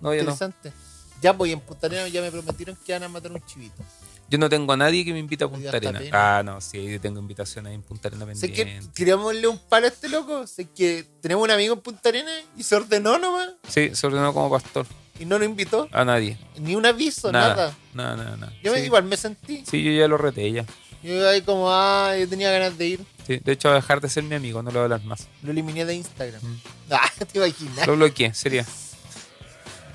No, 0.00 0.14
yo 0.14 0.22
no. 0.24 0.30
Interesante. 0.30 0.72
Ya 1.20 1.32
voy 1.32 1.52
en 1.52 1.60
Punta 1.60 1.88
ya 1.88 2.22
me 2.22 2.30
prometieron 2.30 2.74
que 2.76 2.92
van 2.94 3.02
a 3.02 3.08
matar 3.08 3.30
un 3.32 3.44
chivito. 3.44 3.82
Yo 4.30 4.38
no 4.38 4.48
tengo 4.48 4.72
a 4.72 4.76
nadie 4.76 5.04
que 5.04 5.12
me 5.12 5.18
invite 5.18 5.42
a 5.44 5.48
Punta 5.48 5.66
hasta 5.70 5.76
Arena. 5.78 5.98
pena. 5.98 6.38
Ah, 6.38 6.42
no, 6.44 6.60
sí, 6.60 6.98
tengo 7.00 7.18
invitaciones 7.18 7.74
en 7.74 7.82
Punta 7.82 8.08
Arena 8.08 8.26
Sé 8.34 8.52
que 8.52 8.64
pendiente. 8.64 8.92
tirámosle 8.94 9.48
un 9.48 9.58
palo 9.58 9.86
a 9.86 9.88
este 9.88 10.08
loco. 10.08 10.46
Sé 10.46 10.68
que 10.70 11.04
tenemos 11.20 11.42
un 11.44 11.50
amigo 11.50 11.74
en 11.74 11.80
Punta 11.80 12.08
Arena 12.10 12.30
y 12.56 12.62
se 12.62 12.76
ordenó 12.76 13.18
nomás 13.18 13.48
Sí, 13.68 13.90
se 13.92 14.06
ordenó 14.06 14.32
como 14.32 14.48
pastor. 14.50 14.86
y 15.18 15.24
no 15.24 15.38
lo 15.38 15.44
invitó. 15.44 15.88
A 15.92 16.04
nadie. 16.04 16.38
Ni 16.58 16.76
un 16.76 16.86
aviso, 16.86 17.30
Nada. 17.32 17.74
nada. 17.92 18.16
Nada, 18.16 18.36
nada. 18.36 18.52
Yo 18.62 18.72
sí. 18.74 18.80
igual 18.82 19.02
me 19.04 19.16
sentí. 19.16 19.64
Sí, 19.68 19.82
yo 19.82 19.90
ya 19.90 20.06
lo 20.08 20.16
reté 20.16 20.50
ya. 20.52 20.64
Yo 21.02 21.28
ahí 21.28 21.40
como, 21.42 21.70
ah, 21.70 22.14
yo 22.16 22.28
tenía 22.28 22.50
ganas 22.52 22.76
de 22.78 22.86
ir. 22.86 23.00
Sí, 23.26 23.38
de 23.42 23.52
hecho, 23.52 23.68
va 23.68 23.74
a 23.74 23.76
dejar 23.80 24.00
de 24.00 24.08
ser 24.10 24.22
mi 24.22 24.34
amigo, 24.34 24.62
no 24.62 24.70
lo 24.70 24.82
hablar 24.82 25.02
más. 25.04 25.28
Lo 25.42 25.50
eliminé 25.50 25.84
de 25.84 25.94
Instagram. 25.94 26.40
Mm. 26.42 26.60
Ah, 26.92 27.08
te 27.30 27.38
imaginas. 27.38 27.86
Lo 27.86 27.96
bloqueé, 27.96 28.34
sería. 28.34 28.66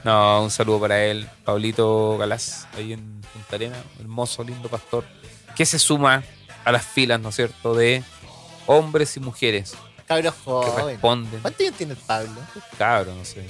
No, 0.06 0.44
un 0.44 0.52
saludo 0.52 0.82
para 0.82 1.04
él, 1.04 1.28
Paulito 1.44 2.16
Galás, 2.20 2.68
ahí 2.78 2.94
en 2.94 3.22
Punta 3.34 3.56
Arena, 3.56 3.76
hermoso, 4.00 4.44
lindo 4.44 4.70
pastor, 4.70 5.04
que 5.56 5.66
se 5.66 5.80
suma 5.80 6.24
a 6.64 6.72
las 6.72 6.86
filas, 6.86 7.20
¿no 7.20 7.30
es 7.30 7.36
cierto?, 7.36 7.74
de 7.74 8.04
hombres 8.68 9.18
y 9.18 9.20
mujeres 9.20 9.74
Cabros 10.08 10.36
que 10.36 10.42
joven. 10.42 10.88
responden. 10.90 11.42
¿Cuántos 11.42 11.62
años 11.62 11.74
tiene 11.76 11.94
el 11.94 11.98
Pablo? 11.98 12.40
Cabro, 12.78 13.16
no 13.16 13.26
sé, 13.26 13.48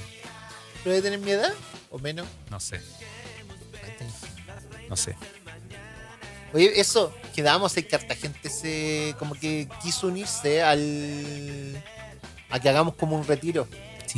¿Pero 0.82 0.94
debe 0.94 1.02
tener 1.02 1.18
mi 1.18 1.32
edad? 1.32 1.52
¿O 1.90 1.98
menos? 1.98 2.26
no 2.50 2.58
sé, 2.58 2.80
no 4.88 4.96
sé. 4.96 5.14
Oye, 6.54 6.80
eso, 6.80 7.12
quedamos 7.34 7.76
en 7.76 7.86
gente 7.86 8.48
se 8.48 9.14
como 9.18 9.34
que 9.34 9.68
quiso 9.82 10.06
unirse 10.06 10.62
al 10.62 11.82
a 12.48 12.58
que 12.58 12.68
hagamos 12.70 12.94
como 12.94 13.14
un 13.14 13.26
retiro. 13.26 13.68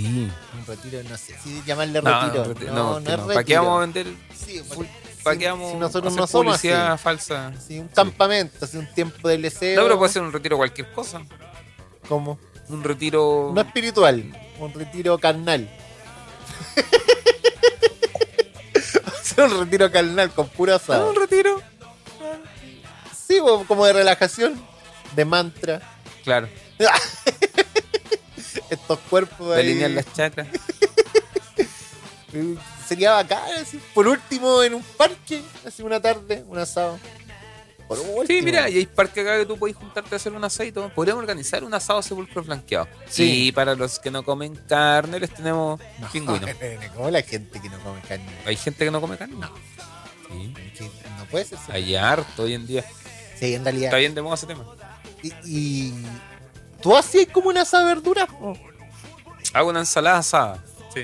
Sí. 0.00 0.30
Un 0.58 0.66
retiro, 0.66 1.02
no 1.08 1.16
sé 1.18 1.34
si 1.42 1.60
llamarle 1.66 2.00
No, 2.00 2.20
retiro. 2.20 2.54
no, 2.72 2.72
No, 2.72 3.00
no, 3.00 3.00
no, 3.00 3.04
que 3.04 3.12
es 3.12 3.18
no. 3.18 3.26
retiro. 3.26 3.34
¿Para 3.34 3.44
qué 3.44 3.56
vamos 3.58 3.76
a 3.76 3.80
vender? 3.80 4.06
Sí, 4.34 4.60
full- 4.62 4.86
¿Para 5.24 5.34
si- 5.34 5.40
qué 5.40 5.48
vamos 5.50 5.70
si 5.70 5.76
a 5.76 5.80
nosotros 5.80 6.12
hacer 6.12 6.20
no 6.20 6.26
somos 6.28 6.46
publicidad 6.56 6.92
así. 6.92 7.02
falsa? 7.02 7.52
Sí, 7.66 7.78
un 7.80 7.88
campamento, 7.88 8.64
así 8.64 8.76
un 8.76 8.86
tiempo 8.94 9.28
de 9.28 9.38
leseo. 9.38 9.76
No, 9.76 9.82
pero 9.82 9.98
puede 9.98 10.12
ser 10.12 10.22
un 10.22 10.32
retiro 10.32 10.56
cualquier 10.56 10.92
cosa. 10.92 11.20
¿Cómo? 12.08 12.38
Un 12.68 12.84
retiro. 12.84 13.50
No 13.54 13.60
espiritual, 13.60 14.24
un 14.60 14.72
retiro 14.72 15.18
carnal. 15.18 15.68
Hacer 19.20 19.44
un 19.44 19.60
retiro 19.64 19.90
carnal 19.90 20.30
con 20.32 20.48
puro 20.48 20.74
Ah, 20.74 20.76
asado. 20.76 21.10
un 21.10 21.16
retiro. 21.16 21.60
Sí, 23.26 23.40
bo, 23.40 23.64
como 23.66 23.84
de 23.84 23.92
relajación, 23.94 24.54
de 25.16 25.24
mantra. 25.24 25.80
Claro. 26.24 26.48
Estos 28.70 28.98
cuerpos 29.10 29.48
De 29.48 29.54
ahí. 29.54 29.60
alinear 29.68 29.90
las 29.90 30.12
chakras. 30.12 30.48
Eh, 32.32 32.56
Sería 32.88 33.12
bacán, 33.12 33.42
así. 33.60 33.80
Por 33.94 34.08
último, 34.08 34.62
en 34.62 34.74
un 34.74 34.82
parque, 34.82 35.42
así 35.66 35.82
una 35.82 36.00
tarde, 36.00 36.42
un 36.48 36.58
asado. 36.58 36.98
Por 37.86 37.98
último. 37.98 38.24
Sí, 38.26 38.42
mira, 38.42 38.68
y 38.68 38.78
hay 38.78 38.86
parques 38.86 39.24
acá 39.24 39.38
que 39.38 39.46
tú 39.46 39.58
podés 39.58 39.74
juntarte 39.76 40.14
a 40.14 40.16
hacer 40.16 40.32
un 40.32 40.44
asado. 40.44 40.90
Podríamos 40.94 41.22
organizar 41.22 41.64
un 41.64 41.72
asado 41.72 42.02
sepulcro 42.02 42.42
blanqueado. 42.42 42.86
Sí. 43.08 43.46
Y 43.48 43.52
para 43.52 43.74
los 43.74 43.98
que 43.98 44.10
no 44.10 44.22
comen 44.22 44.54
carne, 44.68 45.18
les 45.20 45.32
tenemos 45.32 45.80
No, 45.98 46.08
pingüinos. 46.10 46.50
Como 46.94 47.10
la 47.10 47.22
gente 47.22 47.60
que 47.60 47.68
no 47.70 47.78
come 47.80 48.00
carne. 48.02 48.26
¿Hay 48.44 48.56
gente 48.56 48.84
que 48.84 48.90
no 48.90 49.00
come 49.00 49.16
carne? 49.16 49.36
No. 49.36 49.50
Sí. 50.28 50.54
No 51.18 51.24
puede 51.30 51.46
ser. 51.46 51.58
Hay 51.68 51.94
harto 51.96 52.42
hoy 52.42 52.54
en 52.54 52.66
día. 52.66 52.84
Sí, 53.38 53.54
en 53.54 53.64
realidad. 53.64 53.86
Está 53.86 53.96
bien 53.98 54.14
de 54.14 54.20
moda 54.22 54.34
ese 54.34 54.46
tema. 54.46 54.64
Y, 55.22 55.32
y 55.46 55.94
tú 56.82 56.96
hacías 56.96 57.26
como 57.32 57.48
una 57.48 57.62
asada 57.62 57.88
de 57.88 57.94
verduras. 57.94 58.28
Hago 59.52 59.70
una 59.70 59.80
ensalada 59.80 60.18
asada. 60.18 60.64
Sí. 60.94 61.02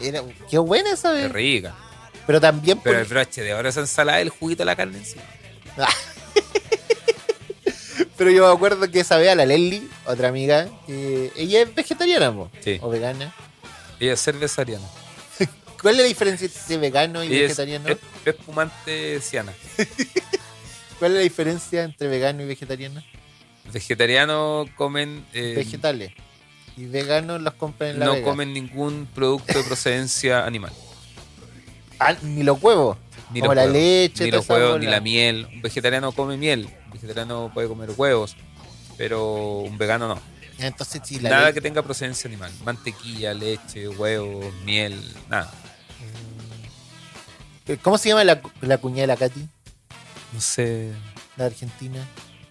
Era, 0.00 0.22
qué 0.48 0.58
buena 0.58 0.92
esa 0.92 1.14
Es 1.16 1.24
vez. 1.24 1.32
rica. 1.32 1.74
Pero 2.26 2.40
también 2.40 2.78
por- 2.78 2.84
Pero 2.84 2.98
el 3.00 3.06
broche 3.06 3.42
de 3.42 3.52
ahora 3.52 3.68
esa 3.70 3.80
ensalada, 3.80 4.20
el 4.20 4.30
juguito 4.30 4.60
de 4.62 4.66
la 4.66 4.76
carne 4.76 4.98
encima. 4.98 5.22
Pero 8.16 8.30
yo 8.30 8.46
me 8.46 8.52
acuerdo 8.52 8.90
que 8.90 9.00
esa 9.00 9.16
vez 9.16 9.30
a 9.30 9.34
la 9.34 9.46
Leslie, 9.46 9.82
otra 10.04 10.28
amiga, 10.28 10.68
que 10.86 11.32
ella 11.36 11.62
es 11.62 11.74
vegetariana 11.74 12.32
po, 12.32 12.50
Sí. 12.62 12.78
o 12.82 12.90
vegana. 12.90 13.34
Ella 13.98 14.12
es 14.12 14.20
cervezariana. 14.22 14.86
¿Cuál 15.80 15.94
es 15.94 16.00
la 16.02 16.06
diferencia 16.06 16.46
entre 16.46 16.76
vegano 16.76 17.24
y 17.24 17.28
Ella 17.28 17.36
es 17.36 17.42
vegetariano? 17.42 17.88
es- 17.88 17.98
espumante 18.26 19.20
ciana. 19.22 19.52
¿Cuál 20.98 21.12
es 21.12 21.16
la 21.16 21.22
diferencia 21.22 21.82
entre 21.84 22.08
vegano 22.08 22.42
y 22.42 22.46
vegetariano? 22.46 23.02
Vegetarianos 23.72 24.68
comen. 24.76 25.24
eh, 25.32 25.54
Vegetales. 25.56 26.12
Y 26.76 26.86
veganos 26.86 27.40
los 27.42 27.54
compran 27.54 27.90
en 27.90 27.98
la 28.00 28.06
no 28.06 28.12
vega. 28.14 28.24
comen 28.24 28.52
ningún 28.52 29.06
producto 29.14 29.58
de 29.58 29.64
procedencia 29.64 30.44
animal. 30.46 30.72
Ah, 31.98 32.14
ni 32.22 32.42
los 32.42 32.62
huevos. 32.62 32.96
Ni 33.32 33.40
Como 33.40 33.54
los 33.54 33.64
la 33.64 33.70
huevos, 33.70 33.76
leche, 33.82 34.24
ni 34.24 34.30
los 34.30 34.48
huevos, 34.48 34.70
bola. 34.72 34.84
ni 34.84 34.90
la 34.90 35.00
miel. 35.00 35.48
Un 35.52 35.62
vegetariano 35.62 36.12
come 36.12 36.36
miel. 36.36 36.68
Un 36.86 36.90
vegetariano 36.92 37.50
puede 37.52 37.68
comer 37.68 37.90
huevos. 37.96 38.36
Pero 38.96 39.58
un 39.60 39.76
vegano 39.78 40.08
no. 40.08 40.20
Entonces, 40.58 41.00
sí, 41.04 41.20
la 41.20 41.30
nada 41.30 41.48
leche- 41.48 41.54
que 41.54 41.60
tenga 41.60 41.82
procedencia 41.82 42.28
animal. 42.28 42.50
Mantequilla, 42.64 43.32
leche, 43.34 43.88
huevos, 43.88 44.52
miel, 44.64 45.00
nada. 45.28 45.50
¿Cómo 47.82 47.98
se 47.98 48.08
llama 48.08 48.24
la, 48.24 48.40
la 48.62 48.78
cuñada 48.78 49.02
de 49.02 49.06
la 49.06 49.16
Katy? 49.16 49.46
No 50.32 50.40
sé. 50.40 50.90
La 51.36 51.46
Argentina. 51.46 52.04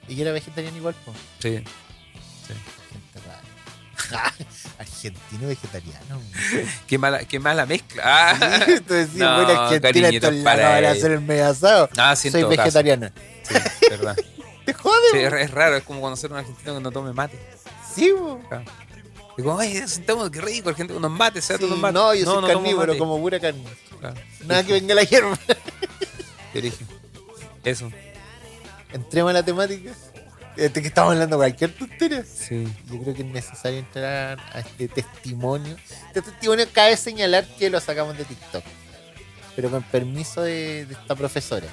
Ella 0.10 0.24
era 0.24 0.32
vegetariana 0.32 0.76
igual, 0.76 0.95
po. 1.05 1.14
Sí. 1.39 1.49
Gente 1.49 3.20
rara. 3.26 3.41
Ah, 4.12 4.34
Argentino 4.80 5.47
vegetariano. 5.47 6.22
Qué 6.88 6.97
mala, 6.97 7.20
qué 7.26 7.39
mala 7.39 7.66
mezcla. 7.66 8.01
Ah, 8.05 8.66
Entonces, 8.68 9.10
sí, 9.14 9.20
No, 9.20 9.43
bueno, 9.43 9.62
Argentina 9.62 10.43
para 10.43 10.89
hacer 10.91 11.12
el 11.12 11.22
medio 11.22 11.47
asado. 11.47 11.89
Ah, 11.97 12.16
sí, 12.16 12.32
Soy 12.32 12.43
vegetariana. 12.43 13.14
Sí, 13.43 13.53
verdad. 13.89 14.16
¿Te 14.66 14.74
jode? 14.74 15.12
Sí, 15.12 15.18
es, 15.18 15.51
raro, 15.51 15.78
es 15.78 15.84
como 15.84 16.01
conocer 16.01 16.30
a 16.32 16.34
un 16.34 16.39
argentino 16.39 16.76
que 16.76 16.82
no 16.82 16.91
tome 16.91 17.14
mate. 17.14 17.39
Sí, 17.93 18.12
po. 18.18 18.39
Claro. 18.47 18.66
Y 19.38 19.41
como, 19.41 19.57
ay, 19.57 19.88
sentamos, 19.88 20.30
qué 20.32 20.41
rico, 20.41 20.74
gente 20.74 20.93
unos 20.93 21.12
mates, 21.12 21.45
se 21.45 21.57
Sí, 21.57 21.64
unos 21.64 21.80
mates. 21.80 21.93
no, 21.93 22.14
yo 22.14 22.26
soy 22.26 22.36
tomo 22.36 22.47
carnívoro, 22.47 22.97
como 22.97 23.20
pura 23.20 23.39
carne. 23.39 23.64
Claro. 23.99 24.16
Nada 24.45 24.64
que 24.64 24.74
venga 24.74 24.95
la 24.95 25.03
hierba. 25.03 25.38
Te 26.51 26.62
dije. 26.62 26.86
Eso. 27.64 27.91
Entremos 28.91 29.29
a 29.31 29.33
la 29.33 29.43
temática. 29.43 29.91
Este 30.57 30.81
que 30.81 30.89
estamos 30.89 31.13
hablando 31.13 31.37
de 31.37 31.39
cualquier 31.39 31.71
tontería. 31.73 32.23
Sí. 32.23 32.67
Yo 32.91 33.01
creo 33.01 33.15
que 33.15 33.21
es 33.21 33.27
necesario 33.27 33.79
entrar 33.79 34.39
a 34.53 34.59
este 34.59 34.87
testimonio. 34.87 35.75
Este 36.07 36.21
testimonio 36.21 36.67
cabe 36.73 36.97
señalar 36.97 37.45
que 37.57 37.69
lo 37.69 37.79
sacamos 37.79 38.17
de 38.17 38.25
TikTok. 38.25 38.63
Pero 39.55 39.69
con 39.69 39.83
permiso 39.83 40.41
de, 40.41 40.85
de 40.85 40.93
esta 40.93 41.15
profesora. 41.15 41.67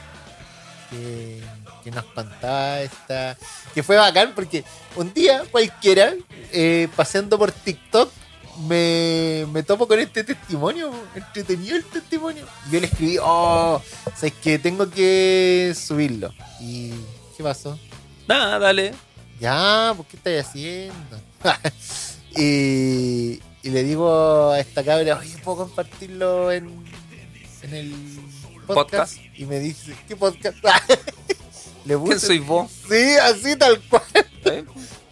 Que, 0.91 1.43
que 1.83 1.91
nos 1.91 2.05
contaba 2.05 2.81
esta. 2.81 3.37
Que 3.75 3.83
fue 3.83 3.97
bacán 3.97 4.33
porque 4.35 4.63
un 4.95 5.13
día 5.13 5.43
cualquiera, 5.51 6.15
eh, 6.53 6.89
paseando 6.95 7.39
por 7.39 7.51
TikTok, 7.51 8.13
me, 8.61 9.47
me 9.53 9.63
topo 9.63 9.87
con 9.87 9.99
este 9.99 10.25
testimonio. 10.25 10.93
Entretenido 11.15 11.77
el 11.77 11.85
testimonio. 11.85 12.47
Y 12.69 12.75
yo 12.75 12.81
le 12.81 12.87
escribí, 12.87 13.19
oh, 13.19 13.83
o 14.05 14.17
sea, 14.17 14.29
es 14.29 14.35
que 14.35 14.59
tengo 14.59 14.89
que 14.91 15.75
subirlo. 15.77 16.33
¿Y 16.61 16.91
qué 17.37 17.43
pasó? 17.43 17.79
Nada, 18.27 18.59
dale. 18.59 18.95
Ya, 19.41 19.93
¿por 19.97 20.07
qué 20.07 20.17
estáis 20.17 20.47
haciendo? 20.47 21.21
y, 22.37 23.41
y 23.63 23.71
le 23.71 23.85
digo 23.85 24.51
a 24.51 24.61
esta 24.61 24.83
cabra, 24.83 25.19
oye, 25.19 25.37
¿puedo 25.45 25.59
compartirlo 25.59 26.51
en, 26.51 26.85
en 27.63 27.75
el 27.75 27.95
podcast? 28.67 29.17
Podcast. 29.17 29.39
Y 29.39 29.45
me 29.45 29.61
dice, 29.61 29.95
¿qué 30.09 30.17
podcast? 30.17 30.57
le 31.85 31.97
¿Quién 31.99 32.21
soy 32.21 32.39
vos? 32.39 32.71
Sí, 32.89 33.17
así 33.23 33.57
tal 33.57 33.81
cual. 33.83 34.03
¿Eh? 34.45 34.65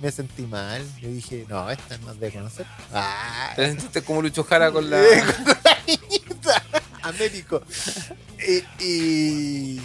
Me 0.04 0.12
sentí 0.12 0.42
mal. 0.42 0.86
Le 1.00 1.08
dije, 1.08 1.46
no, 1.48 1.70
esta 1.70 1.96
no 1.96 2.12
debe 2.14 2.30
conocer. 2.34 2.66
Ah, 2.92 3.54
Te 3.56 3.68
sentiste 3.68 4.02
como 4.02 4.20
Lucho 4.20 4.44
Jara 4.44 4.70
con 4.70 4.90
la. 4.90 5.02
Américo. 7.02 7.62
Y, 8.46 8.84
y, 8.84 9.80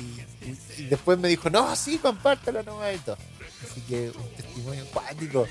y 0.78 0.84
después 0.90 1.18
me 1.18 1.30
dijo, 1.30 1.50
no, 1.50 1.74
sí, 1.78 2.00
compártelo 2.00 2.62
nomás 2.64 2.96
y 2.96 3.00
todo. 3.00 3.18
Así 3.64 3.80
que 3.88 4.12
un 4.14 4.30
testimonio 4.36 4.86
cuático. 4.88 5.48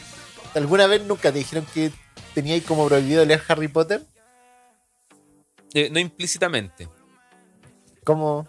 ¿Alguna 0.54 0.86
vez 0.86 1.02
nunca 1.02 1.32
te 1.32 1.38
dijeron 1.38 1.66
que 1.72 1.90
teníais 2.34 2.62
como 2.64 2.86
prohibido 2.88 3.24
leer 3.24 3.42
Harry 3.48 3.68
Potter? 3.68 4.04
Eh, 5.72 5.88
no 5.90 5.98
implícitamente. 5.98 6.90
Como 8.04 8.46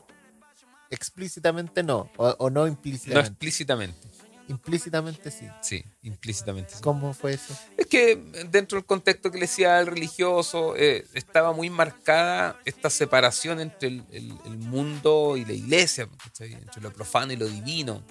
explícitamente 0.89 1.81
no, 1.81 2.11
o, 2.17 2.27
o 2.39 2.49
no 2.49 2.61
No 2.61 2.67
implícitamente. 2.67 3.29
explícitamente. 3.29 4.07
Implícitamente 4.49 5.31
sí. 5.31 5.47
Sí, 5.61 5.83
implícitamente. 6.01 6.75
sí. 6.75 6.81
¿Cómo 6.81 7.13
fue 7.13 7.33
eso? 7.33 7.57
Es 7.77 7.87
que 7.87 8.15
dentro 8.51 8.77
del 8.77 8.85
contexto 8.85 9.29
eclesial, 9.29 9.87
religioso, 9.87 10.75
eh, 10.75 11.05
estaba 11.13 11.53
muy 11.53 11.69
marcada 11.69 12.59
esta 12.65 12.89
separación 12.89 13.59
entre 13.59 13.87
el, 13.89 14.03
el- 14.11 14.37
el 14.45 14.57
mundo 14.57 15.37
y 15.37 15.45
la 15.45 15.53
iglesia, 15.53 16.07
¿cachai? 16.23 16.53
entre 16.53 16.81
lo 16.81 16.91
profano 16.91 17.31
y 17.33 17.37
lo 17.37 17.47
divino. 17.47 18.03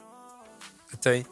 ¿cachai? 0.91 1.27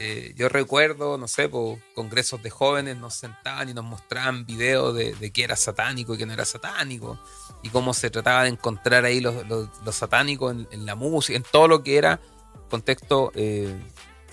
Eh, 0.00 0.32
yo 0.36 0.48
recuerdo, 0.48 1.18
no 1.18 1.26
sé, 1.26 1.48
por 1.48 1.78
congresos 1.94 2.40
de 2.42 2.50
jóvenes 2.50 2.96
nos 2.98 3.14
sentaban 3.14 3.68
y 3.68 3.74
nos 3.74 3.84
mostraban 3.84 4.46
videos 4.46 4.94
de, 4.94 5.12
de 5.14 5.32
qué 5.32 5.42
era 5.42 5.56
satánico 5.56 6.14
y 6.14 6.18
qué 6.18 6.26
no 6.26 6.32
era 6.34 6.44
satánico, 6.44 7.18
y 7.64 7.68
cómo 7.70 7.92
se 7.94 8.08
trataba 8.08 8.44
de 8.44 8.50
encontrar 8.50 9.04
ahí 9.04 9.20
los, 9.20 9.44
los- 9.48 9.68
los 9.84 9.94
satánicos 9.96 10.52
en, 10.52 10.68
en 10.70 10.86
la 10.86 10.94
música, 10.94 11.36
en 11.36 11.42
todo 11.42 11.66
lo 11.66 11.82
que 11.82 11.96
era 11.96 12.20
contexto 12.70 13.32
eh, 13.34 13.74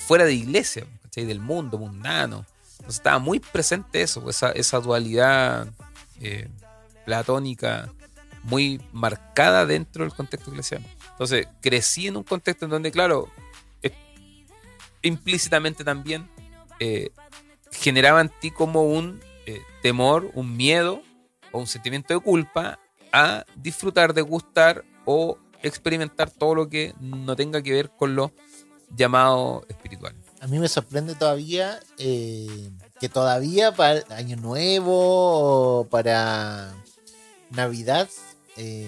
fuera 0.05 0.25
de 0.25 0.33
iglesia, 0.33 0.85
¿cachai? 1.03 1.25
del 1.25 1.39
mundo 1.39 1.77
mundano. 1.77 2.45
Entonces 2.73 2.95
estaba 2.95 3.19
muy 3.19 3.39
presente 3.39 4.01
eso, 4.01 4.29
esa, 4.29 4.79
dualidad 4.79 5.67
eh, 6.21 6.49
platónica 7.05 7.91
muy 8.43 8.81
marcada 8.91 9.65
dentro 9.65 10.03
del 10.03 10.13
contexto 10.13 10.51
eclesial. 10.51 10.85
Entonces 11.11 11.47
crecí 11.61 12.07
en 12.07 12.17
un 12.17 12.23
contexto 12.23 12.65
en 12.65 12.71
donde, 12.71 12.91
claro, 12.91 13.29
implícitamente 15.05 15.83
también 15.83 16.27
eh, 16.79 17.09
generaba 17.71 18.21
en 18.21 18.29
ti 18.29 18.51
como 18.51 18.83
un 18.83 19.21
eh, 19.45 19.61
temor, 19.81 20.31
un 20.33 20.57
miedo 20.57 21.01
o 21.51 21.59
un 21.59 21.67
sentimiento 21.67 22.13
de 22.13 22.19
culpa 22.19 22.79
a 23.11 23.45
disfrutar, 23.55 24.13
degustar 24.13 24.83
o 25.05 25.37
experimentar 25.61 26.29
todo 26.29 26.55
lo 26.55 26.69
que 26.69 26.93
no 26.99 27.35
tenga 27.35 27.61
que 27.61 27.71
ver 27.71 27.91
con 27.91 28.15
lo 28.15 28.31
llamado 28.95 29.65
espiritual. 29.69 30.15
A 30.41 30.47
mí 30.47 30.59
me 30.59 30.67
sorprende 30.67 31.15
todavía 31.15 31.79
eh, 31.97 32.71
que 32.99 33.09
todavía 33.09 33.71
para 33.71 34.03
Año 34.15 34.38
Nuevo 34.38 35.79
o 35.79 35.88
para 35.88 36.73
Navidad, 37.49 38.09
eh, 38.57 38.88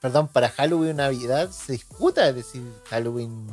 perdón, 0.00 0.28
para 0.28 0.48
Halloween 0.48 0.96
Navidad 0.96 1.50
se 1.50 1.72
discuta, 1.72 2.32
decir, 2.32 2.62
Halloween 2.88 3.46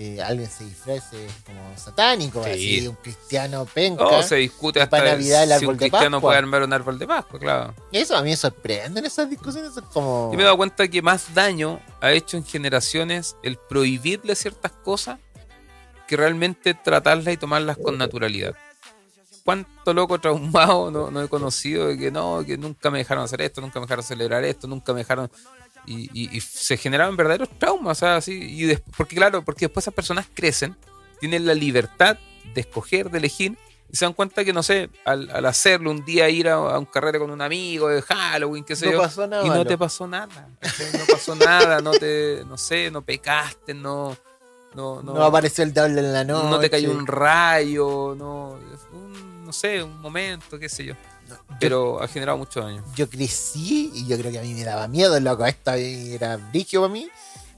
eh, 0.00 0.22
alguien 0.22 0.48
se 0.48 0.64
disfrace 0.64 1.26
como 1.44 1.76
satánico, 1.76 2.42
Sí. 2.44 2.50
así, 2.50 2.86
un 2.88 2.94
cristiano 2.94 3.66
penca. 3.66 4.04
O 4.04 4.22
se 4.22 4.36
discute 4.36 4.80
hasta 4.80 4.96
para 4.98 5.10
Navidad 5.10 5.42
el 5.42 5.48
si 5.48 5.54
árbol 5.56 5.68
un 5.70 5.76
de 5.76 5.90
cristiano 5.90 6.16
Pascua. 6.18 6.28
puede 6.30 6.38
armar 6.38 6.62
un 6.62 6.72
árbol 6.72 6.98
de 7.00 7.06
Pascua, 7.06 7.38
claro. 7.40 7.74
Eso 7.90 8.16
a 8.16 8.22
mí 8.22 8.30
me 8.30 8.36
sorprende 8.36 9.00
en 9.00 9.06
esas 9.06 9.28
discusiones, 9.28 9.76
es 9.76 9.82
como... 9.92 10.30
Yo 10.30 10.36
me 10.36 10.42
he 10.42 10.44
dado 10.44 10.56
cuenta 10.56 10.86
que 10.86 11.02
más 11.02 11.34
daño 11.34 11.80
ha 12.00 12.12
hecho 12.12 12.36
en 12.36 12.44
generaciones 12.44 13.36
el 13.42 13.56
prohibirle 13.56 14.34
ciertas 14.36 14.70
cosas 14.72 15.18
que 16.06 16.16
realmente 16.16 16.72
tratarlas 16.74 17.34
y 17.34 17.36
tomarlas 17.36 17.76
con 17.76 17.98
naturalidad. 17.98 18.54
cuánto 19.44 19.92
loco 19.94 20.18
traumado 20.20 20.90
no, 20.90 21.10
no 21.10 21.22
he 21.22 21.28
conocido 21.28 21.88
de 21.88 21.98
que 21.98 22.10
no, 22.10 22.44
que 22.46 22.56
nunca 22.56 22.90
me 22.90 22.98
dejaron 22.98 23.24
hacer 23.24 23.40
esto, 23.42 23.60
nunca 23.60 23.80
me 23.80 23.86
dejaron 23.86 24.04
celebrar 24.04 24.44
esto, 24.44 24.66
nunca 24.68 24.92
me 24.92 25.00
dejaron. 25.00 25.30
Y, 25.88 26.10
y- 26.12 26.36
y 26.36 26.40
se 26.40 26.76
generaban 26.76 27.16
verdaderos 27.16 27.48
traumas, 27.58 28.02
así. 28.02 28.32
Y 28.32 28.64
des- 28.64 28.82
porque, 28.96 29.16
claro, 29.16 29.42
porque 29.44 29.66
después 29.66 29.84
esas 29.84 29.94
personas 29.94 30.26
crecen, 30.34 30.76
tienen 31.20 31.46
la 31.46 31.54
libertad 31.54 32.18
de 32.54 32.60
escoger, 32.60 33.10
de 33.10 33.18
elegir, 33.18 33.56
y 33.90 33.96
se 33.96 34.04
dan 34.04 34.12
cuenta 34.12 34.44
que, 34.44 34.52
no 34.52 34.62
sé, 34.62 34.90
al, 35.06 35.30
al 35.30 35.46
hacerlo 35.46 35.90
un 35.90 36.04
día 36.04 36.28
ir 36.28 36.48
a, 36.48 36.54
a 36.56 36.78
un 36.78 36.84
carrete 36.84 37.18
con 37.18 37.30
un 37.30 37.40
amigo 37.40 37.88
de 37.88 38.02
Halloween, 38.02 38.62
qué 38.64 38.76
sé 38.76 38.84
No 38.86 38.92
yo, 38.92 38.98
pasó 38.98 39.26
nada 39.26 39.46
y 39.46 39.48
no 39.48 39.64
te 39.64 39.78
pasó 39.78 40.06
nada. 40.06 40.48
No 40.60 41.04
pasó 41.10 41.34
nada, 41.34 41.80
no 41.80 41.92
te, 41.92 42.42
no 42.46 42.58
sé, 42.58 42.90
no 42.90 43.00
pecaste, 43.02 43.72
no. 43.74 44.16
No, 44.74 45.02
No, 45.02 45.24
apareció 45.24 45.64
el 45.64 45.72
diablo 45.72 45.98
en 46.00 46.12
la 46.12 46.22
noche. 46.24 46.50
no 46.50 46.60
te 46.60 46.68
cayó 46.68 46.90
un 46.90 47.06
rayo, 47.06 48.14
no, 48.16 48.58
un- 48.92 49.44
no 49.46 49.52
sé, 49.54 49.82
un 49.82 49.98
momento, 50.02 50.58
qué 50.58 50.68
sé 50.68 50.84
yo. 50.84 50.94
Pero 51.60 52.02
ha 52.02 52.08
generado 52.08 52.38
mucho 52.38 52.60
daño. 52.60 52.84
yo 52.94 53.08
crecí 53.08 53.90
y 53.94 54.06
yo 54.06 54.16
creo 54.18 54.30
que 54.30 54.38
a 54.38 54.42
mí 54.42 54.54
me 54.54 54.64
daba 54.64 54.88
miedo, 54.88 55.18
loco. 55.20 55.44
Esto 55.46 55.72
era 55.72 56.36
brillo 56.36 56.82
para 56.82 56.92
mí. 56.92 57.08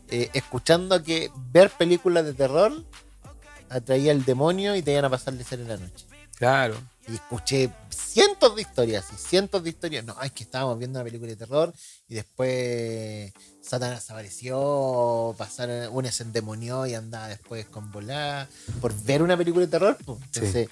eh, 0.08 0.30
escuchando 0.32 1.02
que 1.02 1.30
ver 1.52 1.70
películas 1.70 2.24
de 2.24 2.34
terror 2.34 2.72
atraía 3.68 4.10
al 4.12 4.24
demonio 4.24 4.74
y 4.74 4.82
te 4.82 4.92
iban 4.92 5.04
a 5.04 5.10
pasar 5.10 5.34
de 5.34 5.44
ser 5.44 5.60
en 5.60 5.68
la 5.68 5.76
noche. 5.76 6.04
Claro. 6.36 6.74
Y 7.06 7.14
escuché 7.14 7.70
cientos 8.12 8.56
de 8.56 8.62
historias 8.62 9.06
y 9.14 9.16
cientos 9.16 9.62
de 9.62 9.70
historias. 9.70 10.04
No, 10.04 10.20
es 10.22 10.32
que 10.32 10.42
estábamos 10.44 10.78
viendo 10.78 10.98
una 10.98 11.04
película 11.04 11.30
de 11.30 11.36
terror 11.36 11.72
y 12.08 12.14
después 12.14 13.32
Satanás 13.62 14.10
apareció, 14.10 15.34
pasaron, 15.38 15.88
uno 15.92 16.10
se 16.10 16.24
endemonió 16.24 16.86
y 16.86 16.94
andaba 16.94 17.28
después 17.28 17.66
con 17.66 17.90
volada 17.92 18.48
por 18.80 18.94
ver 19.04 19.22
una 19.22 19.36
película 19.36 19.64
de 19.66 19.70
terror. 19.70 19.96
pues. 20.04 20.18
Entonces, 20.22 20.68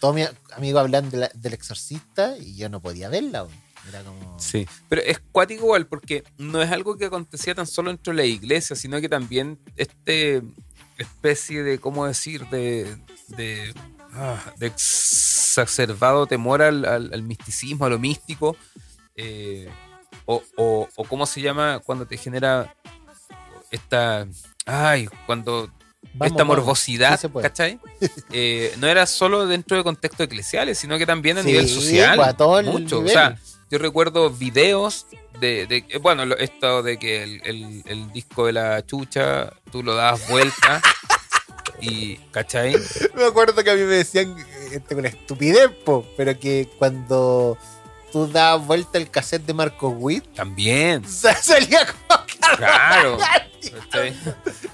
todos 0.00 0.14
mis 0.14 0.28
amigos 0.52 0.80
hablan 0.80 1.10
de 1.10 1.16
la- 1.18 1.30
del 1.34 1.54
exorcista 1.54 2.36
y 2.38 2.54
yo 2.56 2.68
no 2.68 2.80
podía 2.80 3.08
verla. 3.08 3.44
pues. 3.44 3.56
Era 3.88 4.02
como. 4.02 4.36
Sí, 4.40 4.66
pero 4.88 5.00
es 5.02 5.20
cuático 5.30 5.62
igual 5.64 5.86
porque 5.86 6.24
no 6.38 6.60
es 6.60 6.72
algo 6.72 6.96
que 6.96 7.04
acontecía 7.04 7.54
tan 7.54 7.68
solo 7.68 7.90
dentro 7.90 8.12
de 8.12 8.16
la 8.16 8.24
iglesia, 8.24 8.74
sino 8.74 9.00
que 9.00 9.08
también 9.08 9.60
este 9.76 10.42
especie 10.98 11.62
de, 11.62 11.78
¿cómo 11.78 12.04
decir? 12.06 12.48
De, 12.48 12.96
de, 13.28 13.72
ah, 14.16 14.52
de 14.56 14.66
exacerbado 14.68 16.26
temor 16.26 16.62
al, 16.62 16.84
al- 16.84 17.10
al 17.12 17.22
misticismo, 17.22 17.84
a 17.86 17.88
lo 17.90 17.98
místico, 17.98 18.56
eh, 19.14 19.68
o, 20.24 20.42
o, 20.56 20.88
o 20.94 21.04
cómo 21.04 21.26
se 21.26 21.40
llama 21.40 21.80
cuando 21.84 22.06
te 22.06 22.16
genera 22.16 22.74
esta... 23.70 24.26
Ay, 24.64 25.08
cuando 25.26 25.70
Vamos, 26.14 26.32
esta 26.32 26.44
morbosidad, 26.44 27.20
Sí. 27.20 27.28
¿cachai? 27.42 27.80
Eh, 28.30 28.74
no 28.78 28.86
era 28.86 29.06
solo 29.06 29.46
dentro 29.46 29.76
de 29.76 29.82
contextos 29.84 30.24
eclesiales, 30.26 30.78
sino 30.78 30.98
que 30.98 31.06
también 31.06 31.38
a 31.38 31.42
Sí, 31.42 31.48
nivel 31.48 31.68
social. 31.68 32.16
pues, 32.16 32.28
a 32.28 32.36
todo 32.36 32.58
el 32.58 32.66
mucho. 32.66 33.00
O 33.00 33.08
sea, 33.08 33.38
yo 33.70 33.78
recuerdo 33.78 34.30
videos 34.30 35.06
de, 35.40 35.66
de- 35.66 35.84
eh, 35.88 35.98
bueno, 35.98 36.22
esto 36.36 36.82
de 36.82 36.98
que 36.98 37.22
el, 37.22 37.40
el- 37.44 37.82
el 37.86 38.12
disco 38.12 38.46
de 38.46 38.52
la 38.54 38.84
chucha, 38.86 39.52
tú 39.70 39.82
lo 39.82 39.94
das 39.94 40.28
vuelta 40.28 40.80
y, 41.80 42.16
¿cachai? 42.30 42.76
Me 43.14 43.24
acuerdo 43.24 43.62
que 43.62 43.70
a 43.70 43.74
mí 43.74 43.82
me 43.82 43.96
decían 43.96 44.36
este, 44.72 44.94
con 44.94 45.06
estupidez, 45.06 45.70
po, 45.84 46.06
pero 46.16 46.38
que 46.38 46.68
cuando 46.78 47.56
tú 48.12 48.26
dabas 48.26 48.66
vuelta 48.66 48.98
el 48.98 49.10
cassette 49.10 49.44
de 49.44 49.54
Marcos 49.54 49.94
Witt, 49.96 50.24
También, 50.34 51.04
salía 51.08 51.86
claro. 52.56 53.18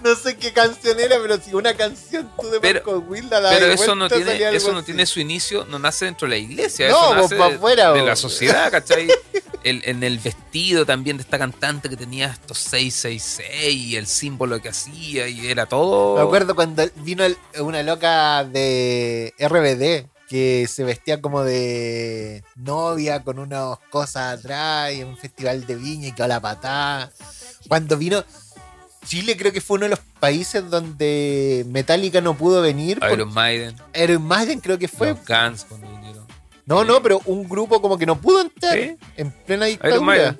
no 0.03 0.15
sé 0.17 0.37
qué 0.37 0.53
canción 0.53 0.99
era, 1.01 1.17
pero 1.21 1.39
si 1.41 1.55
una 1.55 1.75
canción 1.75 2.31
tú 2.41 2.49
de 2.51 2.61
Pero- 2.61 2.81
Marcos 2.85 3.05
Witt 3.09 3.31
la 3.31 3.41
Pero 3.51 3.67
eso 3.67 3.95
no 3.95 4.09
tiene, 4.09 4.55
eso 4.55 4.73
no 4.73 4.79
así. 4.79 4.87
tiene 4.87 5.07
su 5.07 5.21
inicio, 5.21 5.65
no 5.67 5.79
nace 5.79 6.05
dentro 6.07 6.27
de 6.27 6.31
la 6.31 6.39
iglesia, 6.39 6.89
No, 6.89 7.13
eso 7.13 7.15
nace 7.23 7.37
pa' 7.37 7.49
de- 7.49 7.55
afuera, 7.57 7.93
de, 7.93 8.03
la 8.03 8.17
sociedad, 8.17 8.71
¿cachai? 8.71 9.09
El- 9.65 9.83
en 9.85 10.03
el 10.03 10.19
vestido 10.19 10.85
también 10.85 11.17
de 11.17 11.23
esta 11.23 11.39
cantante 11.39 11.89
que 11.89 11.97
tenía 11.97 12.27
estos 12.27 12.59
666 12.59 13.75
y 13.77 13.97
el 13.97 14.09
símbolo 14.09 14.61
que 14.61 14.69
hacía 14.71 15.29
y 15.29 15.47
era 15.49 15.67
todo. 15.67 16.17
Me 16.17 16.23
acuerdo 16.23 16.57
cuando 16.57 16.85
vino 16.97 17.23
el- 17.25 17.37
una 17.61 17.81
loca 17.85 18.43
de 18.45 19.33
RBD 19.39 20.09
que 20.29 20.67
se 20.69 20.83
vestía 20.83 21.21
como 21.21 21.45
de 21.45 22.43
novia 22.57 23.23
con 23.23 23.39
unas 23.39 23.79
cosas 23.91 24.39
atrás 24.41 24.93
y 24.95 25.03
en 25.03 25.09
un 25.09 25.17
festival 25.17 25.65
de 25.65 25.77
viña 25.77 26.09
y 26.09 26.13
que 26.13 26.23
a 26.25 26.27
la 26.29 26.41
patada. 26.41 27.13
Cuando 27.69 27.97
vino 27.97 28.25
Chile 29.07 29.37
creo 29.37 29.53
que 29.53 29.61
fue 29.61 29.77
uno 29.77 29.85
de 29.87 29.91
los 29.91 29.99
países 30.21 30.69
donde 30.71 31.65
Metallica 31.69 32.21
no 32.21 32.37
pudo 32.37 32.63
venir. 32.63 33.01
Iron 33.13 33.33
Maiden, 33.35 33.77
Iron 33.95 34.23
Maiden 34.23 34.61
creo 34.61 34.79
que 34.79 34.89
fue. 34.89 35.09
los 35.11 35.19
Guns 35.27 35.65
cuando 35.69 35.89
vinieron. 35.91 36.27
No, 36.67 36.85
no, 36.85 37.03
pero 37.03 37.21
un 37.25 37.49
grupo 37.49 37.83
como 37.83 37.99
que 37.99 38.07
no 38.07 38.21
pudo 38.21 38.41
entrar 38.43 38.75
Sí. 38.79 38.97
en 39.17 39.31
plena 39.31 39.67
dictadura. 39.67 40.37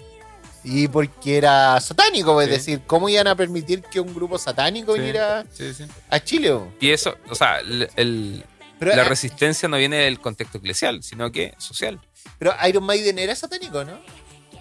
Y 0.65 0.87
porque 0.87 1.39
era 1.39 1.81
satánico, 1.81 2.41
es 2.41 2.47
Sí. 2.47 2.53
decir, 2.53 2.81
¿cómo 2.87 3.09
iban 3.09 3.27
a 3.27 3.35
permitir 3.35 3.83
que 3.83 3.99
un 3.99 4.15
grupo 4.15 4.39
satánico 4.39 4.93
Sí, 4.95 5.01
viniera 5.01 5.45
a 6.09 6.21
Chile? 6.21 6.57
Y 6.79 6.91
eso, 6.91 7.17
o 7.29 7.35
sea, 7.35 7.59
el- 7.59 7.91
el- 7.97 8.45
Pero, 8.79 8.95
la 8.95 9.03
eh, 9.03 9.09
resistencia 9.09 9.69
no 9.69 9.77
viene 9.77 9.97
del 9.97 10.21
contexto 10.21 10.59
eclesial, 10.59 11.03
sino 11.03 11.33
que 11.33 11.55
social. 11.59 12.01
pero 12.39 12.55
Iron 12.69 12.85
Maiden 12.85 13.19
era 13.19 13.35
satánico, 13.35 13.85
¿no? 13.85 13.99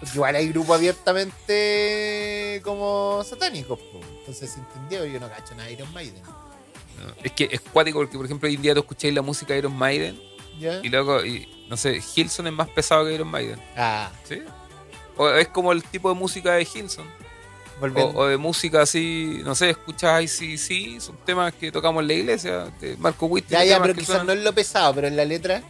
Porque 0.02 0.16
igual 0.16 0.34
hay 0.34 0.48
grupos 0.48 0.76
abiertamente 0.76 2.60
como 2.64 3.22
satánicos. 3.24 3.78
Entonces 4.18 4.50
se 4.50 4.58
entendió, 4.58 5.06
yo 5.06 5.20
no 5.20 5.28
cacho 5.28 5.54
nada 5.54 5.68
de 5.68 5.74
Iron 5.74 5.92
Maiden. 5.92 6.20
¿no? 6.24 7.14
Es 7.22 7.30
que 7.30 7.48
es 7.52 7.60
cuático 7.60 8.00
porque, 8.00 8.16
por 8.16 8.26
ejemplo, 8.26 8.48
hoy 8.48 8.56
en 8.56 8.62
día 8.62 8.74
tú 8.74 8.80
escucháis 8.80 9.14
la 9.14 9.22
música 9.22 9.52
de 9.52 9.60
Iron 9.60 9.76
Maiden 9.76 10.20
y 10.82 10.88
luego, 10.88 11.24
y, 11.24 11.48
no 11.68 11.76
sé, 11.76 12.00
Hilson 12.16 12.48
es 12.48 12.52
más 12.52 12.68
pesado 12.68 13.04
que 13.06 13.14
Iron 13.14 13.28
Maiden. 13.28 13.60
Ah, 13.76 14.10
¿Sí? 14.24 14.42
O 15.16 15.28
es 15.28 15.46
como 15.48 15.70
el 15.70 15.84
tipo 15.84 16.08
de 16.08 16.16
música 16.16 16.54
de 16.54 16.62
Hilson. 16.62 17.06
O, 18.14 18.26
de 18.26 18.36
música 18.36 18.82
así, 18.82 19.40
no 19.44 19.54
sé, 19.54 19.70
escuchas 19.70 20.28
sí, 20.32 20.58
sí, 20.58 21.00
son 21.00 21.16
temas 21.24 21.54
que 21.54 21.70
tocamos 21.70 22.02
en 22.02 22.08
la 22.08 22.14
iglesia. 22.14 22.72
De 22.80 22.96
Marco 22.96 23.26
Witt. 23.26 23.48
ya, 23.48 23.64
ya, 23.64 23.80
pero 23.80 23.94
quizás 23.94 24.24
no 24.24 24.32
es 24.32 24.42
lo 24.42 24.52
pesado, 24.52 24.94
pero 24.96 25.06
en 25.06 25.16
la 25.16 25.24
letra. 25.24 25.62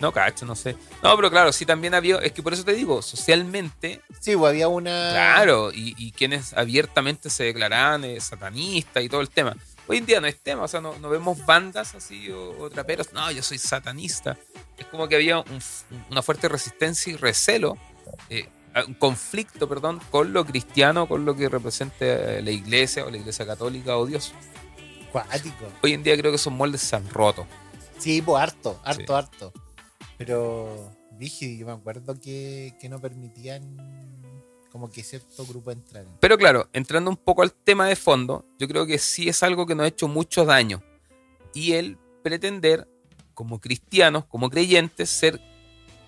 No, 0.00 0.12
cacho, 0.12 0.46
no 0.46 0.54
sé. 0.54 0.76
No, 1.02 1.14
pero 1.16 1.30
claro, 1.30 1.52
sí 1.52 1.66
también 1.66 1.92
había, 1.94 2.16
es 2.18 2.32
que 2.32 2.42
por 2.42 2.52
eso 2.52 2.64
te 2.64 2.72
digo, 2.74 3.02
socialmente, 3.02 4.00
Sí, 4.20 4.36
pues 4.36 4.50
había 4.50 4.68
una. 4.68 5.10
claro, 5.10 5.72
y, 5.72 5.94
y 5.98 6.12
quienes 6.12 6.52
abiertamente 6.54 7.30
se 7.30 7.44
declaraban 7.44 8.04
eh, 8.04 8.20
satanistas 8.20 9.02
y 9.02 9.08
todo 9.08 9.20
el 9.20 9.30
tema. 9.30 9.56
Hoy 9.88 9.96
en 9.98 10.06
día 10.06 10.20
no 10.20 10.26
es 10.26 10.38
tema, 10.40 10.62
o 10.64 10.68
sea, 10.68 10.80
no, 10.80 10.96
no 10.98 11.08
vemos 11.08 11.44
bandas 11.46 11.94
así 11.94 12.30
o, 12.30 12.50
o 12.58 12.70
traperos, 12.70 13.12
no, 13.12 13.30
yo 13.32 13.42
soy 13.42 13.58
satanista. 13.58 14.36
Es 14.76 14.86
como 14.86 15.08
que 15.08 15.16
había 15.16 15.38
un 15.40 15.58
una 16.10 16.22
fuerte 16.22 16.48
resistencia 16.48 17.12
y 17.12 17.16
recelo, 17.16 17.76
eh, 18.28 18.48
un 18.86 18.94
conflicto, 18.94 19.68
perdón, 19.68 20.00
con 20.10 20.32
lo 20.32 20.44
cristiano, 20.44 21.08
con 21.08 21.24
lo 21.24 21.34
que 21.34 21.48
representa 21.48 22.04
eh, 22.04 22.42
la 22.42 22.50
iglesia 22.50 23.04
o 23.04 23.10
la 23.10 23.16
iglesia 23.16 23.44
católica 23.46 23.96
o 23.96 24.06
Dios. 24.06 24.32
Cuático. 25.10 25.64
Hoy 25.82 25.94
en 25.94 26.02
día 26.02 26.16
creo 26.16 26.30
que 26.30 26.36
esos 26.36 26.52
moldes 26.52 26.82
se 26.82 26.94
han 26.94 27.08
roto. 27.10 27.46
Sí, 27.98 28.22
pues 28.22 28.40
harto, 28.42 28.80
harto, 28.84 29.02
Sí. 29.06 29.12
harto. 29.12 29.52
Pero, 30.18 30.92
dije, 31.18 31.56
yo 31.56 31.66
me 31.66 31.72
acuerdo 31.72 32.20
que, 32.20 32.74
que 32.80 32.88
no 32.88 33.00
permitían 33.00 33.62
como 34.70 34.90
que 34.90 35.02
cierto 35.02 35.46
grupo 35.46 35.70
entraran. 35.70 36.12
Pero 36.20 36.36
claro, 36.36 36.68
entrando 36.72 37.08
un 37.10 37.16
poco 37.16 37.42
al 37.42 37.52
tema 37.52 37.86
de 37.86 37.96
fondo, 37.96 38.44
yo 38.58 38.68
creo 38.68 38.86
que 38.86 38.98
sí 38.98 39.28
es 39.28 39.42
algo 39.42 39.64
que 39.66 39.74
nos 39.74 39.84
ha 39.84 39.88
hecho 39.88 40.08
mucho 40.08 40.44
daño. 40.44 40.82
Y 41.54 41.72
el 41.72 41.96
pretender, 42.22 42.86
como 43.32 43.60
cristianos, 43.60 44.24
como 44.26 44.50
creyentes, 44.50 45.08
ser 45.08 45.40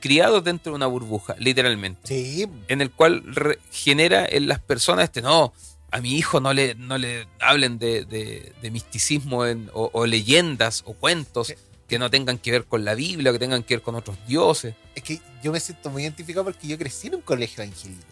criados 0.00 0.44
dentro 0.44 0.72
de 0.72 0.76
una 0.76 0.86
burbuja, 0.86 1.34
literalmente. 1.38 2.00
Sí, 2.04 2.46
En 2.68 2.80
el 2.80 2.90
cual 2.90 3.22
re- 3.26 3.58
genera 3.70 4.26
en 4.26 4.48
las 4.48 4.60
personas 4.60 5.04
este, 5.04 5.22
no, 5.22 5.52
a 5.90 6.00
mi 6.00 6.14
hijo 6.16 6.40
no 6.40 6.52
le, 6.52 6.74
no 6.74 6.98
le 6.98 7.26
hablen 7.40 7.78
de, 7.78 8.04
de- 8.04 8.52
de 8.60 8.70
misticismo 8.70 9.46
en- 9.46 9.70
o, 9.72 9.90
o 9.92 10.06
leyendas 10.06 10.82
o 10.86 10.94
cuentos. 10.94 11.54
Que 11.90 11.98
no 11.98 12.08
tengan 12.08 12.38
que 12.38 12.52
ver 12.52 12.64
con 12.64 12.84
la 12.84 12.94
Biblia, 12.94 13.32
que 13.32 13.38
tengan 13.40 13.64
que 13.64 13.74
ver 13.74 13.82
con 13.82 13.96
otros 13.96 14.16
dioses. 14.26 14.74
es 14.94 15.02
que 15.02 15.20
yo 15.42 15.50
me 15.52 15.58
siento 15.60 15.90
muy 15.90 16.02
identificado 16.04 16.44
porque 16.44 16.68
yo 16.68 16.78
crecí 16.78 17.08
en 17.08 17.16
un 17.16 17.20
colegio 17.22 17.62
evangélico. 17.64 18.04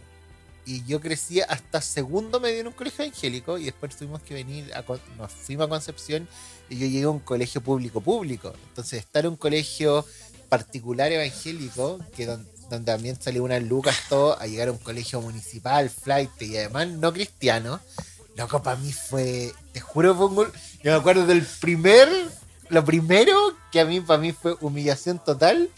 Y 0.67 0.85
yo 0.85 1.01
crecí 1.01 1.41
hasta 1.41 1.81
segundo 1.81 2.41
medio 2.41 2.61
en 2.61 2.67
un 2.67 2.73
colegio 2.75 3.05
evangélico 3.05 3.57
y 3.57 3.65
después 3.65 3.97
tuvimos 3.97 4.21
que 4.21 4.35
venir, 4.35 4.71
a, 4.75 4.85
nos 5.17 5.33
fuimos 5.33 5.67
a 5.67 5.69
Concepción 5.71 6.29
y 6.69 6.77
yo 6.77 6.87
llegué 6.87 7.05
a 7.05 7.11
un 7.11 7.21
colegio 7.21 7.61
público 7.63 8.01
público. 8.03 8.53
Entonces 8.69 8.99
estar 8.99 9.25
en 9.25 9.31
un 9.31 9.37
colegio 9.37 10.05
particular 10.49 11.11
evangélico, 11.13 12.01
que 12.17 12.27
don- 12.27 12.47
donde 12.71 12.93
también 12.93 13.17
salió 13.21 13.45
unas 13.45 13.63
lucas 13.63 13.97
todo, 14.11 14.39
a 14.41 14.47
llegar 14.47 14.69
a 14.69 14.73
un 14.73 14.79
colegio 14.79 15.21
municipal, 15.23 15.89
flight 15.89 16.31
y 16.43 16.57
además 16.59 16.89
no 16.89 17.13
cristiano, 17.15 17.81
loco, 18.37 18.63
para 18.63 18.77
mí 18.77 18.93
fue, 18.93 19.53
te 19.73 19.81
juro, 19.81 20.15
gol- 20.17 20.53
Yo 20.83 20.91
me 20.91 20.99
acuerdo 20.99 21.25
del 21.27 21.47
primer, 21.61 22.09
lo 22.71 22.85
primero 22.85 23.35
que 23.73 23.81
a 23.81 23.85
mí, 23.85 24.01
para 24.01 24.19
mí 24.21 24.33
fue 24.33 24.57
humillación 24.61 25.19
total. 25.25 25.69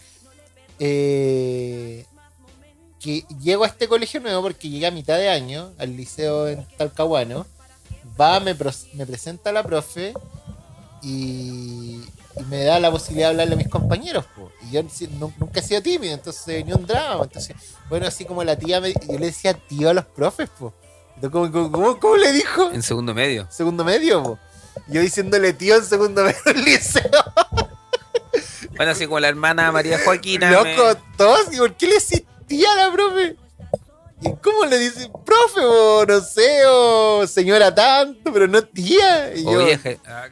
eh, 0.79 2.05
que 2.99 3.25
llego 3.41 3.63
a 3.63 3.67
este 3.67 3.87
colegio 3.87 4.19
nuevo 4.19 4.43
porque 4.43 4.69
llegué 4.69 4.85
a 4.85 4.91
mitad 4.91 5.17
de 5.17 5.27
año 5.29 5.71
al 5.79 5.95
liceo 5.97 6.47
en 6.47 6.63
Talcahuano. 6.77 7.47
Va, 8.19 8.39
me, 8.39 8.53
presenta 8.53 9.51
la 9.51 9.63
profe 9.63 10.13
y 11.01 12.01
y 12.39 12.43
me 12.43 12.63
da 12.63 12.79
la 12.79 12.89
posibilidad 12.89 13.27
de 13.27 13.31
hablarle 13.31 13.55
a 13.55 13.57
mis 13.57 13.67
compañeros, 13.67 14.23
po. 14.35 14.49
Y 14.65 14.71
yo 14.71 14.81
nunca 15.37 15.59
he 15.59 15.63
sido 15.63 15.81
tímido, 15.81 16.13
entonces 16.13 16.65
ni 16.65 16.71
un 16.71 16.85
drama. 16.85 17.23
Entonces, 17.25 17.55
bueno, 17.89 18.07
así 18.07 18.23
como 18.23 18.41
la 18.43 18.55
tía, 18.57 18.79
me, 18.79 18.93
yo 18.93 19.19
le 19.19 19.25
decía 19.25 19.53
tío 19.53 19.89
a 19.89 19.93
los 19.93 20.05
profes, 20.05 20.47
po. 20.57 20.73
Entonces, 21.15 21.31
¿Cómo, 21.31 21.51
cómo, 21.51 21.71
cómo- 21.71 21.99
cómo 21.99 22.15
le 22.17 22.31
dijo? 22.31 22.71
En 22.71 22.83
segundo 22.83 23.13
medio. 23.13 23.47
Segundo 23.51 23.83
medio, 23.83 24.23
po. 24.23 24.39
Yo 24.87 25.01
diciéndole 25.01 25.53
tío 25.53 25.75
en 25.77 25.85
segundo 25.85 26.23
medio 26.23 26.39
del 26.45 26.63
liceo. 26.65 27.03
Bueno, 28.75 28.91
así 28.93 29.05
como 29.05 29.19
la 29.19 29.27
hermana 29.27 29.71
María 29.71 29.99
Joaquina. 30.03 30.51
Loco, 30.51 30.65
me- 30.65 31.15
todos, 31.17 31.53
¿y 31.53 31.57
por 31.57 31.75
qué 31.75 31.87
le 31.87 31.93
decís 31.95 32.23
tía 32.47 32.71
a 32.73 32.75
la 32.87 32.91
profe? 32.91 33.35
¿Y 34.21 34.35
cómo 34.35 34.65
le 34.65 34.77
dice 34.77 35.09
profe, 35.25 35.61
o 35.63 36.05
no 36.05 36.21
sé, 36.21 36.61
o 36.67 37.25
señora 37.27 37.73
tanto, 37.73 38.31
pero 38.31 38.47
no 38.47 38.61
tía? 38.63 39.35
Y 39.35 39.45
O 39.45 39.53
yo, 39.53 39.65
vieja. 39.65 39.89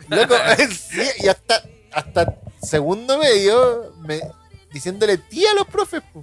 Loco, 0.09 0.35
sí, 0.89 1.01
y 1.23 1.27
hasta, 1.27 1.63
hasta 1.91 2.35
segundo 2.61 3.17
medio, 3.17 3.93
me, 4.01 4.21
diciéndole 4.71 5.17
tía 5.17 5.51
a 5.51 5.55
los 5.55 5.65
profes, 5.67 6.01
po. 6.13 6.21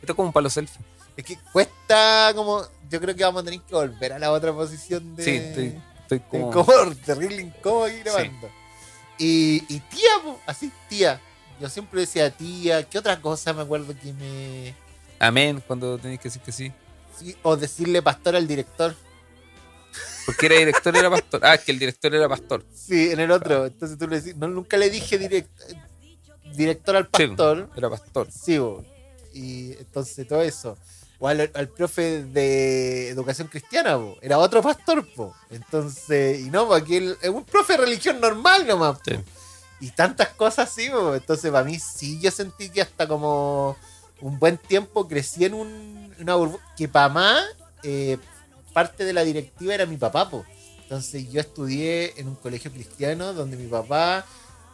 Esto 0.00 0.12
es 0.12 0.16
como 0.16 0.28
un 0.28 0.32
palo 0.32 0.50
selfie. 0.50 0.80
Es 1.16 1.24
que 1.24 1.38
cuesta 1.52 2.32
como. 2.34 2.62
Yo 2.90 3.00
creo 3.00 3.14
que 3.14 3.22
vamos 3.24 3.42
a 3.42 3.44
tener 3.44 3.60
que 3.60 3.74
volver 3.74 4.12
a 4.14 4.18
la 4.18 4.32
otra 4.32 4.52
posición 4.52 5.14
de. 5.14 5.22
Sí, 5.24 5.30
estoy, 5.36 5.80
estoy 6.16 6.40
como. 6.40 6.48
incómodo, 6.48 6.94
terrible 7.04 7.42
incómodo 7.42 7.84
aquí 7.84 7.98
grabando. 7.98 8.50
Y, 9.18 9.62
y 9.68 9.80
tía, 9.80 10.10
así, 10.46 10.70
tía. 10.88 11.20
Yo 11.60 11.68
siempre 11.68 12.00
decía 12.00 12.30
tía. 12.30 12.82
¿Qué 12.88 12.98
otra 12.98 13.20
cosa 13.20 13.52
me 13.52 13.62
acuerdo 13.62 13.94
que 14.00 14.12
me. 14.12 14.74
Amén, 15.18 15.62
cuando 15.66 15.98
tenéis 15.98 16.18
que 16.20 16.24
decir 16.28 16.42
que 16.42 16.50
sí. 16.52 16.72
sí, 17.18 17.36
o 17.42 17.56
decirle 17.56 18.02
pastor 18.02 18.34
al 18.34 18.48
director? 18.48 18.96
Porque 20.26 20.46
era 20.46 20.56
director 20.56 20.96
era 20.96 21.10
pastor. 21.10 21.40
Ah, 21.44 21.58
que 21.58 21.70
el 21.72 21.78
director 21.78 22.14
era 22.14 22.28
pastor. 22.28 22.64
Sí, 22.74 23.10
en 23.10 23.20
el 23.20 23.30
otro. 23.30 23.66
Entonces 23.66 23.98
tú 23.98 24.08
le 24.08 24.20
decís. 24.20 24.36
No, 24.36 24.48
nunca 24.48 24.76
le 24.76 24.88
dije 24.90 25.18
direct- 25.20 25.46
director 26.56 26.96
al 26.96 27.04
Sí, 27.04 27.26
pastor. 27.26 27.70
Era 27.76 27.90
pastor. 27.90 28.28
Sí, 28.32 28.58
bo. 28.58 28.84
y 29.32 29.72
entonces 29.72 30.26
todo 30.26 30.42
eso. 30.42 30.76
O 31.24 31.28
al, 31.28 31.52
al 31.54 31.68
profe 31.68 32.24
de 32.24 33.08
educación 33.10 33.46
cristiana, 33.46 33.96
era 34.20 34.38
otro 34.38 34.60
pastor, 34.60 35.06
po. 35.14 35.32
Entonces, 35.50 36.40
y 36.40 36.50
no, 36.50 36.66
porque 36.66 36.96
él 36.96 37.16
es 37.22 37.30
un 37.30 37.44
profe 37.44 37.74
de 37.74 37.84
religión 37.84 38.20
normal 38.20 38.66
nomás. 38.66 38.98
po. 38.98 39.04
Sí. 39.06 39.16
Y 39.80 39.90
tantas 39.92 40.30
cosas 40.30 40.68
así, 40.68 40.88
bo. 40.88 41.14
entonces 41.14 41.50
para 41.52 41.62
mí 41.64 41.78
sí 41.78 42.18
yo 42.20 42.30
sentí 42.32 42.70
que 42.70 42.82
hasta 42.82 43.06
como 43.06 43.76
un 44.20 44.38
buen 44.40 44.58
tiempo 44.58 45.06
crecí 45.06 45.44
en 45.44 45.54
un, 45.54 46.12
una 46.18 46.34
burbuja 46.34 46.64
que 46.76 46.88
para 46.88 47.08
más 47.08 47.44
eh, 47.84 48.18
parte 48.72 49.04
de 49.04 49.12
la 49.12 49.22
directiva 49.22 49.74
era 49.74 49.86
mi 49.86 49.98
papá, 49.98 50.28
po. 50.28 50.44
Entonces 50.82 51.30
yo 51.30 51.40
estudié 51.40 52.14
en 52.20 52.26
un 52.28 52.34
colegio 52.34 52.72
cristiano 52.72 53.32
donde 53.32 53.56
mi 53.56 53.68
papá 53.68 54.24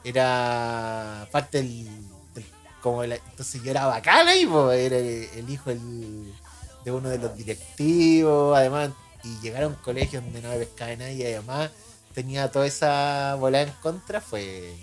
era 0.02 1.28
parte 1.30 1.58
del- 1.62 1.88
como 2.82 3.04
la- 3.04 3.16
entonces 3.16 3.62
yo 3.62 3.70
era 3.70 3.86
bacana 3.86 4.34
y 4.36 4.42
era 4.42 4.96
el, 4.96 5.28
el 5.34 5.50
hijo 5.50 5.70
de 5.70 6.90
uno 6.92 7.08
de 7.08 7.18
los 7.18 7.36
directivos, 7.36 8.56
además, 8.56 8.90
y 9.24 9.38
llegar 9.40 9.64
a 9.64 9.68
un 9.68 9.74
colegio 9.74 10.20
donde 10.20 10.40
no 10.40 10.48
me 10.50 10.56
pescaba 10.58 10.94
nadie, 10.96 11.30
y 11.30 11.34
además 11.34 11.70
tenía 12.14 12.50
toda 12.50 12.66
esa 12.66 13.34
bola 13.38 13.62
en 13.62 13.70
contra, 13.82 14.20
fue 14.20 14.74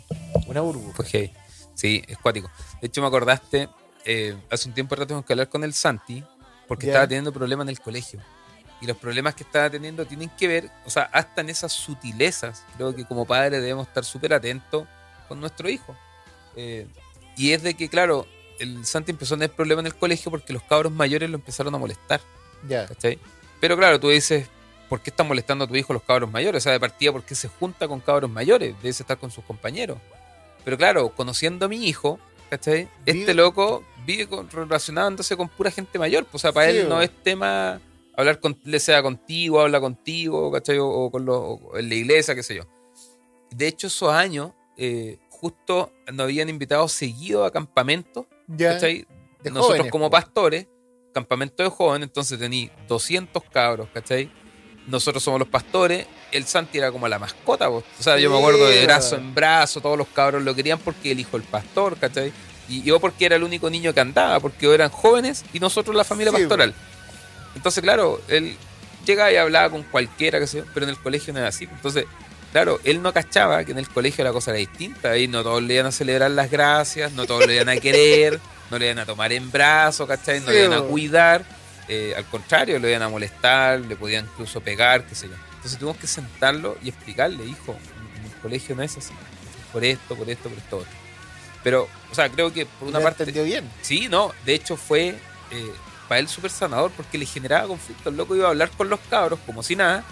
una 0.48 0.62
burbuja. 0.62 0.96
Fue 0.96 1.06
heavy. 1.06 1.34
Sí, 1.74 2.04
es 2.08 2.18
cuático. 2.20 2.50
De 2.82 2.88
hecho, 2.88 3.02
me 3.02 3.08
acordaste, 3.08 3.70
eh, 4.06 4.38
hace 4.52 4.70
un 4.70 4.76
tiempo 4.76 4.94
atrás 4.96 5.08
tuvimos 5.08 5.26
que 5.26 5.34
hablar 5.34 5.50
con 5.50 5.64
el 5.64 5.74
Santi, 5.74 6.24
porque 6.68 6.88
estaba 6.88 7.08
teniendo 7.08 7.34
problemas 7.34 7.66
en 7.66 7.70
el 7.70 7.80
colegio. 7.80 8.20
Y 8.82 8.86
los 8.88 8.98
problemas 8.98 9.36
que 9.36 9.44
estaba 9.44 9.70
teniendo 9.70 10.06
tienen 10.06 10.30
que 10.30 10.48
ver, 10.48 10.70
o 10.86 10.90
sea, 10.90 11.04
hasta 11.12 11.42
en 11.42 11.50
esas 11.50 11.72
sutilezas, 11.74 12.64
creo 12.76 12.94
que 12.96 13.06
como 13.06 13.26
padres 13.26 13.62
debemos 13.62 13.88
estar 13.88 14.04
súper 14.06 14.34
atentos 14.34 14.86
con 15.28 15.40
nuestro 15.40 15.70
hijo. 15.70 15.96
Eh, 16.56 16.88
y 17.38 17.52
es 17.52 17.64
de 17.64 17.74
que, 17.76 17.90
claro, 17.90 18.26
el 18.60 18.86
Santi 18.86 19.12
empezó 19.12 19.36
a 19.36 19.38
tener 19.38 19.52
problemas 19.52 19.84
en 19.84 19.88
el 19.88 19.96
colegio 19.96 20.32
porque 20.32 20.54
los 20.54 20.64
cabros 20.64 20.92
mayores 20.92 21.30
lo 21.30 21.36
empezaron 21.36 21.74
a 21.76 21.78
molestar. 21.78 22.22
Ya, 22.68 22.86
¿cachai? 22.88 23.20
Pero 23.60 23.76
claro, 23.78 24.00
tú 24.00 24.10
dices, 24.10 24.48
¿por 24.90 25.02
qué 25.02 25.10
están 25.10 25.28
molestando 25.28 25.66
a 25.66 25.68
tu 25.68 25.76
hijo 25.76 25.94
los 25.94 26.04
cabros 26.04 26.32
mayores? 26.32 26.62
O 26.62 26.64
sea, 26.64 26.72
de 26.72 26.80
partida, 26.80 27.12
¿por 27.12 27.24
qué 27.24 27.36
se 27.36 27.48
junta 27.48 27.88
con 27.88 28.00
cabros 28.00 28.30
mayores? 28.30 28.76
Debes 28.82 29.00
estar 29.00 29.18
con 29.18 29.32
sus 29.32 29.44
compañeros. 29.44 29.98
Pero 30.64 30.78
claro, 30.78 31.10
conociendo 31.10 31.66
a 31.66 31.70
mi 31.70 31.86
hijo, 31.88 32.20
¿cachai? 32.50 32.88
Vive- 33.06 33.20
Este 33.20 33.34
loco 33.34 33.84
vive 34.06 34.28
con- 34.28 34.50
relacionándose 34.50 35.36
con 35.38 35.50
pura 35.50 35.70
gente 35.72 36.00
mayor. 36.00 36.26
pues, 36.26 36.36
O 36.36 36.40
sea, 36.40 36.52
para 36.54 36.72
Sí, 36.72 36.78
él 36.78 36.90
no 36.90 37.02
es 37.02 37.12
tema 37.24 37.80
hablar 38.18 38.40
con, 38.40 38.58
le 38.64 38.80
sea 38.80 39.02
contigo, 39.04 39.60
habla 39.62 39.80
contigo, 39.82 40.52
¿cachai? 40.52 40.78
O, 40.80 40.88
o 40.88 41.12
con 41.12 41.26
los, 41.26 41.38
o 41.38 41.78
en 41.78 41.90
la 41.90 41.96
iglesia, 41.96 42.34
qué 42.34 42.44
sé 42.44 42.56
yo. 42.56 42.64
De 43.52 43.68
hecho, 43.68 43.88
esos 43.88 44.12
años, 44.12 44.52
eh, 44.78 45.18
justo 45.36 45.92
nos 46.12 46.26
habían 46.26 46.50
invitado 46.50 46.88
seguido 46.88 47.46
a 47.46 47.52
campamentos 47.52 48.26
de 48.48 49.06
Nosotros 49.44 49.66
jóvenes, 49.66 49.92
como 49.92 50.10
pastores, 50.10 50.68
campamento 51.14 51.64
de 51.64 51.70
jóvenes, 51.70 52.08
entonces 52.08 52.40
tení 52.40 52.70
200 52.88 53.44
cabros, 53.52 53.88
¿cachai? 53.94 54.32
Nosotros 54.88 55.24
somos 55.24 55.40
los 55.40 55.50
pastores, 55.50 56.06
el 56.32 56.46
Santi 56.46 56.78
era 56.78 56.92
como 56.92 57.08
la 57.08 57.18
mascota, 57.18 57.68
po. 57.68 57.78
o 57.78 58.04
sea, 58.04 58.18
yo 58.20 58.30
me 58.30 58.38
acuerdo 58.38 58.68
de 58.68 58.86
brazo 58.86 59.16
en 59.16 59.34
brazo, 59.34 59.82
todos 59.82 59.98
los 59.98 60.08
cabros 60.08 60.44
lo 60.44 60.54
querían 60.54 60.78
porque 60.80 61.12
el 61.12 61.20
hijo 61.20 61.38
del 61.38 61.48
pastor, 61.48 61.98
¿cachai? 61.98 62.32
Y 62.68 62.82
yo 62.84 63.00
porque 63.00 63.26
era 63.26 63.36
el 63.36 63.44
único 63.44 63.70
niño 63.70 63.94
que 63.94 64.00
andaba, 64.00 64.40
porque 64.40 64.72
eran 64.74 64.90
jóvenes 64.90 65.46
y 65.54 65.60
nosotros 65.60 65.96
la 65.96 66.04
familia 66.04 66.32
Sí, 66.32 66.40
pastoral. 66.40 66.74
Entonces, 67.56 67.82
claro, 67.82 68.22
él 68.28 68.56
llegaba 69.06 69.32
y 69.32 69.38
hablaba 69.38 69.70
con 69.70 69.84
cualquiera, 69.84 70.44
yo, 70.44 70.64
pero 70.74 70.86
en 70.86 70.92
el 70.92 71.00
colegio 71.00 71.34
no 71.34 71.40
era 71.40 71.50
así. 71.50 71.66
Entonces, 71.72 72.06
claro, 72.56 72.80
él 72.86 73.02
no 73.02 73.12
cachaba 73.12 73.66
que 73.66 73.74
en 73.74 73.80
el 73.80 73.90
colegio 73.90 74.24
la 74.24 74.32
cosa 74.32 74.52
era 74.52 74.60
distinta. 74.60 75.10
Ahí 75.10 75.28
no 75.28 75.44
todos 75.44 75.62
le 75.62 75.74
iban 75.74 75.88
a 75.88 75.92
celebrar 75.92 76.32
las 76.32 76.50
gracias, 76.50 77.12
no 77.12 77.26
todos 77.26 77.46
le 77.46 77.56
iban 77.56 77.68
a 77.68 77.76
querer, 77.76 78.40
no 78.72 78.80
le 78.80 78.86
iban 78.86 79.00
a 79.00 79.06
tomar 79.06 79.34
en 79.34 79.52
brazos, 79.52 80.08
¿cachai? 80.08 80.40
No 80.40 80.46
Sí, 80.46 80.54
le 80.54 80.64
iban 80.64 80.80
a 80.80 80.82
cuidar. 80.82 81.44
Eh, 81.90 82.14
al 82.16 82.24
contrario, 82.24 82.80
le 82.80 82.92
iban 82.92 83.02
a 83.02 83.10
molestar, 83.10 83.82
le 83.82 83.98
podían 83.98 84.24
incluso 84.24 84.62
pegar, 84.62 85.06
qué 85.06 85.16
sé 85.16 85.28
yo. 85.28 85.34
Entonces 85.56 85.78
tuvimos 85.78 85.98
que 85.98 86.08
sentarlo 86.08 86.78
y 86.82 86.88
explicarle, 86.88 87.44
hijo, 87.44 87.76
en 88.18 88.24
el 88.24 88.38
colegio 88.42 88.74
no 88.74 88.84
es 88.84 88.96
así. 88.96 89.12
Por 89.74 89.84
esto, 89.84 90.16
por 90.16 90.30
esto, 90.30 90.48
por 90.48 90.58
esto 90.58 90.78
otro. 90.78 90.92
Pero, 91.62 91.90
o 92.10 92.16
sea, 92.16 92.30
creo 92.30 92.54
que 92.54 92.66
por 92.66 92.88
una 92.88 93.02
parte... 93.02 93.24
entendió 93.24 93.44
bien. 93.44 93.70
Sí, 93.82 94.08
no, 94.08 94.32
de 94.46 94.54
hecho 94.54 94.78
fue 94.78 95.10
eh, 95.52 95.72
para 96.08 96.20
él 96.20 96.30
súper 96.30 96.52
sanador 96.52 96.90
porque 96.92 97.18
le 97.18 97.26
generaba 97.26 97.68
conflicto. 97.68 98.12
El 98.12 98.16
loco 98.16 98.34
iba 98.34 98.46
a 98.46 98.52
hablar 98.52 98.70
con 98.70 98.88
los 98.88 99.02
cabros 99.10 99.42
como 99.46 99.62
si 99.62 99.76
nada 99.76 100.06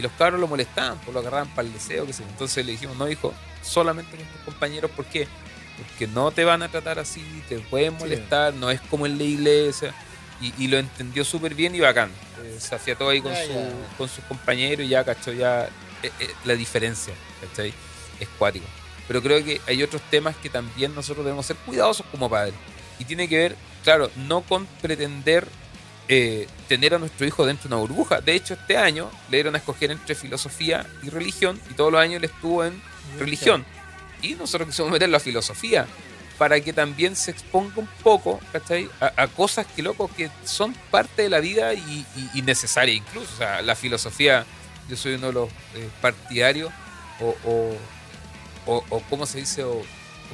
y 0.00 0.02
los 0.02 0.12
cabros 0.12 0.40
lo 0.40 0.48
molestaban, 0.48 0.98
pues 0.98 1.12
lo 1.14 1.20
agarraban 1.20 1.48
para 1.54 1.68
el 1.68 1.72
deseo, 1.74 2.04
yo. 2.06 2.12
Entonces 2.28 2.64
le 2.66 2.72
dijimos, 2.72 2.96
no, 2.96 3.08
hijo, 3.08 3.32
solamente 3.62 4.16
con 4.16 4.26
tus 4.26 4.40
compañeros, 4.44 4.90
¿por 4.90 5.04
qué? 5.04 5.28
Porque 5.76 6.06
no 6.08 6.30
te 6.30 6.44
van 6.44 6.62
a 6.62 6.68
tratar 6.68 6.98
así, 6.98 7.22
te 7.48 7.58
pueden 7.58 7.94
molestar, 7.98 8.54
no 8.54 8.70
es 8.70 8.80
como 8.82 9.06
en 9.06 9.16
la 9.18 9.24
iglesia. 9.24 9.94
Y, 10.40 10.54
y 10.64 10.68
lo 10.68 10.78
entendió 10.78 11.22
súper 11.24 11.54
bien 11.54 11.74
y 11.74 11.80
bacán. 11.80 12.10
Eh, 12.42 12.56
se 12.58 12.74
afiató 12.74 13.08
ahí 13.10 13.20
con, 13.20 13.32
su- 13.34 13.96
con 13.98 14.08
sus 14.08 14.24
compañeros 14.24 14.86
y 14.86 14.88
ya 14.88 15.04
cachó 15.04 15.32
ya 15.32 15.64
eh, 16.02 16.10
eh, 16.18 16.30
la 16.44 16.54
diferencia, 16.54 17.12
¿cachai? 17.42 17.74
Es 18.18 18.28
cuático. 18.38 18.64
Pero 19.06 19.22
creo 19.22 19.44
que 19.44 19.60
hay 19.66 19.82
otros 19.82 20.00
temas 20.10 20.34
que 20.36 20.48
también 20.48 20.94
nosotros 20.94 21.24
debemos 21.26 21.44
ser 21.44 21.56
cuidadosos 21.56 22.06
como 22.10 22.30
padres. 22.30 22.54
Y 22.98 23.04
tiene 23.04 23.28
que 23.28 23.36
ver, 23.36 23.56
claro, 23.84 24.10
no 24.16 24.40
con 24.40 24.64
pretender 24.80 25.46
eh, 26.12 26.48
tener 26.66 26.92
a 26.92 26.98
nuestro 26.98 27.24
hijo 27.24 27.46
dentro 27.46 27.68
de 27.68 27.74
una 27.76 27.80
burbuja. 27.82 28.20
De 28.20 28.34
hecho, 28.34 28.54
este 28.54 28.76
año 28.76 29.08
le 29.30 29.36
dieron 29.36 29.54
a 29.54 29.58
escoger 29.58 29.92
entre 29.92 30.16
filosofía 30.16 30.84
y 31.04 31.08
religión 31.08 31.60
y 31.70 31.74
todos 31.74 31.92
los 31.92 32.00
años 32.00 32.16
él 32.16 32.24
estuvo 32.24 32.64
en 32.64 32.82
religión. 33.16 33.64
Y 34.20 34.34
nosotros 34.34 34.68
quisimos 34.68 34.90
meterlo 34.90 35.16
a 35.16 35.20
filosofía 35.20 35.86
para 36.36 36.60
que 36.60 36.72
también 36.72 37.14
se 37.14 37.30
exponga 37.30 37.74
un 37.76 37.88
poco, 38.02 38.40
¿cachai? 38.52 38.90
A, 39.00 39.22
a 39.22 39.28
cosas 39.28 39.66
que, 39.66 39.82
loco, 39.82 40.10
que 40.16 40.30
son 40.44 40.74
parte 40.90 41.22
de 41.22 41.28
la 41.28 41.38
vida 41.38 41.74
y, 41.74 42.04
y, 42.16 42.38
y 42.40 42.42
necesarias 42.42 42.96
incluso. 42.96 43.32
O 43.34 43.36
sea, 43.36 43.62
la 43.62 43.76
filosofía, 43.76 44.44
yo 44.88 44.96
soy 44.96 45.14
uno 45.14 45.28
de 45.28 45.32
los 45.34 45.48
eh, 45.76 45.88
partidarios 46.00 46.72
o, 47.20 47.36
o, 47.44 47.76
o, 48.66 48.84
o, 48.90 49.00
¿cómo 49.08 49.26
se 49.26 49.38
dice? 49.38 49.62
O 49.62 49.80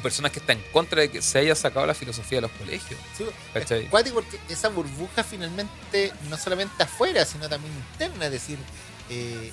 personas 0.07 0.31
que 0.31 0.39
están 0.39 0.59
en 0.59 0.65
contra 0.73 1.01
de 1.03 1.11
que 1.11 1.21
se 1.21 1.39
haya 1.41 1.55
sacado 1.57 1.85
la 1.87 1.95
filosofía 1.95 2.39
de 2.39 2.43
los 2.43 2.51
colegios. 2.53 3.01
Sí, 3.19 3.25
porque 4.13 4.39
esa 4.49 4.69
burbuja 4.69 5.25
finalmente 5.25 6.13
no 6.31 6.37
solamente 6.39 6.83
afuera, 6.85 7.25
sino 7.25 7.49
también 7.49 7.73
interna. 7.93 8.27
Es 8.27 8.33
decir, 8.33 8.59
eh, 9.11 9.51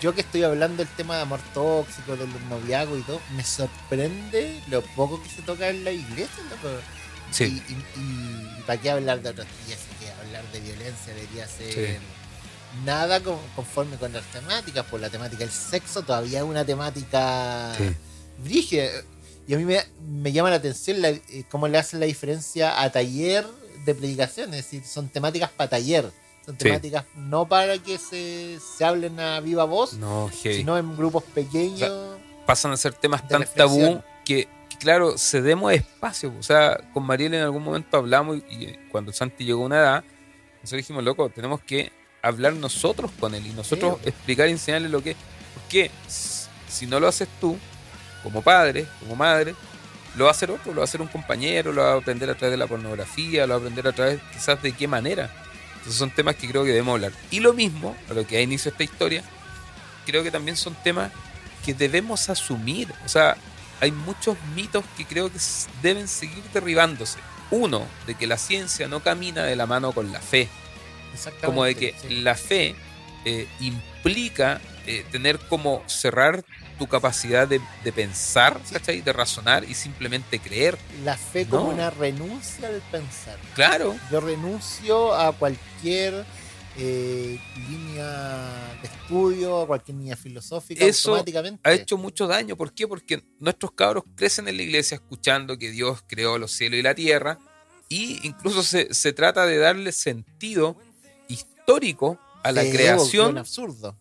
yo 0.00 0.12
que 0.14 0.22
estoy 0.22 0.42
hablando 0.42 0.78
del 0.84 0.92
tema 0.96 1.14
de 1.16 1.22
amor 1.22 1.38
tóxico, 1.54 2.16
del 2.16 2.28
noviazgo 2.48 2.98
y 2.98 3.02
todo, 3.02 3.20
me 3.36 3.44
sorprende 3.44 4.60
lo 4.68 4.82
poco 4.82 5.22
que 5.22 5.28
se 5.28 5.42
toca 5.42 5.68
en 5.68 5.84
la 5.84 5.92
iglesia. 5.92 6.42
Sí. 7.30 7.44
Y, 7.44 7.72
y- 7.72 8.00
y- 8.00 8.58
y 8.58 8.62
para 8.66 8.80
qué 8.80 8.90
hablar 8.90 9.22
de 9.22 9.28
otros 9.30 9.46
días, 9.66 9.78
que 10.00 10.10
hablar 10.10 10.44
de 10.52 10.60
violencia 10.60 11.14
debería 11.14 11.46
ser 11.46 11.72
Sí. 11.72 11.96
nada 12.84 13.20
con- 13.22 13.38
conforme 13.54 13.96
con 13.96 14.12
las 14.12 14.24
temáticas, 14.32 14.84
por 14.86 14.98
la 15.00 15.08
temática 15.10 15.40
del 15.44 15.52
sexo 15.52 16.02
todavía 16.02 16.38
es 16.40 16.44
una 16.44 16.64
temática 16.64 17.74
Sí. 17.76 17.94
brígida. 18.42 18.88
Y 19.48 19.54
a 19.54 19.56
mí 19.56 19.64
me, 19.64 19.80
me 20.06 20.30
llama 20.30 20.50
la 20.50 20.56
atención 20.56 21.00
la- 21.02 21.08
eh, 21.08 21.44
cómo 21.50 21.66
le 21.68 21.78
hacen 21.78 21.98
la 22.00 22.06
diferencia 22.06 22.80
a 22.82 22.92
taller 22.92 23.46
de 23.86 23.94
predicación, 23.94 24.50
es 24.54 24.64
decir, 24.64 24.84
son 24.84 25.08
temáticas 25.08 25.50
para 25.50 25.70
taller, 25.70 26.04
son 26.44 26.54
Sí. 26.56 26.64
temáticas 26.64 27.04
no 27.16 27.48
para 27.48 27.78
que 27.78 27.96
se, 27.98 28.58
se 28.76 28.84
hablen 28.84 29.18
a 29.18 29.40
viva 29.40 29.64
voz, 29.64 29.94
No, 29.94 30.30
sino 30.40 30.76
en 30.76 30.94
grupos 30.96 31.24
pequeños. 31.24 31.90
pasan 32.46 32.72
a 32.72 32.76
ser 32.76 32.92
temas 32.92 33.26
tan 33.26 33.40
reflexión. 33.40 33.80
tabú 33.94 34.02
que, 34.24 34.46
que, 34.68 34.76
claro, 34.78 35.16
cedemos 35.16 35.72
espacio. 35.72 36.32
O 36.38 36.42
sea, 36.42 36.78
con 36.92 37.04
Mariel 37.04 37.32
en 37.34 37.42
algún 37.42 37.62
momento 37.62 37.96
hablamos 37.96 38.36
y, 38.50 38.54
y 38.64 38.78
cuando 38.90 39.12
Santi 39.14 39.44
llegó 39.44 39.62
a 39.62 39.66
una 39.66 39.78
edad, 39.78 40.04
nosotros 40.62 40.78
dijimos, 40.82 41.04
loco, 41.04 41.30
tenemos 41.30 41.62
que 41.62 41.90
hablar 42.20 42.52
nosotros 42.52 43.10
con 43.18 43.34
él 43.34 43.46
y 43.46 43.50
nosotros 43.54 43.96
Sí. 44.02 44.08
explicar 44.10 44.48
y 44.48 44.52
enseñarle 44.52 44.88
lo 44.90 45.02
que 45.02 45.12
es. 45.12 45.16
Porque 45.54 45.90
si 46.68 46.86
no 46.86 47.00
lo 47.00 47.08
haces 47.08 47.28
tú, 47.40 47.56
como 48.22 48.42
padre, 48.42 48.86
como 49.00 49.16
madre, 49.16 49.54
lo 50.16 50.24
va 50.24 50.30
a 50.30 50.32
hacer 50.32 50.50
otro, 50.50 50.72
lo 50.72 50.78
va 50.78 50.82
a 50.82 50.84
hacer 50.84 51.00
un 51.00 51.08
compañero, 51.08 51.72
lo 51.72 51.82
va 51.82 51.92
a 51.92 51.96
aprender 51.96 52.28
a 52.30 52.34
través 52.34 52.52
de 52.52 52.56
la 52.56 52.66
pornografía, 52.66 53.46
lo 53.46 53.54
va 53.54 53.54
a 53.54 53.58
aprender 53.58 53.86
a 53.86 53.92
través 53.92 54.20
quizás 54.32 54.60
de 54.62 54.72
qué 54.72 54.88
manera. 54.88 55.30
Entonces 55.76 55.94
son 55.94 56.10
temas 56.10 56.36
que 56.36 56.48
creo 56.48 56.64
que 56.64 56.70
debemos 56.70 56.94
hablar. 56.94 57.12
Y 57.30 57.40
lo 57.40 57.52
mismo, 57.52 57.96
a 58.10 58.14
lo 58.14 58.26
que 58.26 58.36
da 58.36 58.42
inicio 58.42 58.70
esta 58.70 58.82
historia, 58.82 59.22
creo 60.06 60.22
que 60.22 60.30
también 60.30 60.56
son 60.56 60.74
temas 60.82 61.12
que 61.64 61.74
debemos 61.74 62.28
asumir. 62.28 62.92
O 63.04 63.08
sea, 63.08 63.36
hay 63.80 63.92
muchos 63.92 64.36
mitos 64.54 64.84
que 64.96 65.04
creo 65.04 65.30
que 65.30 65.38
deben 65.82 66.08
seguir 66.08 66.42
derribándose. 66.52 67.18
Uno, 67.50 67.86
de 68.06 68.14
que 68.14 68.26
la 68.26 68.36
ciencia 68.36 68.88
no 68.88 69.00
camina 69.00 69.44
de 69.44 69.56
la 69.56 69.66
mano 69.66 69.92
con 69.92 70.12
la 70.12 70.20
fe. 70.20 70.48
Exactamente. 71.14 71.46
Como 71.46 71.64
de 71.64 71.74
que 71.74 71.94
sí. 72.00 72.20
la 72.20 72.34
fe 72.34 72.74
eh, 73.24 73.48
implica 73.60 74.60
eh, 74.88 75.04
tener 75.12 75.38
como 75.38 75.82
cerrar 75.86 76.44
tu 76.78 76.86
capacidad 76.86 77.46
de, 77.46 77.60
de 77.84 77.92
pensar, 77.92 78.60
¿cachai? 78.72 79.00
De 79.02 79.12
razonar 79.12 79.64
y 79.64 79.74
simplemente 79.74 80.38
creer. 80.38 80.78
La 81.04 81.16
fe 81.16 81.46
como 81.46 81.64
No. 81.64 81.70
una 81.74 81.90
renuncia 81.90 82.68
al 82.68 82.80
pensar. 82.90 83.36
Claro, 83.54 83.94
Yo 84.10 84.20
renuncio 84.20 85.12
a 85.14 85.32
cualquier 85.32 86.24
eh, 86.80 87.38
línea 87.68 88.76
de 88.80 88.86
estudio, 88.88 89.62
a 89.62 89.66
cualquier 89.66 89.96
línea 89.96 90.16
filosófica 90.16 90.84
Eso 90.84 91.10
automáticamente. 91.10 91.60
ha 91.68 91.72
hecho 91.72 91.98
mucho 91.98 92.26
daño. 92.28 92.56
¿Por 92.56 92.72
qué? 92.72 92.86
Porque 92.86 93.24
nuestros 93.40 93.72
cabros 93.72 94.04
crecen 94.14 94.46
en 94.48 94.56
la 94.56 94.62
iglesia 94.62 94.94
escuchando 94.94 95.58
que 95.58 95.70
Dios 95.70 96.02
creó 96.06 96.38
los 96.38 96.52
cielos 96.52 96.78
y 96.78 96.82
la 96.82 96.94
tierra 96.94 97.38
y 97.88 98.24
incluso 98.26 98.62
se, 98.62 98.94
se 98.94 99.12
trata 99.12 99.44
de 99.46 99.58
darle 99.58 99.90
sentido 99.92 100.76
histórico 101.26 102.18
a 102.42 102.52
la 102.52 102.62
Sí, 102.62 102.70
creación 102.70 103.30
Un 103.32 103.38
absurdo. 103.38 103.96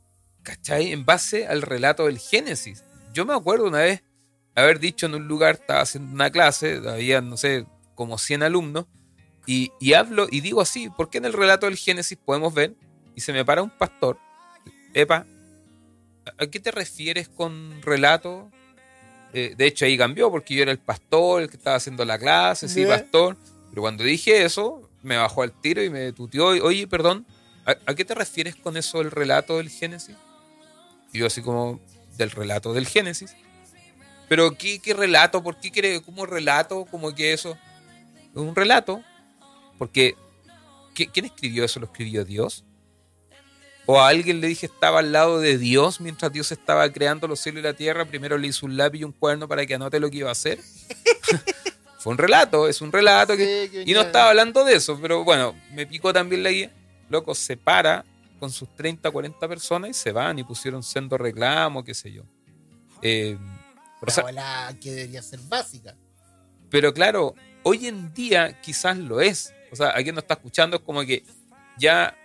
¿Cachai? 0.48 0.94
En 0.94 1.04
base 1.04 1.46
al 1.46 1.62
relato 1.62 2.06
del 2.06 2.20
Génesis. 2.20 2.86
Yo 3.14 3.26
me 3.26 3.34
acuerdo 3.34 3.68
una 3.68 3.80
vez 3.80 4.02
haber 4.56 4.80
dicho 4.80 5.06
en 5.06 5.16
un 5.16 5.28
lugar, 5.28 5.56
estaba 5.56 5.82
haciendo 5.82 6.14
una 6.14 6.32
clase, 6.32 6.82
había, 6.88 7.20
no 7.20 7.36
sé, 7.36 7.66
como 7.96 8.18
100 8.18 8.44
alumnos, 8.44 8.86
y, 9.46 9.72
y 9.82 9.92
hablo 9.92 10.28
y 10.32 10.40
digo 10.40 10.62
así, 10.62 10.90
¿por 10.90 11.10
qué 11.10 11.18
en 11.18 11.26
el 11.26 11.34
relato 11.34 11.66
del 11.66 11.76
Génesis 11.76 12.18
podemos 12.18 12.54
ver? 12.54 12.76
Y 13.14 13.22
se 13.22 13.34
me 13.34 13.44
para 13.44 13.62
un 13.62 13.70
pastor, 13.70 14.18
Epa, 14.94 15.26
¿a 16.38 16.48
qué 16.48 16.62
te 16.62 16.72
refieres 16.72 17.28
con 17.28 17.82
relato? 17.82 18.50
Eh, 19.34 19.54
de 19.58 19.68
hecho, 19.68 19.84
ahí 19.84 19.98
cambió 19.98 20.32
porque 20.32 20.56
yo 20.56 20.62
era 20.62 20.72
el 20.72 20.80
pastor, 20.80 21.42
el 21.42 21.50
que 21.50 21.58
estaba 21.58 21.76
haciendo 21.76 22.06
la 22.06 22.18
clase, 22.18 22.70
sí, 22.70 22.86
pastor. 22.86 23.36
Pero 23.70 23.82
cuando 23.82 24.06
dije 24.06 24.46
eso, 24.46 24.90
me 25.04 25.18
bajó 25.18 25.44
al 25.44 25.52
tiro 25.60 25.84
y 25.84 25.90
me 25.90 26.14
tuteó. 26.14 26.56
y, 26.56 26.62
Oye, 26.62 26.88
perdón, 26.88 27.28
¿a, 27.66 27.76
a 27.86 27.96
qué 27.96 28.06
te 28.06 28.16
refieres 28.16 28.56
con 28.56 28.78
eso 28.78 29.00
del 29.00 29.12
relato 29.12 29.58
del 29.58 29.70
Génesis? 29.70 30.16
Y 31.14 31.20
yo 31.20 31.28
así 31.28 31.42
como, 31.42 31.80
del 32.18 32.32
relato 32.32 32.74
del 32.74 32.88
Génesis. 32.88 33.36
Pero 34.30 34.58
¿qué, 34.58 34.80
qué 34.80 34.94
relato? 34.94 35.42
¿Por 35.44 35.58
qué 35.60 35.72
quiere 35.72 36.02
como 36.02 36.26
relato? 36.26 36.86
Como 36.86 37.14
que 37.16 37.34
eso 37.34 37.58
es 38.36 38.42
un 38.42 38.56
relato. 38.56 39.02
Porque 39.78 40.16
¿qui- 40.96 41.10
¿quién 41.14 41.26
escribió 41.26 41.64
eso? 41.64 41.80
¿Lo 41.80 41.86
escribió 41.86 42.26
Dios? 42.26 42.64
¿O 43.86 44.02
a 44.02 44.10
alguien 44.10 44.42
le 44.42 44.48
dije 44.48 44.66
estaba 44.66 45.00
al 45.00 45.14
lado 45.14 45.40
de 45.40 45.58
Dios 45.58 46.02
mientras 46.02 46.34
Dios 46.34 46.52
estaba 46.52 46.92
creando 46.92 47.26
los 47.28 47.40
cielos 47.40 47.62
y 47.62 47.64
la 47.64 47.74
tierra? 47.74 48.04
Primero 48.04 48.38
le 48.38 48.48
hizo 48.48 48.66
un 48.66 48.76
lápiz 48.76 49.00
y 49.00 49.04
un 49.06 49.14
cuerno 49.14 49.48
para 49.48 49.66
que 49.66 49.76
anote 49.76 50.00
lo 50.02 50.10
que 50.10 50.18
iba 50.18 50.30
a 50.30 50.34
hacer. 50.34 50.60
Fue 52.00 52.12
un 52.12 52.18
relato, 52.18 52.68
es 52.68 52.82
un 52.82 52.92
relato 52.92 53.38
que 53.38 53.64
Sí, 53.66 53.70
que 53.72 53.84
y 53.90 53.94
no 53.94 54.02
estaba 54.02 54.30
hablando 54.30 54.64
de 54.66 54.76
eso, 54.76 55.00
pero 55.02 55.24
bueno, 55.24 55.56
me 55.72 55.86
picó 55.88 56.12
también 56.12 56.44
la 56.44 56.52
guía. 56.52 56.72
Loco, 57.10 57.34
se 57.34 57.56
para 57.56 58.04
con 58.40 58.52
sus 58.52 58.74
30, 58.76 59.10
40 59.10 59.48
personas 59.48 59.90
y 59.92 59.94
se 59.94 60.12
van 60.12 60.40
y 60.40 60.44
pusieron 60.44 60.84
sendo 60.84 61.18
reclamo, 61.18 61.84
qué 61.84 61.94
sé 61.94 62.12
yo. 62.12 62.24
Eh, 63.02 63.38
o 64.02 64.10
sea, 64.12 64.32
La 64.32 64.76
que 64.80 64.92
debería 64.92 65.22
ser 65.22 65.40
básica. 65.42 65.96
pero 66.70 66.94
claro, 66.94 67.34
hoy 67.64 67.88
en 67.88 68.14
día 68.14 68.60
quizás 68.62 68.98
lo 68.98 69.22
es. 69.22 69.54
O 69.72 69.76
sea, 69.76 69.90
a 69.90 70.04
quien 70.04 70.16
nos 70.16 70.24
está 70.24 70.36
escuchando 70.36 70.78
es 70.78 70.84
como 70.84 71.02
que 71.02 71.24
ya 71.78 72.16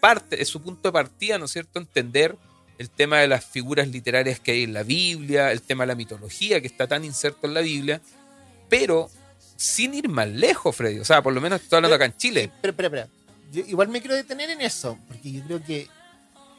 parte, 0.00 0.40
es 0.40 0.48
su 0.48 0.62
punto 0.62 0.88
de 0.88 0.92
partida, 0.92 1.38
¿no 1.38 1.44
es 1.46 1.50
cierto? 1.50 1.78
Entender 1.78 2.36
el 2.78 2.90
tema 2.90 3.18
de 3.18 3.28
las 3.28 3.44
figuras 3.44 3.88
literarias 3.88 4.38
que 4.40 4.52
hay 4.52 4.62
en 4.64 4.72
la 4.72 4.82
Biblia, 4.82 5.52
el 5.52 5.62
tema 5.62 5.84
de 5.84 5.88
la 5.88 5.94
mitología 5.94 6.60
que 6.60 6.66
está 6.66 6.86
tan 6.86 7.04
inserto 7.04 7.46
en 7.46 7.54
la 7.54 7.60
Biblia, 7.60 8.00
pero 8.68 9.10
sin 9.56 9.94
ir 9.94 10.08
más 10.08 10.28
lejos, 10.28 10.76
Freddy. 10.76 10.98
O 10.98 11.04
sea, 11.04 11.22
por 11.22 11.32
lo 11.32 11.40
menos 11.40 11.62
estoy 11.62 11.78
hablando 11.78 11.96
acá 11.96 12.04
en 12.04 12.16
Chile. 12.16 12.50
Pero, 12.60 12.72
espera, 12.72 12.86
espera. 12.88 13.08
Yo 13.52 13.62
igual 13.66 13.88
me 13.88 14.00
quiero 14.00 14.14
detener 14.16 14.50
en 14.50 14.60
eso, 14.60 14.98
porque 15.08 15.30
yo 15.32 15.42
creo 15.44 15.62
que 15.64 15.88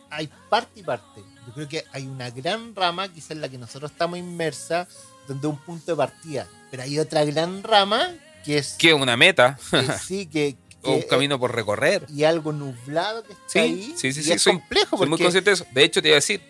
hay 0.10 0.30
parte 0.50 0.80
y 0.80 0.84
parte. 0.84 1.22
Yo 1.48 1.54
creo 1.54 1.68
que 1.68 1.84
hay 1.92 2.08
una 2.08 2.30
gran 2.30 2.76
rama, 2.76 3.08
quizás 3.12 3.32
en 3.32 3.42
la 3.42 3.50
que 3.50 3.58
nosotros 3.58 3.92
estamos 3.92 4.18
inmersa, 4.18 4.88
donde 5.28 5.48
un 5.48 5.58
punto 5.58 5.92
de 5.92 5.98
partida. 5.98 6.48
Pero 6.72 6.84
hay 6.84 6.98
otra 7.00 7.26
gran 7.26 7.64
rama 7.64 8.10
que 8.46 8.58
es 8.60 8.76
que 8.80 8.94
una 8.94 9.18
meta 9.18 9.58
que 9.70 9.84
sí, 10.00 10.26
que, 10.28 10.56
o 10.84 10.94
un 10.94 11.02
camino 11.04 11.38
por 11.40 11.54
recorrer. 11.54 12.06
y 12.10 12.24
algo 12.24 12.54
nublado 12.54 13.24
que 13.24 13.34
está 13.34 13.44
Sí, 13.48 13.60
ahí. 13.60 13.94
sí, 13.98 14.14
sí, 14.14 14.20
y 14.22 14.24
sí, 14.24 14.32
es 14.32 14.42
soy- 14.42 14.54
complejo 14.54 14.98
Soy 14.98 15.08
muy 15.08 15.10
porque 15.10 15.24
consciente 15.26 15.50
de 15.50 15.54
eso. 15.56 15.66
De 15.74 15.84
hecho, 15.84 16.02
te 16.02 16.08
iba 16.10 16.16
a 16.16 16.20
decir, 16.24 16.42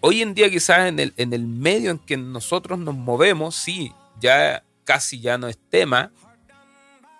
hoy 0.00 0.22
en 0.22 0.34
día 0.34 0.50
quizás 0.50 0.88
en 0.88 0.98
el, 0.98 1.12
en 1.16 1.32
el 1.32 1.46
medio 1.46 1.92
en 1.92 1.98
que 1.98 2.16
nosotros 2.16 2.78
nos 2.78 2.94
movemos, 2.96 3.54
sí, 3.54 3.92
ya 4.20 4.64
casi 4.84 5.20
ya 5.20 5.38
no 5.38 5.46
es 5.48 5.58
tema, 5.70 6.10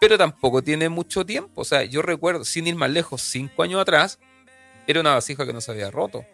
pero 0.01 0.17
tampoco 0.19 0.63
tiene 0.63 0.89
mucho 0.89 1.25
tiempo. 1.27 1.63
O 1.63 1.65
sea, 1.65 1.85
yo 1.85 2.03
recuerdo, 2.03 2.45
sin 2.45 2.67
ir 2.67 2.75
más 2.77 2.91
lejos, 2.91 3.23
cinco 3.23 3.63
años 3.63 3.81
atrás, 3.81 4.19
era 4.87 5.01
una 5.01 5.15
vasija 5.15 5.45
que 5.47 5.53
no 5.53 5.61
se 5.61 5.71
había 5.73 5.91
roto. 5.91 6.25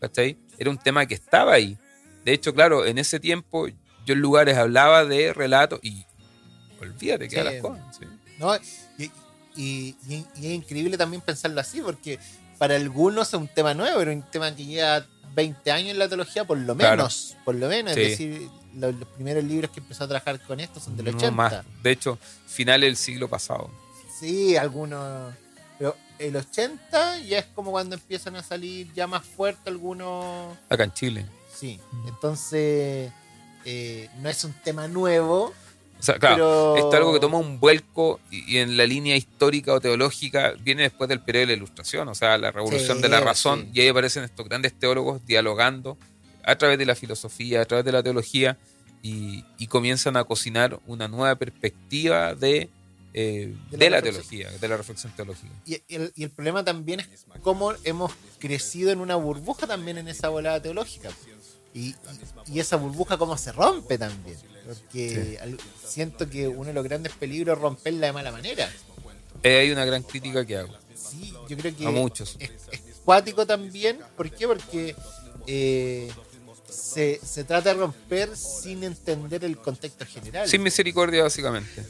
¿Cachai? 0.00 0.36
Era 0.58 0.70
un 0.70 0.78
tema 0.78 1.06
que 1.06 1.14
estaba 1.14 1.54
ahí. 1.54 1.78
De 2.24 2.32
hecho, 2.32 2.52
claro, 2.54 2.84
en 2.84 2.98
ese 2.98 3.18
tiempo 3.20 3.66
yo 3.68 4.12
en 4.14 4.20
lugares 4.20 4.56
hablaba 4.58 5.04
de 5.04 5.32
relatos 5.32 5.80
y 5.82 6.04
olvídate 6.80 7.28
que 7.28 7.36
Sí. 7.36 7.42
las 7.44 7.54
cosas. 7.62 7.96
sí. 7.98 8.04
¿no? 8.38 8.54
Y, 8.98 9.10
y- 9.56 9.96
y- 10.06 10.26
y 10.36 10.46
es 10.48 10.52
increíble 10.52 10.98
también 10.98 11.22
pensarlo 11.22 11.58
así, 11.60 11.80
porque 11.80 12.18
para 12.58 12.76
algunos 12.76 13.28
es 13.28 13.34
un 13.34 13.48
tema 13.48 13.72
nuevo, 13.72 13.98
pero 13.98 14.12
un 14.12 14.22
tema 14.30 14.54
que 14.54 14.64
lleva 14.66 15.06
20 15.34 15.70
años 15.70 15.92
en 15.92 15.98
la 15.98 16.08
teología, 16.08 16.44
por 16.44 16.58
lo 16.58 16.76
Claro. 16.76 16.96
menos. 16.96 17.36
Por 17.44 17.54
lo 17.54 17.68
menos. 17.68 17.94
Sí. 17.94 18.00
Es 18.02 18.08
decir, 18.10 18.48
los, 18.76 18.94
los 18.94 19.08
primeros 19.08 19.42
libros 19.44 19.70
que 19.70 19.80
empezó 19.80 20.04
a 20.04 20.08
trabajar 20.08 20.40
con 20.42 20.60
esto 20.60 20.80
son 20.80 20.96
del 20.96 21.06
No 21.06 21.12
80. 21.12 21.30
más. 21.32 21.54
De 21.82 21.90
hecho, 21.90 22.18
finales 22.46 22.88
del 22.88 22.96
siglo 22.96 23.28
pasado. 23.28 23.70
Sí, 24.18 24.56
algunos. 24.56 25.34
Pero 25.78 25.96
el 26.18 26.36
80 26.36 27.18
ya 27.20 27.38
es 27.40 27.46
como 27.46 27.70
cuando 27.70 27.94
empiezan 27.96 28.36
a 28.36 28.42
salir 28.42 28.92
ya 28.94 29.06
más 29.06 29.24
fuerte 29.24 29.68
algunos. 29.70 30.56
Acá 30.68 30.84
en 30.84 30.92
Chile. 30.94 31.26
Sí. 31.54 31.78
Entonces, 32.06 33.12
eh, 33.64 34.08
no 34.20 34.28
es 34.28 34.44
un 34.44 34.52
tema 34.64 34.88
nuevo. 34.88 35.52
O 35.98 36.02
sea, 36.02 36.18
claro, 36.18 36.36
pero... 36.36 36.76
esto 36.76 36.88
es 36.90 36.94
algo 36.96 37.12
que 37.14 37.20
toma 37.20 37.38
un 37.38 37.58
vuelco 37.58 38.20
y, 38.30 38.56
y 38.56 38.58
en 38.58 38.76
la 38.76 38.84
línea 38.84 39.16
histórica 39.16 39.72
o 39.72 39.80
teológica 39.80 40.52
viene 40.60 40.82
después 40.82 41.08
del 41.08 41.20
periodo 41.22 41.40
de 41.42 41.46
la 41.46 41.52
ilustración, 41.54 42.06
o 42.08 42.14
sea, 42.14 42.36
la 42.36 42.50
revolución 42.50 42.98
Sí, 42.98 43.02
de 43.02 43.08
la 43.08 43.20
razón, 43.20 43.62
sí. 43.62 43.70
y 43.72 43.80
ahí 43.80 43.88
aparecen 43.88 44.22
estos 44.24 44.46
grandes 44.46 44.74
teólogos 44.78 45.24
dialogando 45.24 45.96
a 46.46 46.56
través 46.56 46.78
de 46.78 46.86
la 46.86 46.94
filosofía, 46.94 47.60
a 47.60 47.64
través 47.66 47.84
de 47.84 47.92
la 47.92 48.02
teología, 48.02 48.56
y, 49.02 49.44
y 49.58 49.66
comienzan 49.66 50.16
a 50.16 50.24
cocinar 50.24 50.80
una 50.86 51.06
nueva 51.08 51.34
perspectiva 51.36 52.34
de, 52.34 52.70
eh, 53.12 53.54
De 53.70 53.76
de, 53.76 53.90
la 53.90 54.00
teología, 54.00 54.50
de 54.50 54.68
la 54.68 54.76
reflexión 54.76 55.12
teológica. 55.14 55.52
Y 55.66 55.82
el, 55.88 56.12
y 56.16 56.22
el 56.24 56.30
problema 56.30 56.64
también 56.64 57.00
es 57.00 57.08
cómo 57.42 57.72
hemos 57.84 58.12
crecido 58.38 58.90
en 58.90 59.00
una 59.00 59.16
burbuja 59.16 59.66
también 59.66 59.98
en 59.98 60.08
esa 60.08 60.28
volada 60.28 60.60
teológica. 60.62 61.10
Y, 61.74 61.94
y- 62.46 62.58
esa 62.60 62.76
burbuja 62.76 63.18
cómo 63.18 63.36
se 63.36 63.52
rompe 63.52 63.98
también. 63.98 64.38
Porque 64.66 65.38
siento 65.84 66.28
que 66.28 66.48
uno 66.48 66.64
de 66.64 66.72
los 66.72 66.82
grandes 66.82 67.12
peligros 67.12 67.56
es 67.56 67.62
romperla 67.62 68.06
de 68.08 68.12
mala 68.12 68.32
manera. 68.32 68.68
Eh, 69.42 69.58
hay 69.60 69.70
una 69.70 69.84
gran 69.84 70.02
crítica 70.02 70.44
que 70.44 70.56
hago. 70.56 70.74
Sí, 70.94 71.32
yo 71.48 71.56
creo 71.56 71.76
que 71.76 71.86
A 71.86 71.90
muchos. 71.90 72.36
Es, 72.40 72.50
es 72.72 72.80
cuático 73.04 73.46
también. 73.46 73.98
¿Por 74.16 74.30
qué? 74.30 74.46
Porque 74.48 74.96
eh, 75.46 76.10
se, 76.68 77.20
se 77.24 77.44
trata 77.44 77.70
de 77.74 77.80
romper 77.80 78.36
sin 78.36 78.84
entender 78.84 79.44
el 79.44 79.56
contexto 79.58 80.04
general. 80.06 80.48
Sin 80.48 80.62
misericordia, 80.62 81.22
básicamente. 81.22 81.84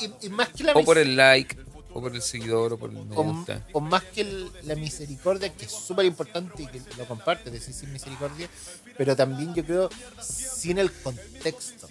y, 0.00 0.04
y- 0.04 0.14
y 0.22 0.28
más 0.30 0.48
que 0.50 0.64
la 0.64 0.72
O 0.72 0.84
por 0.84 0.98
el 0.98 1.16
like, 1.16 1.56
o 1.92 2.00
por 2.00 2.14
el 2.14 2.22
seguidor, 2.22 2.72
o 2.74 2.78
por 2.78 2.90
el 2.90 2.96
me 2.96 3.14
gusta. 3.16 3.64
o 3.72 3.80
más 3.80 4.04
que 4.04 4.20
el- 4.22 4.50
la 4.64 4.74
misericordia, 4.74 5.52
que 5.54 5.64
es 5.66 5.72
súper 5.72 6.04
importante 6.06 6.62
y 6.62 6.66
que 6.66 6.80
lo 6.96 7.06
comparte, 7.06 7.50
decir 7.50 7.74
sin 7.74 7.92
misericordia, 7.92 8.48
pero 8.96 9.14
también 9.16 9.54
yo 9.54 9.64
creo 9.64 9.88
sin 10.22 10.78
el 10.78 10.92
contexto. 10.92 11.88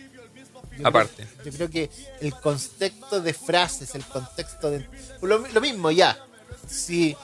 Yo 0.78 0.88
Aparte. 0.88 1.26
creo- 1.41 1.45
yo 1.45 1.51
creo 1.58 1.70
que 1.70 1.89
el 2.22 2.34
contexto 2.36 3.20
de 3.20 3.34
frases, 3.34 3.95
el 3.95 4.05
contexto 4.05 4.70
de. 4.70 4.88
Lo, 5.22 5.39
lo 5.47 5.62
mismo 5.62 5.89
ya. 5.91 6.18
Si. 6.70 7.16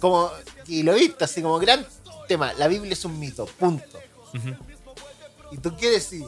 Como. 0.00 0.30
Y 0.66 0.82
lo 0.82 0.94
viste, 0.94 1.24
así 1.24 1.40
como 1.42 1.58
gran 1.58 1.86
tema. 2.26 2.52
La 2.54 2.68
Biblia 2.68 2.92
es 2.92 3.04
un 3.04 3.18
mito, 3.18 3.46
punto. 3.46 3.98
Y 5.50 5.58
tú 5.58 5.76
quieres 5.76 6.10
decir, 6.10 6.26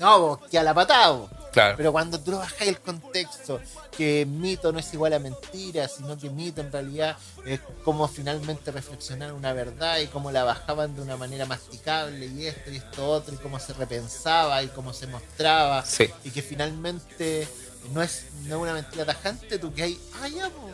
no, 0.00 0.20
vos, 0.20 0.38
que 0.50 0.58
a 0.58 0.62
la 0.62 0.74
patada. 0.74 1.10
vos. 1.10 1.30
Claro. 1.52 1.76
Pero 1.76 1.90
cuando 1.90 2.20
tú 2.20 2.30
bajas 2.36 2.60
el 2.68 2.80
contexto, 2.80 3.60
que 3.96 4.24
mito 4.24 4.70
no 4.70 4.78
es 4.78 4.94
igual 4.94 5.12
a 5.14 5.18
mentira, 5.18 5.88
sino 5.88 6.16
que 6.16 6.30
mito 6.30 6.60
en 6.60 6.70
realidad 6.70 7.16
es 7.44 7.58
como 7.84 8.06
finalmente 8.06 8.70
reflexionar 8.70 9.32
una 9.32 9.52
verdad 9.52 9.98
y 9.98 10.06
cómo 10.06 10.30
la 10.30 10.44
bajaban 10.44 10.94
de 10.94 11.02
una 11.02 11.16
manera 11.16 11.46
masticable 11.46 12.26
y 12.26 12.46
esto 12.46 12.70
y 12.70 12.76
esto 12.76 13.04
otro 13.08 13.34
y 13.34 13.38
cómo 13.38 13.58
se 13.58 13.72
repensaba 13.72 14.62
y 14.62 14.68
cómo 14.68 14.92
se 14.92 15.08
mostraba 15.08 15.84
Sí. 15.84 16.08
y 16.22 16.30
que 16.30 16.40
finalmente 16.40 17.48
no 17.92 18.00
es, 18.00 18.26
no 18.44 18.54
es 18.54 18.62
una 18.62 18.74
mentira 18.74 19.04
tajante, 19.04 19.58
tú 19.58 19.74
que 19.74 19.82
hay, 19.82 20.00
ah, 20.22 20.28
ya, 20.28 20.50
po, 20.50 20.70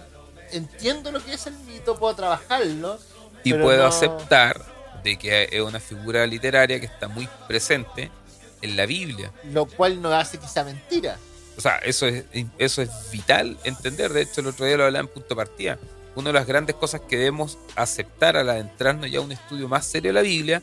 entiendo 0.52 1.10
lo 1.10 1.24
que 1.24 1.32
es 1.32 1.46
el 1.46 1.54
mito, 1.60 1.96
puedo 1.96 2.14
trabajarlo. 2.14 2.98
Y 3.48 3.52
pero 3.52 3.64
puedo 3.64 3.82
no- 3.82 3.86
aceptar 3.88 4.60
de 5.04 5.16
que 5.18 5.48
es 5.52 5.60
una 5.60 5.80
figura 5.80 6.26
literaria 6.26 6.80
que 6.80 6.86
está 6.86 7.08
muy 7.08 7.28
presente 7.46 8.10
en 8.62 8.76
la 8.76 8.86
Biblia. 8.86 9.30
Lo 9.52 9.66
cual 9.66 10.00
no 10.02 10.12
hace 10.12 10.38
que 10.38 10.48
sea 10.48 10.64
mentira. 10.64 11.16
O 11.56 11.60
sea, 11.60 11.76
eso 11.78 12.06
es, 12.06 12.24
eso 12.58 12.82
es 12.82 12.90
vital 13.12 13.56
entender. 13.64 14.12
De 14.12 14.22
hecho, 14.22 14.40
el 14.40 14.48
otro 14.48 14.66
día 14.66 14.76
lo 14.76 14.84
hablaba 14.84 15.04
en 15.06 15.08
punto 15.08 15.30
de 15.30 15.36
partida. 15.36 15.78
Una 16.14 16.30
de 16.30 16.34
las 16.34 16.46
grandes 16.46 16.74
cosas 16.76 17.02
que 17.08 17.16
debemos 17.16 17.56
aceptar 17.76 18.36
al 18.36 18.48
adentrarnos 18.50 19.10
ya 19.10 19.18
a 19.18 19.22
un 19.22 19.32
estudio 19.32 19.68
más 19.68 19.86
serio 19.86 20.10
de 20.10 20.14
la 20.14 20.22
Biblia 20.22 20.62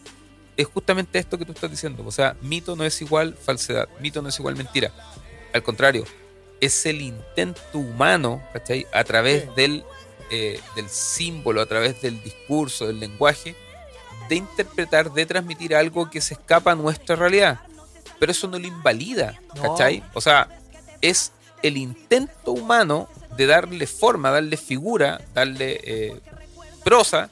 es 0.58 0.68
justamente 0.68 1.18
esto 1.20 1.38
que 1.38 1.46
tú 1.46 1.52
estás 1.54 1.72
diciendo. 1.72 2.04
O 2.06 2.12
sea, 2.12 2.36
mito 2.42 2.76
no 2.76 2.84
es 2.86 3.02
igual 3.02 3.36
falsedad, 3.36 3.88
mito 4.00 4.22
no 4.22 4.30
es 4.30 4.38
igual 4.40 4.56
mentira. 4.56 4.92
Al 5.54 5.64
contrario, 5.64 6.06
es 6.60 6.86
el 6.86 7.02
intento 7.02 7.78
humano, 7.80 8.44
¿cachai? 8.54 8.86
A 8.94 9.04
través 9.04 9.44
Sí. 9.44 9.50
del, 9.56 9.84
eh, 10.36 10.60
del 10.76 10.90
símbolo, 10.90 11.62
a 11.62 11.68
través 11.68 12.02
del 12.02 12.24
discurso, 12.24 12.88
del 12.88 13.00
lenguaje, 13.00 13.56
de 14.30 14.36
interpretar, 14.36 15.14
de 15.14 15.28
transmitir 15.28 15.76
algo 15.76 16.10
que 16.10 16.22
se 16.22 16.34
escapa 16.34 16.72
a 16.72 16.76
nuestra 16.76 17.16
realidad. 17.16 17.60
Pero 18.20 18.32
eso 18.32 18.48
no 18.48 18.58
lo 18.58 18.66
invalida, 18.66 19.40
No. 19.56 19.62
¿cachai? 19.62 20.04
O 20.16 20.22
sea, 20.22 20.50
es 21.02 21.34
el 21.62 21.78
intento 21.78 22.52
humano 22.52 23.08
de 23.38 23.46
darle 23.46 23.86
forma, 23.86 24.32
darle 24.32 24.58
figura, 24.58 25.22
darle 25.36 25.80
eh, 25.84 26.20
prosa 26.84 27.30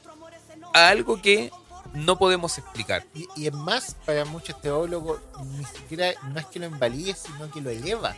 a 0.72 0.88
algo 0.88 1.20
que 1.20 1.50
no 1.94 2.16
podemos 2.16 2.56
explicar. 2.58 3.04
Y, 3.14 3.26
y 3.34 3.48
es 3.48 3.52
más, 3.52 3.96
para 4.06 4.24
muchos 4.24 4.60
teólogos, 4.60 5.20
ni 5.58 5.64
siquiera 5.64 6.12
no 6.32 6.38
es 6.38 6.46
que 6.46 6.60
lo 6.60 6.66
invalide, 6.66 7.14
sino 7.14 7.50
que 7.50 7.60
lo 7.60 7.70
eleva. 7.70 8.14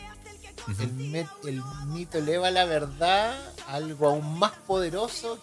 El, 0.79 0.93
met- 1.11 1.29
el 1.47 1.61
mito 1.87 2.17
eleva 2.17 2.49
la 2.51 2.65
verdad 2.65 3.37
a 3.67 3.73
algo 3.75 4.09
aún 4.09 4.39
más 4.39 4.51
poderoso 4.67 5.37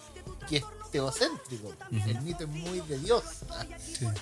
que 0.49 0.57
es 0.57 0.63
teocéntrico. 0.91 1.73
El 1.91 2.21
mito 2.21 2.43
es 2.43 2.49
muy 2.49 2.79
de 2.81 2.99
Dios. 2.99 3.23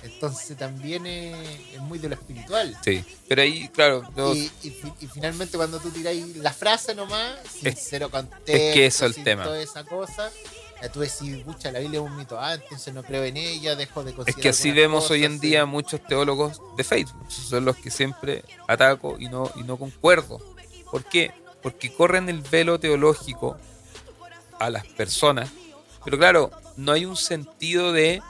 Entonces 0.02 0.56
también 0.56 1.06
es, 1.06 1.36
es 1.74 1.80
muy 1.80 1.98
de 1.98 2.08
lo 2.08 2.14
espiritual. 2.14 2.76
Sí, 2.84 3.04
pero 3.28 3.42
ahí, 3.42 3.68
claro, 3.68 4.02
Y, 4.34 4.50
y 4.62 4.70
fi- 4.70 4.92
y 5.00 5.06
finalmente 5.06 5.56
cuando 5.56 5.78
tú 5.80 5.90
tiráis 5.90 6.36
la 6.36 6.52
frase 6.52 6.94
nomás, 6.94 7.36
sin 7.50 7.68
Es- 7.68 7.86
cero 7.90 8.10
contexto, 8.10 8.52
es 8.52 8.74
que 8.74 8.86
eso 8.86 9.04
es 9.04 9.10
el 9.10 9.14
sin 9.16 9.24
tema. 9.24 9.44
toda 9.44 9.60
esa 9.60 9.84
cosa, 9.84 10.30
ya 10.80 10.90
tú 10.90 11.00
decís, 11.00 11.42
pucha, 11.44 11.70
la 11.72 11.78
Biblia 11.80 12.00
es 12.00 12.06
un 12.06 12.16
mito, 12.16 12.38
ah, 12.40 12.54
entonces 12.54 12.92
no 12.94 13.02
creo 13.02 13.24
en 13.24 13.36
ella, 13.36 13.74
dejo 13.76 14.02
de 14.02 14.10
es 14.10 14.16
considerar 14.16 14.42
que 14.42 14.48
así 14.48 14.70
vemos 14.72 15.10
hoy 15.10 15.24
en 15.24 15.38
día 15.40 15.66
muchos 15.66 16.02
teólogos 16.06 16.60
de 16.76 16.84
Facebook. 16.84 17.30
Son 17.30 17.64
los 17.64 17.76
que 17.76 17.90
siempre 17.90 18.44
ataco 18.66 19.16
y 19.18 19.28
no, 19.28 19.50
y 19.56 19.62
no 19.62 19.76
concuerdo. 19.76 20.40
¿Por 20.92 21.04
qué? 21.04 21.32
Porque 21.62 21.90
corren 21.90 22.28
el 22.28 22.42
velo 22.42 22.78
teológico 22.78 23.56
a 24.60 24.68
las 24.68 24.86
personas. 24.86 25.50
Pero 26.04 26.18
claro, 26.18 26.50
no 26.76 26.92
hay 26.92 27.06
un 27.06 27.16
sentido 27.16 27.92
de, 27.92 28.20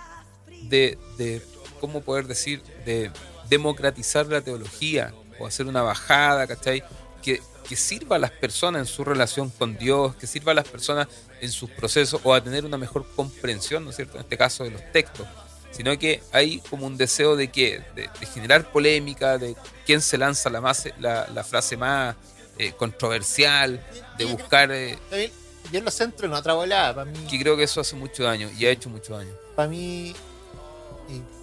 de, 0.63 0.97
de 1.19 1.43
¿cómo 1.81 2.03
poder 2.03 2.29
decir? 2.29 2.63
De 2.87 3.11
democratizar 3.51 4.27
la 4.27 4.43
teología 4.43 5.13
o 5.41 5.47
hacer 5.49 5.67
una 5.67 5.83
bajada, 5.83 6.47
¿cachai? 6.47 6.85
Que, 7.21 7.43
que 7.69 7.75
sirva 7.75 8.15
a 8.15 8.19
las 8.21 8.31
personas 8.31 8.83
en 8.83 8.87
su 8.87 9.03
relación 9.05 9.51
con 9.51 9.77
Dios, 9.77 10.15
que 10.15 10.29
sirva 10.29 10.53
a 10.53 10.55
las 10.55 10.69
personas 10.69 11.09
en 11.41 11.51
sus 11.51 11.69
procesos 11.69 12.21
o 12.23 12.33
a 12.33 12.45
tener 12.45 12.65
una 12.65 12.79
mejor 12.79 13.05
comprensión, 13.17 13.83
¿no 13.83 13.91
es 13.91 13.97
cierto? 13.97 14.19
En 14.19 14.21
este 14.21 14.39
caso 14.39 14.63
de 14.63 14.71
los 14.71 14.93
textos. 14.93 15.27
Sino 15.73 15.99
que 15.99 16.23
hay 16.31 16.59
como 16.71 16.87
un 16.87 16.97
deseo 16.97 17.35
de 17.35 17.51
que 17.51 17.83
de, 17.97 18.09
generar 18.33 18.71
polémica, 18.71 19.37
de 19.37 19.57
quién 19.85 20.01
se 20.01 20.17
lanza 20.17 20.49
la, 20.49 20.61
más, 20.61 20.87
la 21.01 21.45
frase 21.45 21.77
más 21.77 22.15
eh, 22.59 22.73
controversial, 22.73 23.85
de 24.19 24.25
buscar... 24.25 24.71
eh, 24.73 24.93
Está 24.93 25.17
bien, 25.17 25.31
yo 25.73 25.81
lo 25.81 25.91
centro 25.91 26.27
en 26.27 26.33
otra 26.33 26.55
volada, 26.55 26.95
para 26.95 27.11
mí, 27.11 27.19
que 27.31 27.39
creo 27.39 27.57
que 27.57 27.65
eso 27.65 27.81
hace 27.81 27.97
mucho 27.97 28.25
daño 28.25 28.51
y 28.59 28.67
ha 28.67 28.71
hecho 28.71 28.91
mucho 28.91 29.17
daño. 29.17 29.33
para 29.57 29.69
mí, 29.69 30.15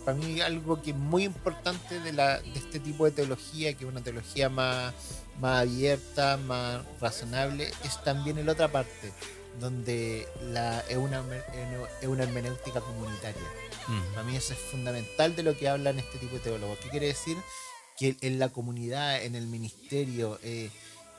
para 0.06 0.18
mí 0.18 0.42
algo 0.42 0.82
que 0.82 0.92
es 0.92 0.96
muy 0.96 1.24
importante 1.24 2.00
de, 2.00 2.14
la, 2.14 2.40
de 2.40 2.60
este 2.60 2.80
tipo 2.80 3.06
de 3.06 3.12
teología, 3.12 3.74
que 3.74 3.86
es 3.86 3.92
una 3.92 4.02
teología 4.02 4.50
más, 4.50 4.94
más 5.40 5.62
abierta, 5.62 6.38
más 6.38 6.82
razonable, 7.00 7.72
es 7.84 8.04
también 8.04 8.38
en 8.38 8.46
la 8.46 8.54
otra 8.54 8.68
parte, 8.70 9.12
donde 9.60 10.28
la, 10.52 10.80
es, 10.90 10.98
una, 10.98 11.24
es 12.02 12.08
una 12.08 12.24
hermenéutica 12.24 12.82
comunitaria. 12.82 13.42
Mm. 13.88 14.14
Para 14.14 14.24
mí 14.24 14.36
eso 14.36 14.54
es 14.54 14.60
fundamental 14.60 15.36
de 15.36 15.44
lo 15.44 15.58
que 15.58 15.70
hablan 15.70 16.00
este 16.00 16.18
tipo 16.18 16.36
de 16.36 16.42
teólogos. 16.42 16.78
¿Qué 16.80 16.90
quiere 16.90 17.08
decir? 17.08 17.38
Que 17.98 18.16
en 18.22 18.40
la 18.40 18.50
comunidad, 18.50 19.22
en 19.24 19.36
el 19.36 19.48
ministerio, 19.48 20.40
eh, 20.44 20.70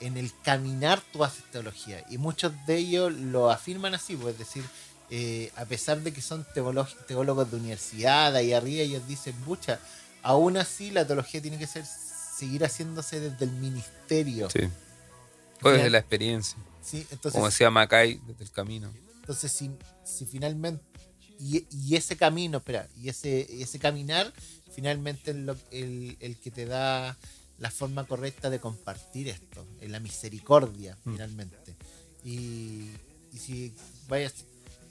en 0.00 0.16
el 0.16 0.32
caminar 0.42 1.00
tú 1.12 1.24
haces 1.24 1.44
teología. 1.50 2.04
Y 2.10 2.18
muchos 2.18 2.52
de 2.66 2.76
ellos 2.76 3.12
lo 3.12 3.50
afirman 3.50 3.94
así, 3.94 4.16
pues, 4.16 4.34
es 4.34 4.38
decir, 4.38 4.64
eh, 5.10 5.52
a 5.56 5.64
pesar 5.64 6.00
de 6.02 6.12
que 6.12 6.22
son 6.22 6.46
teólogos, 6.54 7.50
de 7.50 7.56
universidad, 7.56 8.34
ahí 8.34 8.52
arriba 8.52 8.82
ellos 8.82 9.06
dicen, 9.06 9.34
mucha, 9.44 9.78
aún 10.22 10.56
así 10.56 10.90
la 10.90 11.06
teología 11.06 11.42
tiene 11.42 11.58
que 11.58 11.66
ser 11.66 11.84
seguir 11.84 12.64
haciéndose 12.64 13.20
desde 13.20 13.44
el 13.44 13.52
ministerio. 13.52 14.48
Sí. 14.50 14.60
O 15.62 15.70
desde 15.70 15.90
la 15.90 15.98
experiencia. 15.98 16.56
¿sí? 16.82 17.06
Entonces, 17.10 17.32
Como 17.32 17.46
decía 17.46 17.70
Macay 17.70 18.20
desde 18.26 18.44
el 18.44 18.50
camino. 18.50 18.90
Entonces, 19.16 19.52
si, 19.52 19.70
si 20.04 20.24
finalmente. 20.24 20.82
Y, 21.38 21.66
y 21.70 21.96
ese 21.96 22.16
camino, 22.16 22.58
espera, 22.58 22.86
y 22.96 23.08
ese, 23.08 23.62
ese 23.62 23.78
caminar, 23.78 24.32
finalmente 24.74 25.30
es 25.30 25.36
el, 25.70 26.16
el 26.20 26.36
que 26.38 26.50
te 26.50 26.66
da 26.66 27.16
la 27.60 27.70
forma 27.70 28.04
correcta 28.04 28.50
de 28.50 28.58
compartir 28.58 29.28
esto, 29.28 29.64
en 29.80 29.92
la 29.92 30.00
misericordia, 30.00 30.96
Mm. 31.04 31.12
finalmente. 31.12 31.76
Y, 32.24 32.90
y 33.32 33.38
si 33.38 33.72
vayas. 34.08 34.34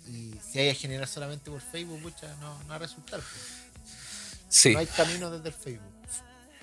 Y 0.07 0.34
si 0.41 0.59
hay 0.59 0.70
a 0.70 0.74
generar 0.74 1.07
solamente 1.07 1.51
por 1.51 1.61
Facebook, 1.61 2.01
pucha, 2.01 2.34
no, 2.39 2.57
no 2.63 2.70
va 2.70 2.76
a 2.76 2.80
resultar. 2.80 3.20
pues. 3.20 3.91
Sí. 4.47 4.74
No 4.74 4.80
hay 4.80 4.88
camino 4.88 5.30
desde 5.30 5.49
el 5.49 5.53
Facebook. 5.53 5.91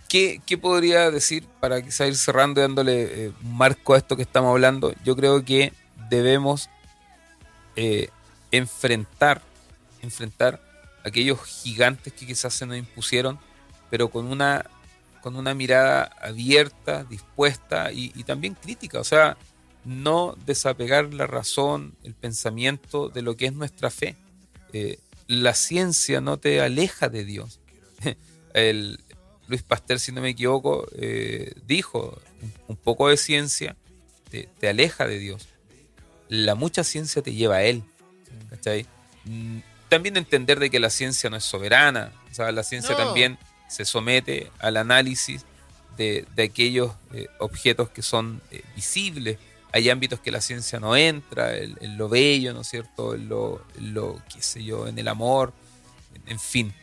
¿Qué, 0.09 0.41
qué 0.47 0.57
podría 0.57 1.11
decir 1.11 1.45
para 1.61 1.83
quizá 1.83 2.07
ir 2.07 2.17
cerrando 2.17 2.61
y 2.61 2.63
dándole 2.63 3.27
eh, 3.27 3.33
un 3.43 3.57
marco 3.57 3.95
a 3.95 3.99
esto 3.99 4.17
que 4.17 4.23
estamos 4.23 4.51
hablando? 4.51 4.93
Yo 5.05 5.15
creo 5.17 5.45
que 5.45 5.73
debemos 6.09 6.69
eh, 7.77 8.09
enfrentar, 8.53 9.43
enfrentar 10.03 10.61
aquellos 11.05 11.41
gigantes 11.45 12.13
que 12.13 12.27
quizás 12.27 12.55
se 12.55 12.67
nos 12.67 12.77
impusieron, 12.77 13.39
pero 13.91 14.09
con 14.09 14.27
una, 14.27 14.65
con 15.27 15.35
una 15.35 15.55
mirada 15.55 16.05
abierta, 16.23 17.03
dispuesta 17.03 17.91
y, 17.91 18.13
y 18.15 18.23
también 18.23 18.55
crítica. 18.55 19.01
O 19.01 19.05
sea, 19.05 19.37
no 19.85 20.37
desapegar 20.47 21.13
la 21.13 21.27
razón, 21.27 21.97
el 22.05 22.15
pensamiento 22.15 23.09
de 23.09 23.23
lo 23.23 23.37
que 23.37 23.47
es 23.47 23.53
nuestra 23.53 23.91
fe. 23.91 24.15
Eh, 24.73 25.01
la 25.27 25.55
ciencia 25.55 26.21
no 26.21 26.37
te 26.37 26.61
aleja 26.61 27.09
de 27.09 27.25
Dios. 27.25 27.59
El, 28.55 29.01
Luis 29.49 29.65
Pasteur, 29.65 29.99
si 29.99 30.13
no 30.13 30.21
me 30.21 30.29
equivoco, 30.29 30.87
eh, 30.95 31.55
dijo, 31.67 32.23
un, 32.43 32.53
un 32.69 32.77
poco 32.77 33.09
de 33.09 33.17
ciencia 33.17 33.75
te, 34.31 34.49
te 34.61 34.69
aleja 34.69 35.09
de 35.09 35.19
Dios. 35.19 35.49
La 36.29 36.55
mucha 36.55 36.85
ciencia 36.85 37.21
te 37.21 37.33
lleva 37.35 37.57
a 37.57 37.63
Él. 37.65 37.83
¿cachai? 38.49 38.87
Mm, 39.25 39.59
También 39.89 40.17
entender 40.17 40.61
de 40.61 40.71
que 40.71 40.79
la 40.79 40.91
ciencia 40.91 41.29
no 41.31 41.37
es 41.37 41.43
soberana. 41.43 42.13
O 42.31 42.35
sea, 42.35 42.53
la 42.53 42.63
ciencia 42.63 42.93
No. 42.97 43.05
también 43.07 43.39
se 43.69 43.85
somete 43.85 44.51
al 44.59 44.77
análisis 44.77 45.45
de, 45.97 46.27
de 46.35 46.43
aquellos 46.45 46.93
eh, 47.13 47.27
objetos 47.39 47.89
que 47.91 48.03
son 48.03 48.41
eh, 48.51 48.63
visibles. 48.75 49.39
Hay 49.73 49.91
ámbitos 49.91 50.21
que 50.21 50.31
la 50.31 50.41
ciencia 50.41 50.81
no 50.81 50.97
entra, 50.97 51.57
en, 51.57 51.77
en 51.81 51.99
lo 51.99 52.09
bello, 52.09 52.55
¿no 52.55 52.63
es 52.63 52.69
cierto? 52.69 53.15
En 53.15 53.29
lo, 53.29 53.65
en 53.77 53.95
lo, 53.95 54.23
qué 54.33 54.41
sé 54.41 54.65
yo, 54.65 54.87
en 54.87 54.99
el 54.99 55.09
amor, 55.09 55.53
en, 56.15 56.33
en 56.33 56.41
fin. 56.41 56.75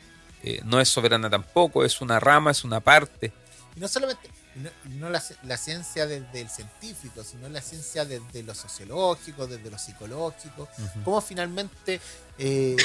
Eh, 0.43 0.61
no 0.65 0.81
es 0.81 0.89
soberana 0.89 1.29
tampoco, 1.29 1.86
es 1.86 2.01
una 2.01 2.19
rama, 2.19 2.51
es 2.51 2.63
una 2.63 2.81
parte. 2.81 3.31
Y 3.75 3.79
no 3.79 3.88
solamente 3.88 4.29
no, 4.55 4.69
no 4.99 5.09
la, 5.09 5.23
la 5.43 5.57
ciencia 5.57 6.05
desde 6.05 6.41
el 6.41 6.49
científico, 6.49 7.23
sino 7.23 7.49
la 7.49 7.61
ciencia 7.61 8.05
desde 8.05 8.43
lo 8.43 8.53
sociológico, 8.53 9.47
desde 9.47 9.71
lo 9.71 9.79
psicológico, 9.79 10.67
cómo 11.03 11.21
finalmente 11.21 11.99
eh, 12.38 12.75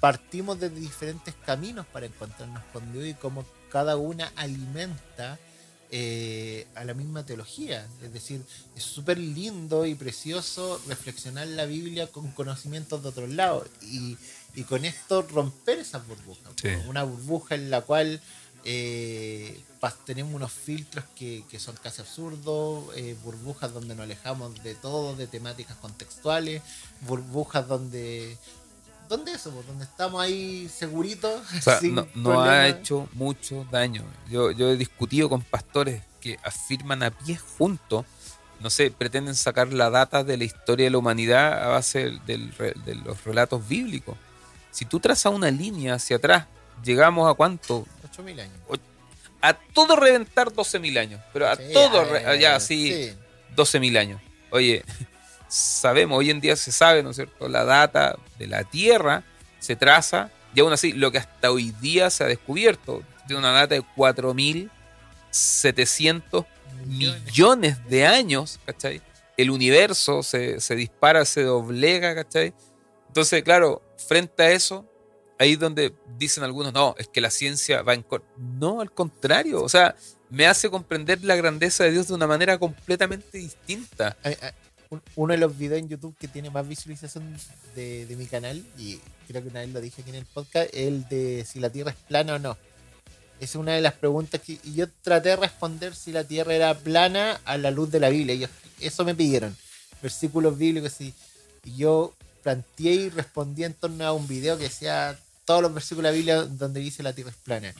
partimos 0.00 0.58
de 0.58 0.70
diferentes 0.70 1.34
caminos 1.46 1.86
para 1.86 2.06
encontrarnos 2.06 2.62
con 2.72 2.92
Dios 2.92 3.06
y 3.06 3.14
cómo 3.14 3.44
cada 3.70 3.96
una 3.96 4.32
alimenta 4.34 5.38
eh, 5.92 6.66
a 6.74 6.84
la 6.84 6.94
misma 6.94 7.26
teología. 7.26 7.86
Es 8.02 8.12
decir, 8.12 8.42
es 8.76 8.82
súper 8.82 9.18
lindo 9.18 9.86
y 9.86 9.94
precioso 9.94 10.80
reflexionar 10.88 11.46
la 11.48 11.66
Biblia 11.66 12.06
con 12.06 12.30
conocimientos 12.32 13.02
de 13.02 13.08
otros 13.08 13.28
lados 13.30 13.66
y, 13.82 14.16
y 14.54 14.62
con 14.64 14.84
esto 14.84 15.22
romper 15.22 15.78
esas 15.78 16.06
burbujas. 16.06 16.52
Sí. 16.60 16.68
Una 16.88 17.02
burbuja 17.02 17.54
en 17.54 17.70
la 17.70 17.82
cual 17.82 18.20
eh, 18.64 19.60
tenemos 20.04 20.34
unos 20.34 20.52
filtros 20.52 21.04
que, 21.16 21.44
que 21.50 21.58
son 21.58 21.76
casi 21.82 22.02
absurdos, 22.02 22.84
eh, 22.96 23.16
burbujas 23.24 23.72
donde 23.72 23.94
nos 23.94 24.04
alejamos 24.04 24.62
de 24.62 24.74
todo, 24.74 25.16
de 25.16 25.26
temáticas 25.26 25.76
contextuales, 25.76 26.62
burbujas 27.02 27.66
donde... 27.68 28.38
¿Dónde 29.10 29.32
eso? 29.32 29.50
Donde 29.66 29.84
estamos 29.84 30.22
ahí 30.22 30.68
seguritos. 30.68 31.42
O 31.58 31.60
sea, 31.60 31.78
sin 31.80 31.96
no, 31.96 32.06
no 32.14 32.40
ha 32.40 32.68
hecho 32.68 33.08
mucho 33.12 33.66
daño. 33.70 34.04
Yo, 34.30 34.52
yo 34.52 34.70
he 34.70 34.76
discutido 34.76 35.28
con 35.28 35.42
pastores 35.42 36.00
que 36.20 36.38
afirman 36.44 37.02
a 37.02 37.10
pie 37.10 37.36
juntos, 37.36 38.06
no 38.60 38.70
sé, 38.70 38.92
pretenden 38.92 39.34
sacar 39.34 39.72
la 39.72 39.90
data 39.90 40.22
de 40.22 40.36
la 40.36 40.44
historia 40.44 40.84
de 40.84 40.90
la 40.90 40.98
humanidad 40.98 41.60
a 41.60 41.68
base 41.68 42.12
del 42.24 42.54
de 42.84 42.94
los 42.94 43.24
relatos 43.24 43.66
bíblicos. 43.66 44.16
Si 44.70 44.84
tú 44.84 45.00
trazas 45.00 45.32
una 45.32 45.50
línea 45.50 45.94
hacia 45.94 46.16
atrás, 46.16 46.46
llegamos 46.84 47.28
a 47.28 47.34
cuánto? 47.34 47.86
8.000 48.16 48.40
años. 48.40 48.54
A 49.42 49.54
todo 49.54 49.96
reventar 49.96 50.52
12.000 50.52 50.98
años. 50.98 51.20
Pero 51.32 51.48
a 51.48 51.56
Sí, 51.56 51.64
todo, 51.72 52.00
a 52.00 52.04
ver, 52.04 52.38
ya, 52.38 52.60
sí, 52.60 52.92
sí. 52.92 53.16
12.000 53.56 53.98
años. 53.98 54.20
Oye, 54.50 54.84
sabemos, 55.50 56.18
hoy 56.18 56.30
en 56.30 56.40
día 56.40 56.56
se 56.56 56.72
sabe, 56.72 57.02
¿no 57.02 57.10
es 57.10 57.16
cierto? 57.16 57.48
La 57.48 57.64
data 57.64 58.16
de 58.38 58.46
la 58.46 58.64
Tierra 58.64 59.24
se 59.58 59.76
traza, 59.76 60.30
y 60.54 60.60
aún 60.60 60.72
así, 60.72 60.92
lo 60.92 61.12
que 61.12 61.18
hasta 61.18 61.50
hoy 61.50 61.74
día 61.80 62.08
se 62.08 62.24
ha 62.24 62.26
descubierto, 62.26 63.02
tiene 63.26 63.40
una 63.40 63.52
data 63.52 63.74
de 63.74 63.82
4.700 63.96 66.46
millones 66.86 67.86
de 67.88 68.06
años, 68.06 68.60
¿cachai? 68.64 69.02
El 69.36 69.50
universo 69.50 70.22
se, 70.22 70.60
se 70.60 70.76
dispara, 70.76 71.24
se 71.24 71.42
doblega, 71.42 72.14
¿cachai? 72.14 72.54
Entonces, 73.08 73.42
claro, 73.42 73.82
frente 74.08 74.42
a 74.42 74.50
eso, 74.52 74.86
ahí 75.38 75.52
es 75.52 75.58
donde 75.58 75.92
dicen 76.16 76.44
algunos, 76.44 76.72
no, 76.72 76.94
es 76.98 77.08
que 77.08 77.20
la 77.20 77.30
ciencia 77.30 77.82
va 77.82 77.94
en... 77.94 78.02
cor-". 78.02 78.24
No, 78.36 78.80
al 78.80 78.92
contrario, 78.92 79.62
o 79.62 79.68
sea, 79.68 79.96
me 80.28 80.46
hace 80.46 80.70
comprender 80.70 81.24
la 81.24 81.34
grandeza 81.34 81.84
de 81.84 81.92
Dios 81.92 82.08
de 82.08 82.14
una 82.14 82.26
manera 82.26 82.58
completamente 82.58 83.38
distinta. 83.38 84.16
Uno 85.14 85.32
de 85.32 85.38
los 85.38 85.56
videos 85.56 85.80
en 85.80 85.88
YouTube 85.88 86.16
que 86.18 86.26
tiene 86.26 86.50
más 86.50 86.66
visualización 86.66 87.36
de, 87.76 88.12
mi 88.18 88.26
canal, 88.26 88.64
y 88.76 88.98
creo 89.28 89.40
que 89.42 89.48
una 89.48 89.60
vez 89.60 89.70
lo 89.70 89.80
dije 89.80 90.02
aquí 90.02 90.10
en 90.10 90.16
el 90.16 90.26
podcast, 90.26 90.68
es 90.74 90.88
el 90.88 91.08
de 91.08 91.44
si 91.48 91.60
la 91.60 91.70
Tierra 91.70 91.92
es 91.92 91.96
plana 92.08 92.34
o 92.34 92.38
no. 92.40 92.56
Es 93.38 93.54
una 93.54 93.72
de 93.72 93.80
las 93.80 93.94
preguntas 93.94 94.40
que 94.40 94.58
y 94.64 94.74
yo 94.74 94.88
traté 95.02 95.30
de 95.30 95.36
responder 95.36 95.94
si 95.94 96.10
la 96.10 96.24
Tierra 96.24 96.54
era 96.54 96.76
plana 96.76 97.40
a 97.44 97.56
la 97.56 97.70
luz 97.70 97.90
de 97.90 98.00
la 98.00 98.08
Biblia. 98.10 98.34
Ellos- 98.34 98.50
eso 98.80 99.04
me 99.04 99.14
pidieron. 99.14 99.56
Versículos 100.02 100.58
bíblicos 100.58 101.00
y, 101.00 101.14
y 101.64 101.76
yo 101.76 102.14
planteé 102.42 102.94
y 102.94 103.08
respondí 103.10 103.64
en 103.64 103.74
torno 103.74 104.04
a 104.04 104.12
un 104.12 104.26
video 104.26 104.58
que 104.58 104.64
decía 104.64 105.18
todos 105.44 105.62
los 105.62 105.72
versículos 105.72 106.04
de 106.04 106.10
la 106.10 106.16
Biblia 106.16 106.42
donde 106.42 106.80
dice 106.80 107.02
la 107.02 107.12
Tierra 107.12 107.30
es 107.30 107.36
plana. 107.36 107.74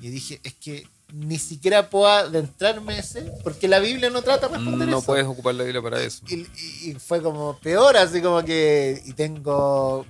Y 0.00 0.10
dije, 0.10 0.40
es 0.44 0.54
que 0.54 0.86
ni 1.12 1.38
siquiera 1.38 1.90
puedo 1.90 2.06
adentrarme 2.08 2.94
en 2.94 3.00
ese, 3.00 3.22
porque 3.42 3.68
la 3.68 3.78
Biblia 3.78 4.10
no 4.10 4.22
trata 4.22 4.48
de 4.48 4.56
responder 4.56 4.88
No 4.88 4.98
eso. 4.98 5.06
puedes 5.06 5.26
ocupar 5.26 5.54
la 5.54 5.64
Biblia 5.64 5.82
para 5.82 6.00
eso. 6.02 6.22
Y, 6.28 6.34
y- 6.36 6.90
y 6.90 6.94
fue 6.94 7.20
como 7.22 7.58
peor, 7.58 7.96
así 7.96 8.20
como 8.22 8.44
que. 8.44 9.02
Y 9.06 9.12
tengo 9.14 10.06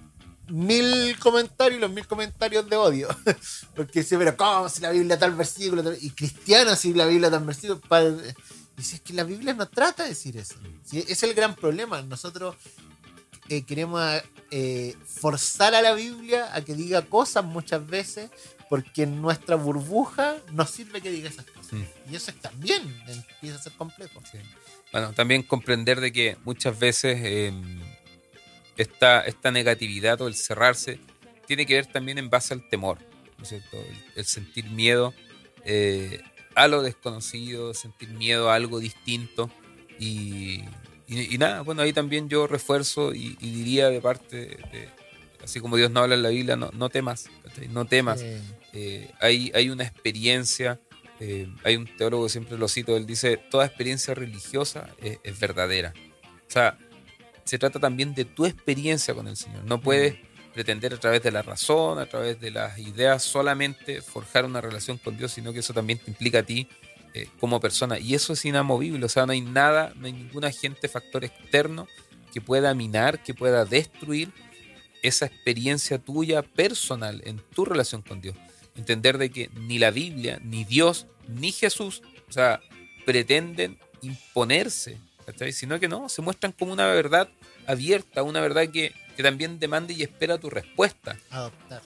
mil 0.49 1.17
comentarios 1.19 1.81
los 1.81 1.91
mil 1.91 2.07
comentarios 2.07 2.69
de 2.69 2.77
odio. 2.77 3.09
Porque 3.77 4.01
dice, 4.01 4.19
pero 4.19 4.37
¿cómo 4.37 4.69
si 4.69 4.81
la 4.81 4.91
Biblia 4.91 5.19
tal 5.19 5.35
versículo? 5.35 5.83
tal-?" 5.83 5.99
Y 6.01 6.11
cristiano 6.11 6.75
si 6.77 6.93
la 6.95 7.07
Biblia 7.07 7.31
tal 7.31 7.45
versículo. 7.45 7.81
Pa- 7.81 8.03
Y 8.03 8.83
si 8.83 8.95
es 8.97 9.01
que 9.03 9.13
la 9.13 9.25
Biblia 9.25 9.53
no 9.55 9.69
trata 9.69 10.05
de 10.05 10.11
decir 10.11 10.37
eso. 10.39 10.55
Sí, 10.85 11.05
es 11.07 11.23
el 11.23 11.35
gran 11.35 11.55
problema. 11.55 12.01
Nosotros 12.03 12.57
eh, 13.51 13.63
queremos 13.65 14.01
eh, 14.51 14.95
forzar 15.05 15.75
a 15.75 15.83
la 15.83 15.93
Biblia 15.93 16.55
a 16.55 16.63
que 16.63 16.75
diga 16.75 17.03
cosas 17.03 17.45
muchas 17.45 17.87
veces 17.87 18.31
porque 18.69 19.03
en 19.03 19.21
nuestra 19.21 19.57
burbuja 19.57 20.37
nos 20.53 20.71
sirve 20.71 21.01
que 21.01 21.11
diga 21.11 21.29
esas 21.29 21.45
cosas. 21.47 21.73
Mm. 21.73 22.13
Y 22.13 22.17
eso 22.17 22.31
es 22.31 22.37
también 22.39 22.83
empieza 23.07 23.57
a 23.57 23.63
ser 23.63 23.73
complejo. 23.73 24.23
Sí. 24.31 24.39
Bueno, 24.93 25.13
también 25.13 25.43
comprender 25.43 26.01
de 26.01 26.13
que 26.13 26.37
muchas 26.45 26.79
veces 26.79 27.19
eh, 27.23 27.53
esta, 28.77 29.23
esta 29.23 29.51
negatividad 29.51 30.21
o 30.21 30.29
el 30.29 30.35
cerrarse 30.35 31.01
tiene 31.47 31.67
que 31.67 31.75
ver 31.75 31.87
también 31.87 32.19
en 32.19 32.31
base 32.31 32.55
al 32.55 32.69
temor, 32.69 32.99
¿no 33.37 33.43
es 33.43 33.49
cierto? 33.49 33.77
El, 33.77 34.05
el 34.17 34.25
sentir 34.25 34.71
miedo 34.71 35.13
eh, 35.65 36.23
a 36.55 36.69
lo 36.69 36.83
desconocido, 36.83 37.75
sentir 37.75 38.11
miedo 38.11 38.51
a 38.51 38.55
algo 38.55 38.81
distinto 38.81 39.51
y, 39.99 40.63
y- 41.11 41.35
y 41.35 41.39
nada, 41.39 41.63
bueno, 41.63 41.83
ahí 41.83 41.93
también 41.93 42.29
yo 42.29 42.47
refuerzo 42.47 43.15
y, 43.15 43.37
y 43.41 43.51
diría 43.53 43.89
de 43.91 44.01
parte 44.01 44.37
de, 44.37 44.89
así 45.43 45.61
como 45.61 45.77
Dios 45.77 45.91
no 45.91 46.01
habla 46.01 46.15
en 46.15 46.23
la 46.23 46.29
Biblia, 46.31 46.57
no, 46.57 46.71
no 46.73 46.89
temas, 46.89 47.27
no 47.71 47.85
temas. 47.87 48.21
Eh, 48.23 48.41
Eh, 48.73 49.11
hay, 49.21 49.51
hay 49.53 49.69
una 49.69 49.83
experiencia, 49.83 50.79
eh, 51.19 51.49
hay 51.65 51.75
un 51.75 51.87
teólogo 51.97 52.25
que 52.27 52.31
siempre 52.31 52.57
lo 52.57 52.69
cito, 52.69 52.97
él 52.97 53.05
dice, 53.05 53.37
toda 53.37 53.67
experiencia 53.67 54.15
religiosa 54.15 54.89
es, 55.03 55.19
es 55.25 55.41
verdadera. 55.41 55.93
O 56.49 56.51
sea, 56.53 56.79
se 57.45 57.59
trata 57.59 57.81
también 57.81 58.15
de 58.15 58.25
tu 58.25 58.47
experiencia 58.47 59.13
con 59.13 59.27
el 59.27 59.37
Señor. 59.37 59.65
No 59.65 59.81
puedes 59.81 60.15
pretender 60.55 60.95
a 60.95 60.99
través 61.01 61.21
de 61.23 61.33
la 61.33 61.43
razón, 61.43 61.99
a 61.99 62.07
través 62.07 62.41
de 62.41 62.53
las 62.53 62.79
ideas, 62.79 63.25
solamente 63.25 64.03
forjar 64.03 64.45
una 64.45 64.61
relación 64.61 64.99
con 64.99 65.17
Dios, 65.17 65.33
sino 65.33 65.53
que 65.53 65.59
eso 65.61 65.73
también 65.75 65.99
te 65.99 66.11
implica 66.13 66.39
a 66.41 66.43
ti 66.45 66.69
eh, 67.15 67.29
como 67.39 67.61
persona. 67.61 67.99
Y 67.99 68.15
eso 68.15 68.33
es 68.33 68.45
inamovible, 68.45 69.05
o 69.05 69.09
sea, 69.09 69.27
no 69.27 69.33
hay 69.33 69.41
nada, 69.41 69.93
no 69.97 70.07
hay 70.07 70.13
ningún 70.13 70.45
agente, 70.45 70.89
factor 70.89 71.25
externo 71.25 71.89
que 72.33 72.41
pueda 72.41 72.75
minar, 72.75 73.23
que 73.23 73.35
pueda 73.35 73.65
destruir 73.65 74.31
esa 75.03 75.27
experiencia 75.27 75.99
tuya 75.99 76.43
personal 76.43 77.23
en 77.25 77.39
tu 77.55 77.65
relación 77.65 78.03
con 78.03 78.21
Dios. 78.21 78.37
Entender 78.77 79.19
de 79.19 79.31
que 79.31 79.51
ni 79.55 79.79
la 79.79 79.91
Biblia, 79.91 80.39
ni 80.43 80.65
Dios, 80.65 81.07
ni 81.27 81.53
Jesús, 81.53 82.03
o 82.29 82.33
sea, 82.33 82.61
pretenden 83.05 83.79
imponerse, 84.03 84.99
¿cachai? 85.27 85.53
Sino 85.53 85.81
que 85.81 85.89
no, 85.89 86.09
se 86.09 86.23
muestran 86.23 86.53
como 86.53 86.73
una 86.73 86.87
verdad 86.87 87.29
abierta, 87.67 88.23
una 88.23 88.41
verdad 88.41 88.69
que, 88.69 88.93
que 89.17 89.23
también 89.23 89.59
demanda 89.59 89.93
y 89.93 90.03
espera 90.03 90.39
tu 90.39 90.49
respuesta. 90.49 91.19
adoptar. 91.31 91.83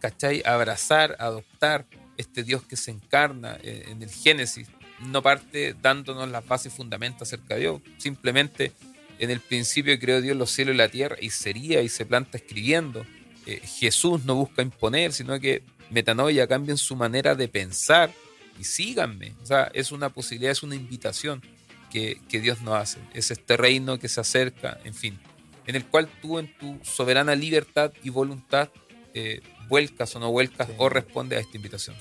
¿cachai? 0.00 0.42
Abrazar, 0.44 1.16
adoptar 1.18 1.86
este 2.18 2.44
Dios 2.44 2.62
que 2.62 2.76
se 2.76 2.90
encarna 2.90 3.56
eh, 3.62 3.86
en 3.88 4.02
el 4.02 4.10
Génesis. 4.10 4.68
No 5.00 5.22
parte 5.22 5.74
dándonos 5.80 6.28
las 6.28 6.46
bases 6.46 6.72
y 6.72 6.76
fundamentos 6.76 7.22
acerca 7.22 7.54
de 7.54 7.60
Dios. 7.60 7.80
Simplemente 7.96 8.72
en 9.18 9.30
el 9.30 9.40
principio 9.40 9.98
creó 9.98 10.20
Dios 10.20 10.36
los 10.36 10.50
cielos 10.50 10.74
y 10.74 10.78
la 10.78 10.88
tierra 10.88 11.16
y 11.20 11.30
sería 11.30 11.80
y 11.80 11.88
se 11.88 12.04
planta 12.04 12.36
escribiendo. 12.38 13.06
Eh, 13.46 13.60
Jesús 13.64 14.24
no 14.24 14.34
busca 14.34 14.60
imponer, 14.60 15.12
sino 15.12 15.40
que 15.40 15.62
metanoia 15.90 16.46
cambia 16.46 16.72
en 16.72 16.78
su 16.78 16.96
manera 16.96 17.34
de 17.34 17.48
pensar 17.48 18.12
y 18.58 18.64
síganme. 18.64 19.32
O 19.42 19.46
sea, 19.46 19.70
es 19.72 19.92
una 19.92 20.10
posibilidad, 20.10 20.52
es 20.52 20.62
una 20.62 20.74
invitación 20.74 21.42
que, 21.90 22.20
que 22.28 22.40
Dios 22.40 22.60
nos 22.60 22.74
hace. 22.74 22.98
Es 23.14 23.30
este 23.30 23.56
reino 23.56 23.98
que 23.98 24.08
se 24.08 24.20
acerca, 24.20 24.78
en 24.84 24.94
fin, 24.94 25.18
en 25.66 25.76
el 25.76 25.84
cual 25.86 26.08
tú 26.20 26.38
en 26.38 26.52
tu 26.58 26.78
soberana 26.82 27.34
libertad 27.34 27.92
y 28.02 28.10
voluntad 28.10 28.70
eh, 29.14 29.40
vuelcas 29.68 30.14
o 30.16 30.20
no 30.20 30.30
vuelcas 30.30 30.68
Sí. 30.68 30.74
o 30.78 30.88
respondes 30.88 31.38
a 31.38 31.42
esta 31.42 31.56
invitación. 31.56 31.96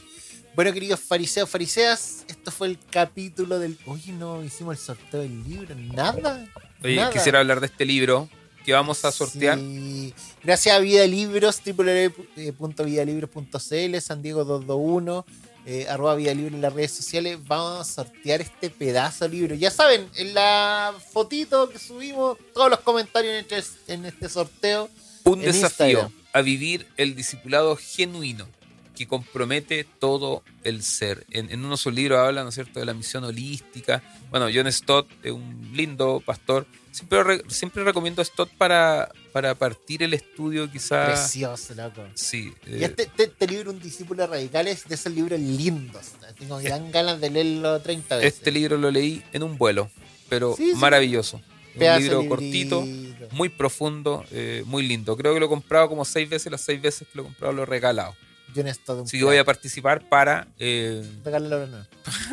Bueno, 0.55 0.73
queridos 0.73 0.99
fariseos, 0.99 1.49
fariseas, 1.49 2.23
esto 2.27 2.51
fue 2.51 2.67
el 2.67 2.79
capítulo 2.89 3.59
del. 3.59 3.77
Oye, 3.85 4.11
no 4.11 4.43
hicimos 4.43 4.77
el 4.77 4.83
sorteo 4.83 5.21
del 5.21 5.43
libro, 5.43 5.75
nada. 5.75 6.47
Oye, 6.83 6.95
nada. 6.95 7.11
quisiera 7.11 7.39
hablar 7.39 7.59
de 7.59 7.67
este 7.67 7.85
libro 7.85 8.27
que 8.65 8.73
vamos 8.73 9.05
a 9.05 9.11
sortear. 9.11 9.59
Sí. 9.59 10.13
Gracias 10.43 10.75
a 10.75 10.79
Vida 10.79 11.05
Libros, 11.05 11.61
www.vidalibros.cl, 11.63 13.99
San 14.01 14.21
Diego 14.21 14.43
221, 14.45 15.25
eh, 15.65 15.87
arroba 15.89 16.15
Vida 16.15 16.33
Libre 16.33 16.55
en 16.55 16.61
las 16.61 16.73
redes 16.73 16.91
sociales. 16.91 17.37
Vamos 17.47 17.81
a 17.81 17.83
sortear 18.03 18.41
este 18.41 18.69
pedazo 18.69 19.25
de 19.25 19.29
libro. 19.35 19.55
Ya 19.55 19.71
saben, 19.71 20.07
en 20.15 20.33
la 20.33 20.93
fotito 21.13 21.69
que 21.69 21.79
subimos, 21.79 22.37
todos 22.53 22.69
los 22.69 22.79
comentarios 22.79 23.33
en 23.33 23.39
este, 23.57 23.93
en 23.93 24.05
este 24.05 24.29
sorteo. 24.29 24.89
Un 25.23 25.39
desafío 25.41 25.87
Instagram. 25.87 26.11
A 26.37 26.41
vivir 26.41 26.87
el 26.97 27.15
discipulado 27.15 27.75
genuino 27.75 28.47
que 28.95 29.05
compromete 29.07 29.83
todo 29.99 30.41
el 30.63 30.81
ser. 30.81 31.25
En, 31.29 31.51
en 31.51 31.59
uno 31.59 31.71
de 31.71 31.77
sus 31.77 31.93
libros 31.93 32.17
habla, 32.17 32.41
¿no 32.41 32.49
es 32.49 32.55
cierto?, 32.55 32.79
de 32.79 32.85
la 32.87 32.95
misión 32.95 33.23
holística. 33.23 34.01
Bueno, 34.31 34.47
John 34.51 34.71
Stott 34.71 35.07
un 35.25 35.69
lindo 35.75 36.19
pastor. 36.25 36.65
Siempre, 36.91 37.23
re- 37.23 37.43
siempre 37.47 37.83
recomiendo 37.83 38.23
a 38.23 38.25
Stott 38.25 38.49
para, 38.57 39.11
para 39.31 39.53
partir 39.53 40.01
el 40.01 40.15
estudio, 40.15 40.71
quizá. 40.71 41.05
Precioso, 41.05 41.75
loco. 41.75 42.01
Sí. 42.15 42.51
Y 42.65 42.71
eh, 42.81 42.85
este, 42.85 43.03
este, 43.03 43.23
este 43.25 43.45
libro, 43.47 43.69
Un 43.69 43.79
discípulo 43.79 44.25
radical, 44.25 44.67
es 44.67 44.87
de 44.87 44.95
esos 44.95 45.13
libros 45.13 45.39
lindos. 45.39 46.13
Tengo 46.39 46.57
gran 46.57 46.89
ganas 46.91 47.21
de 47.21 47.29
leerlo 47.29 47.79
30 47.79 48.15
veces. 48.15 48.33
este 48.33 48.49
libro 48.51 48.77
lo 48.77 48.89
leí 48.89 49.21
en 49.31 49.43
un 49.43 49.59
vuelo, 49.59 49.91
pero 50.27 50.55
Sí, 50.57 50.71
sí. 50.71 50.75
maravilloso. 50.75 51.39
Un 51.75 52.01
libro 52.01 52.21
de 52.23 52.27
cortito, 52.27 52.83
muy 53.31 53.49
profundo, 53.49 54.23
eh, 54.31 54.63
muy 54.65 54.85
lindo. 54.87 55.15
Creo 55.17 55.33
que 55.33 55.39
lo 55.39 55.45
he 55.45 55.49
comprado 55.49 55.89
como 55.89 56.05
seis 56.05 56.29
veces, 56.29 56.51
las 56.51 56.61
seis 56.61 56.81
veces 56.81 57.07
que 57.07 57.15
lo 57.15 57.23
he 57.23 57.25
comprado 57.25 57.53
lo 57.53 57.63
he 57.63 57.65
regalado. 57.65 58.15
Yo 58.55 58.61
en 58.61 58.67
esto 58.69 58.95
de 58.95 59.01
un 59.01 59.07
que 59.07 59.23
voy 59.23 59.37
a 59.37 59.43
participar 59.43 60.07
para, 60.07 60.47
eh, 60.57 61.03
Regálalo 61.23 61.59
de 61.59 61.67
nuevo. 61.67 61.85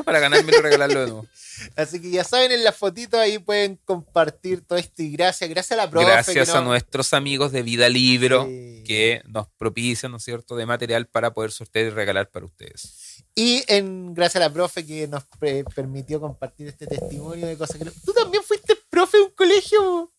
para 0.04 0.20
ganármelo 0.20 0.58
y 0.58 0.62
regalarlo 0.62 1.00
de 1.00 1.06
nuevo. 1.06 1.26
Así 1.76 2.00
que 2.00 2.10
ya 2.10 2.24
saben, 2.24 2.50
en 2.52 2.64
la 2.64 2.72
fotito 2.72 3.18
ahí 3.18 3.38
pueden 3.38 3.76
compartir 3.84 4.60
todo 4.64 4.78
esto 4.78 5.02
y 5.02 5.10
gracias. 5.10 5.50
Gracias 5.50 5.72
a 5.78 5.82
la 5.84 5.90
profe. 5.90 6.06
Gracias 6.06 6.50
a 6.50 6.60
nuestros 6.62 7.12
amigos 7.14 7.52
de 7.52 7.62
Vida 7.62 7.88
Libro. 7.88 8.44
Sí. 8.46 8.82
que 8.86 9.22
nos 9.26 9.48
propician, 9.56 10.12
¿no 10.12 10.18
es 10.18 10.24
cierto?, 10.24 10.56
de 10.56 10.66
material 10.66 11.06
para 11.06 11.32
poder 11.32 11.50
sortear 11.50 11.86
y 11.86 11.90
regalar 11.90 12.28
para 12.30 12.44
ustedes. 12.46 13.24
Y 13.34 13.64
en 13.66 14.14
gracias 14.14 14.36
a 14.36 14.48
la 14.48 14.52
profe 14.52 14.84
que 14.86 15.08
nos 15.08 15.24
pre- 15.38 15.64
permitió 15.74 16.20
compartir 16.20 16.68
este 16.68 16.86
testimonio 16.86 17.46
de 17.46 17.56
cosas 17.56 17.76
que 17.78 17.84
Tú 18.04 18.12
también 18.12 18.42
fuiste 18.44 18.76
profe 18.90 19.16
de 19.18 19.24
un 19.24 19.30
colegio. 19.30 20.12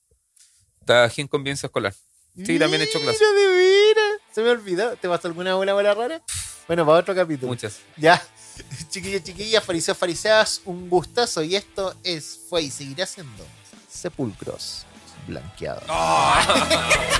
Trabajé 0.86 1.22
en 1.22 1.28
convivencia 1.28 1.68
escolar. 1.68 1.94
Sí, 2.36 2.60
también 2.60 2.82
he 2.82 2.86
hecho 2.86 3.00
clases. 3.00 3.22
Mira, 3.22 3.42
de 3.42 3.48
veras. 3.56 4.22
Se 4.34 4.42
me 4.42 4.50
olvidó. 4.50 4.96
¿Te 4.98 5.08
pasó 5.08 5.28
alguna 5.28 5.56
buena 5.56 5.74
bola 5.74 5.94
rara? 5.94 6.22
Bueno, 6.68 6.86
para 6.86 7.00
otro 7.00 7.16
capítulo. 7.16 7.48
Muchas. 7.48 7.80
Ya. 7.98 8.22
Chiquillos, 8.90 9.24
chiquillas, 9.24 9.64
fariseos, 9.64 9.98
fariseas, 9.98 10.62
un 10.66 10.90
gustazo. 10.90 11.44
Y 11.44 11.56
esto 11.56 11.94
es, 12.04 12.40
fue 12.50 12.62
y 12.64 12.72
seguirá 12.72 13.06
siendo 13.06 13.46
Sepulcros 13.90 14.86
Blanqueados. 15.28 15.84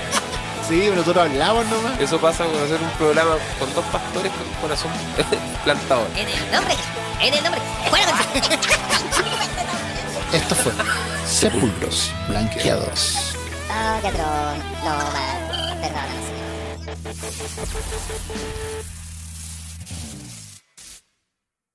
Sí, 0.68 0.90
nosotros 0.90 1.18
hablamos 1.18 1.64
nomás. 1.68 2.00
Eso 2.02 2.20
pasa 2.20 2.44
con 2.44 2.56
hacer 2.56 2.82
un 2.82 2.90
programa 2.98 3.38
con 3.60 3.72
dos 3.76 3.86
pastores 3.86 4.32
con 4.32 4.48
un 4.48 4.54
corazón 4.56 4.92
plantador. 5.64 6.08
En 6.16 6.28
el 6.28 6.52
nombre, 6.52 6.76
en 7.22 7.34
el 7.36 7.44
nombre. 7.44 7.62
Fuera 7.88 8.12
con 8.12 8.18
Esto 10.34 10.56
fue 10.56 10.74
Sepulcros 11.28 12.12
Blanqueados. 12.28 13.35
Oh, 13.78 14.00
qué 14.02 14.08
atroz. 14.08 14.58
No, 14.86 14.96
man. 15.12 15.40
Perdóname, 15.82 16.22
señor. 16.26 17.76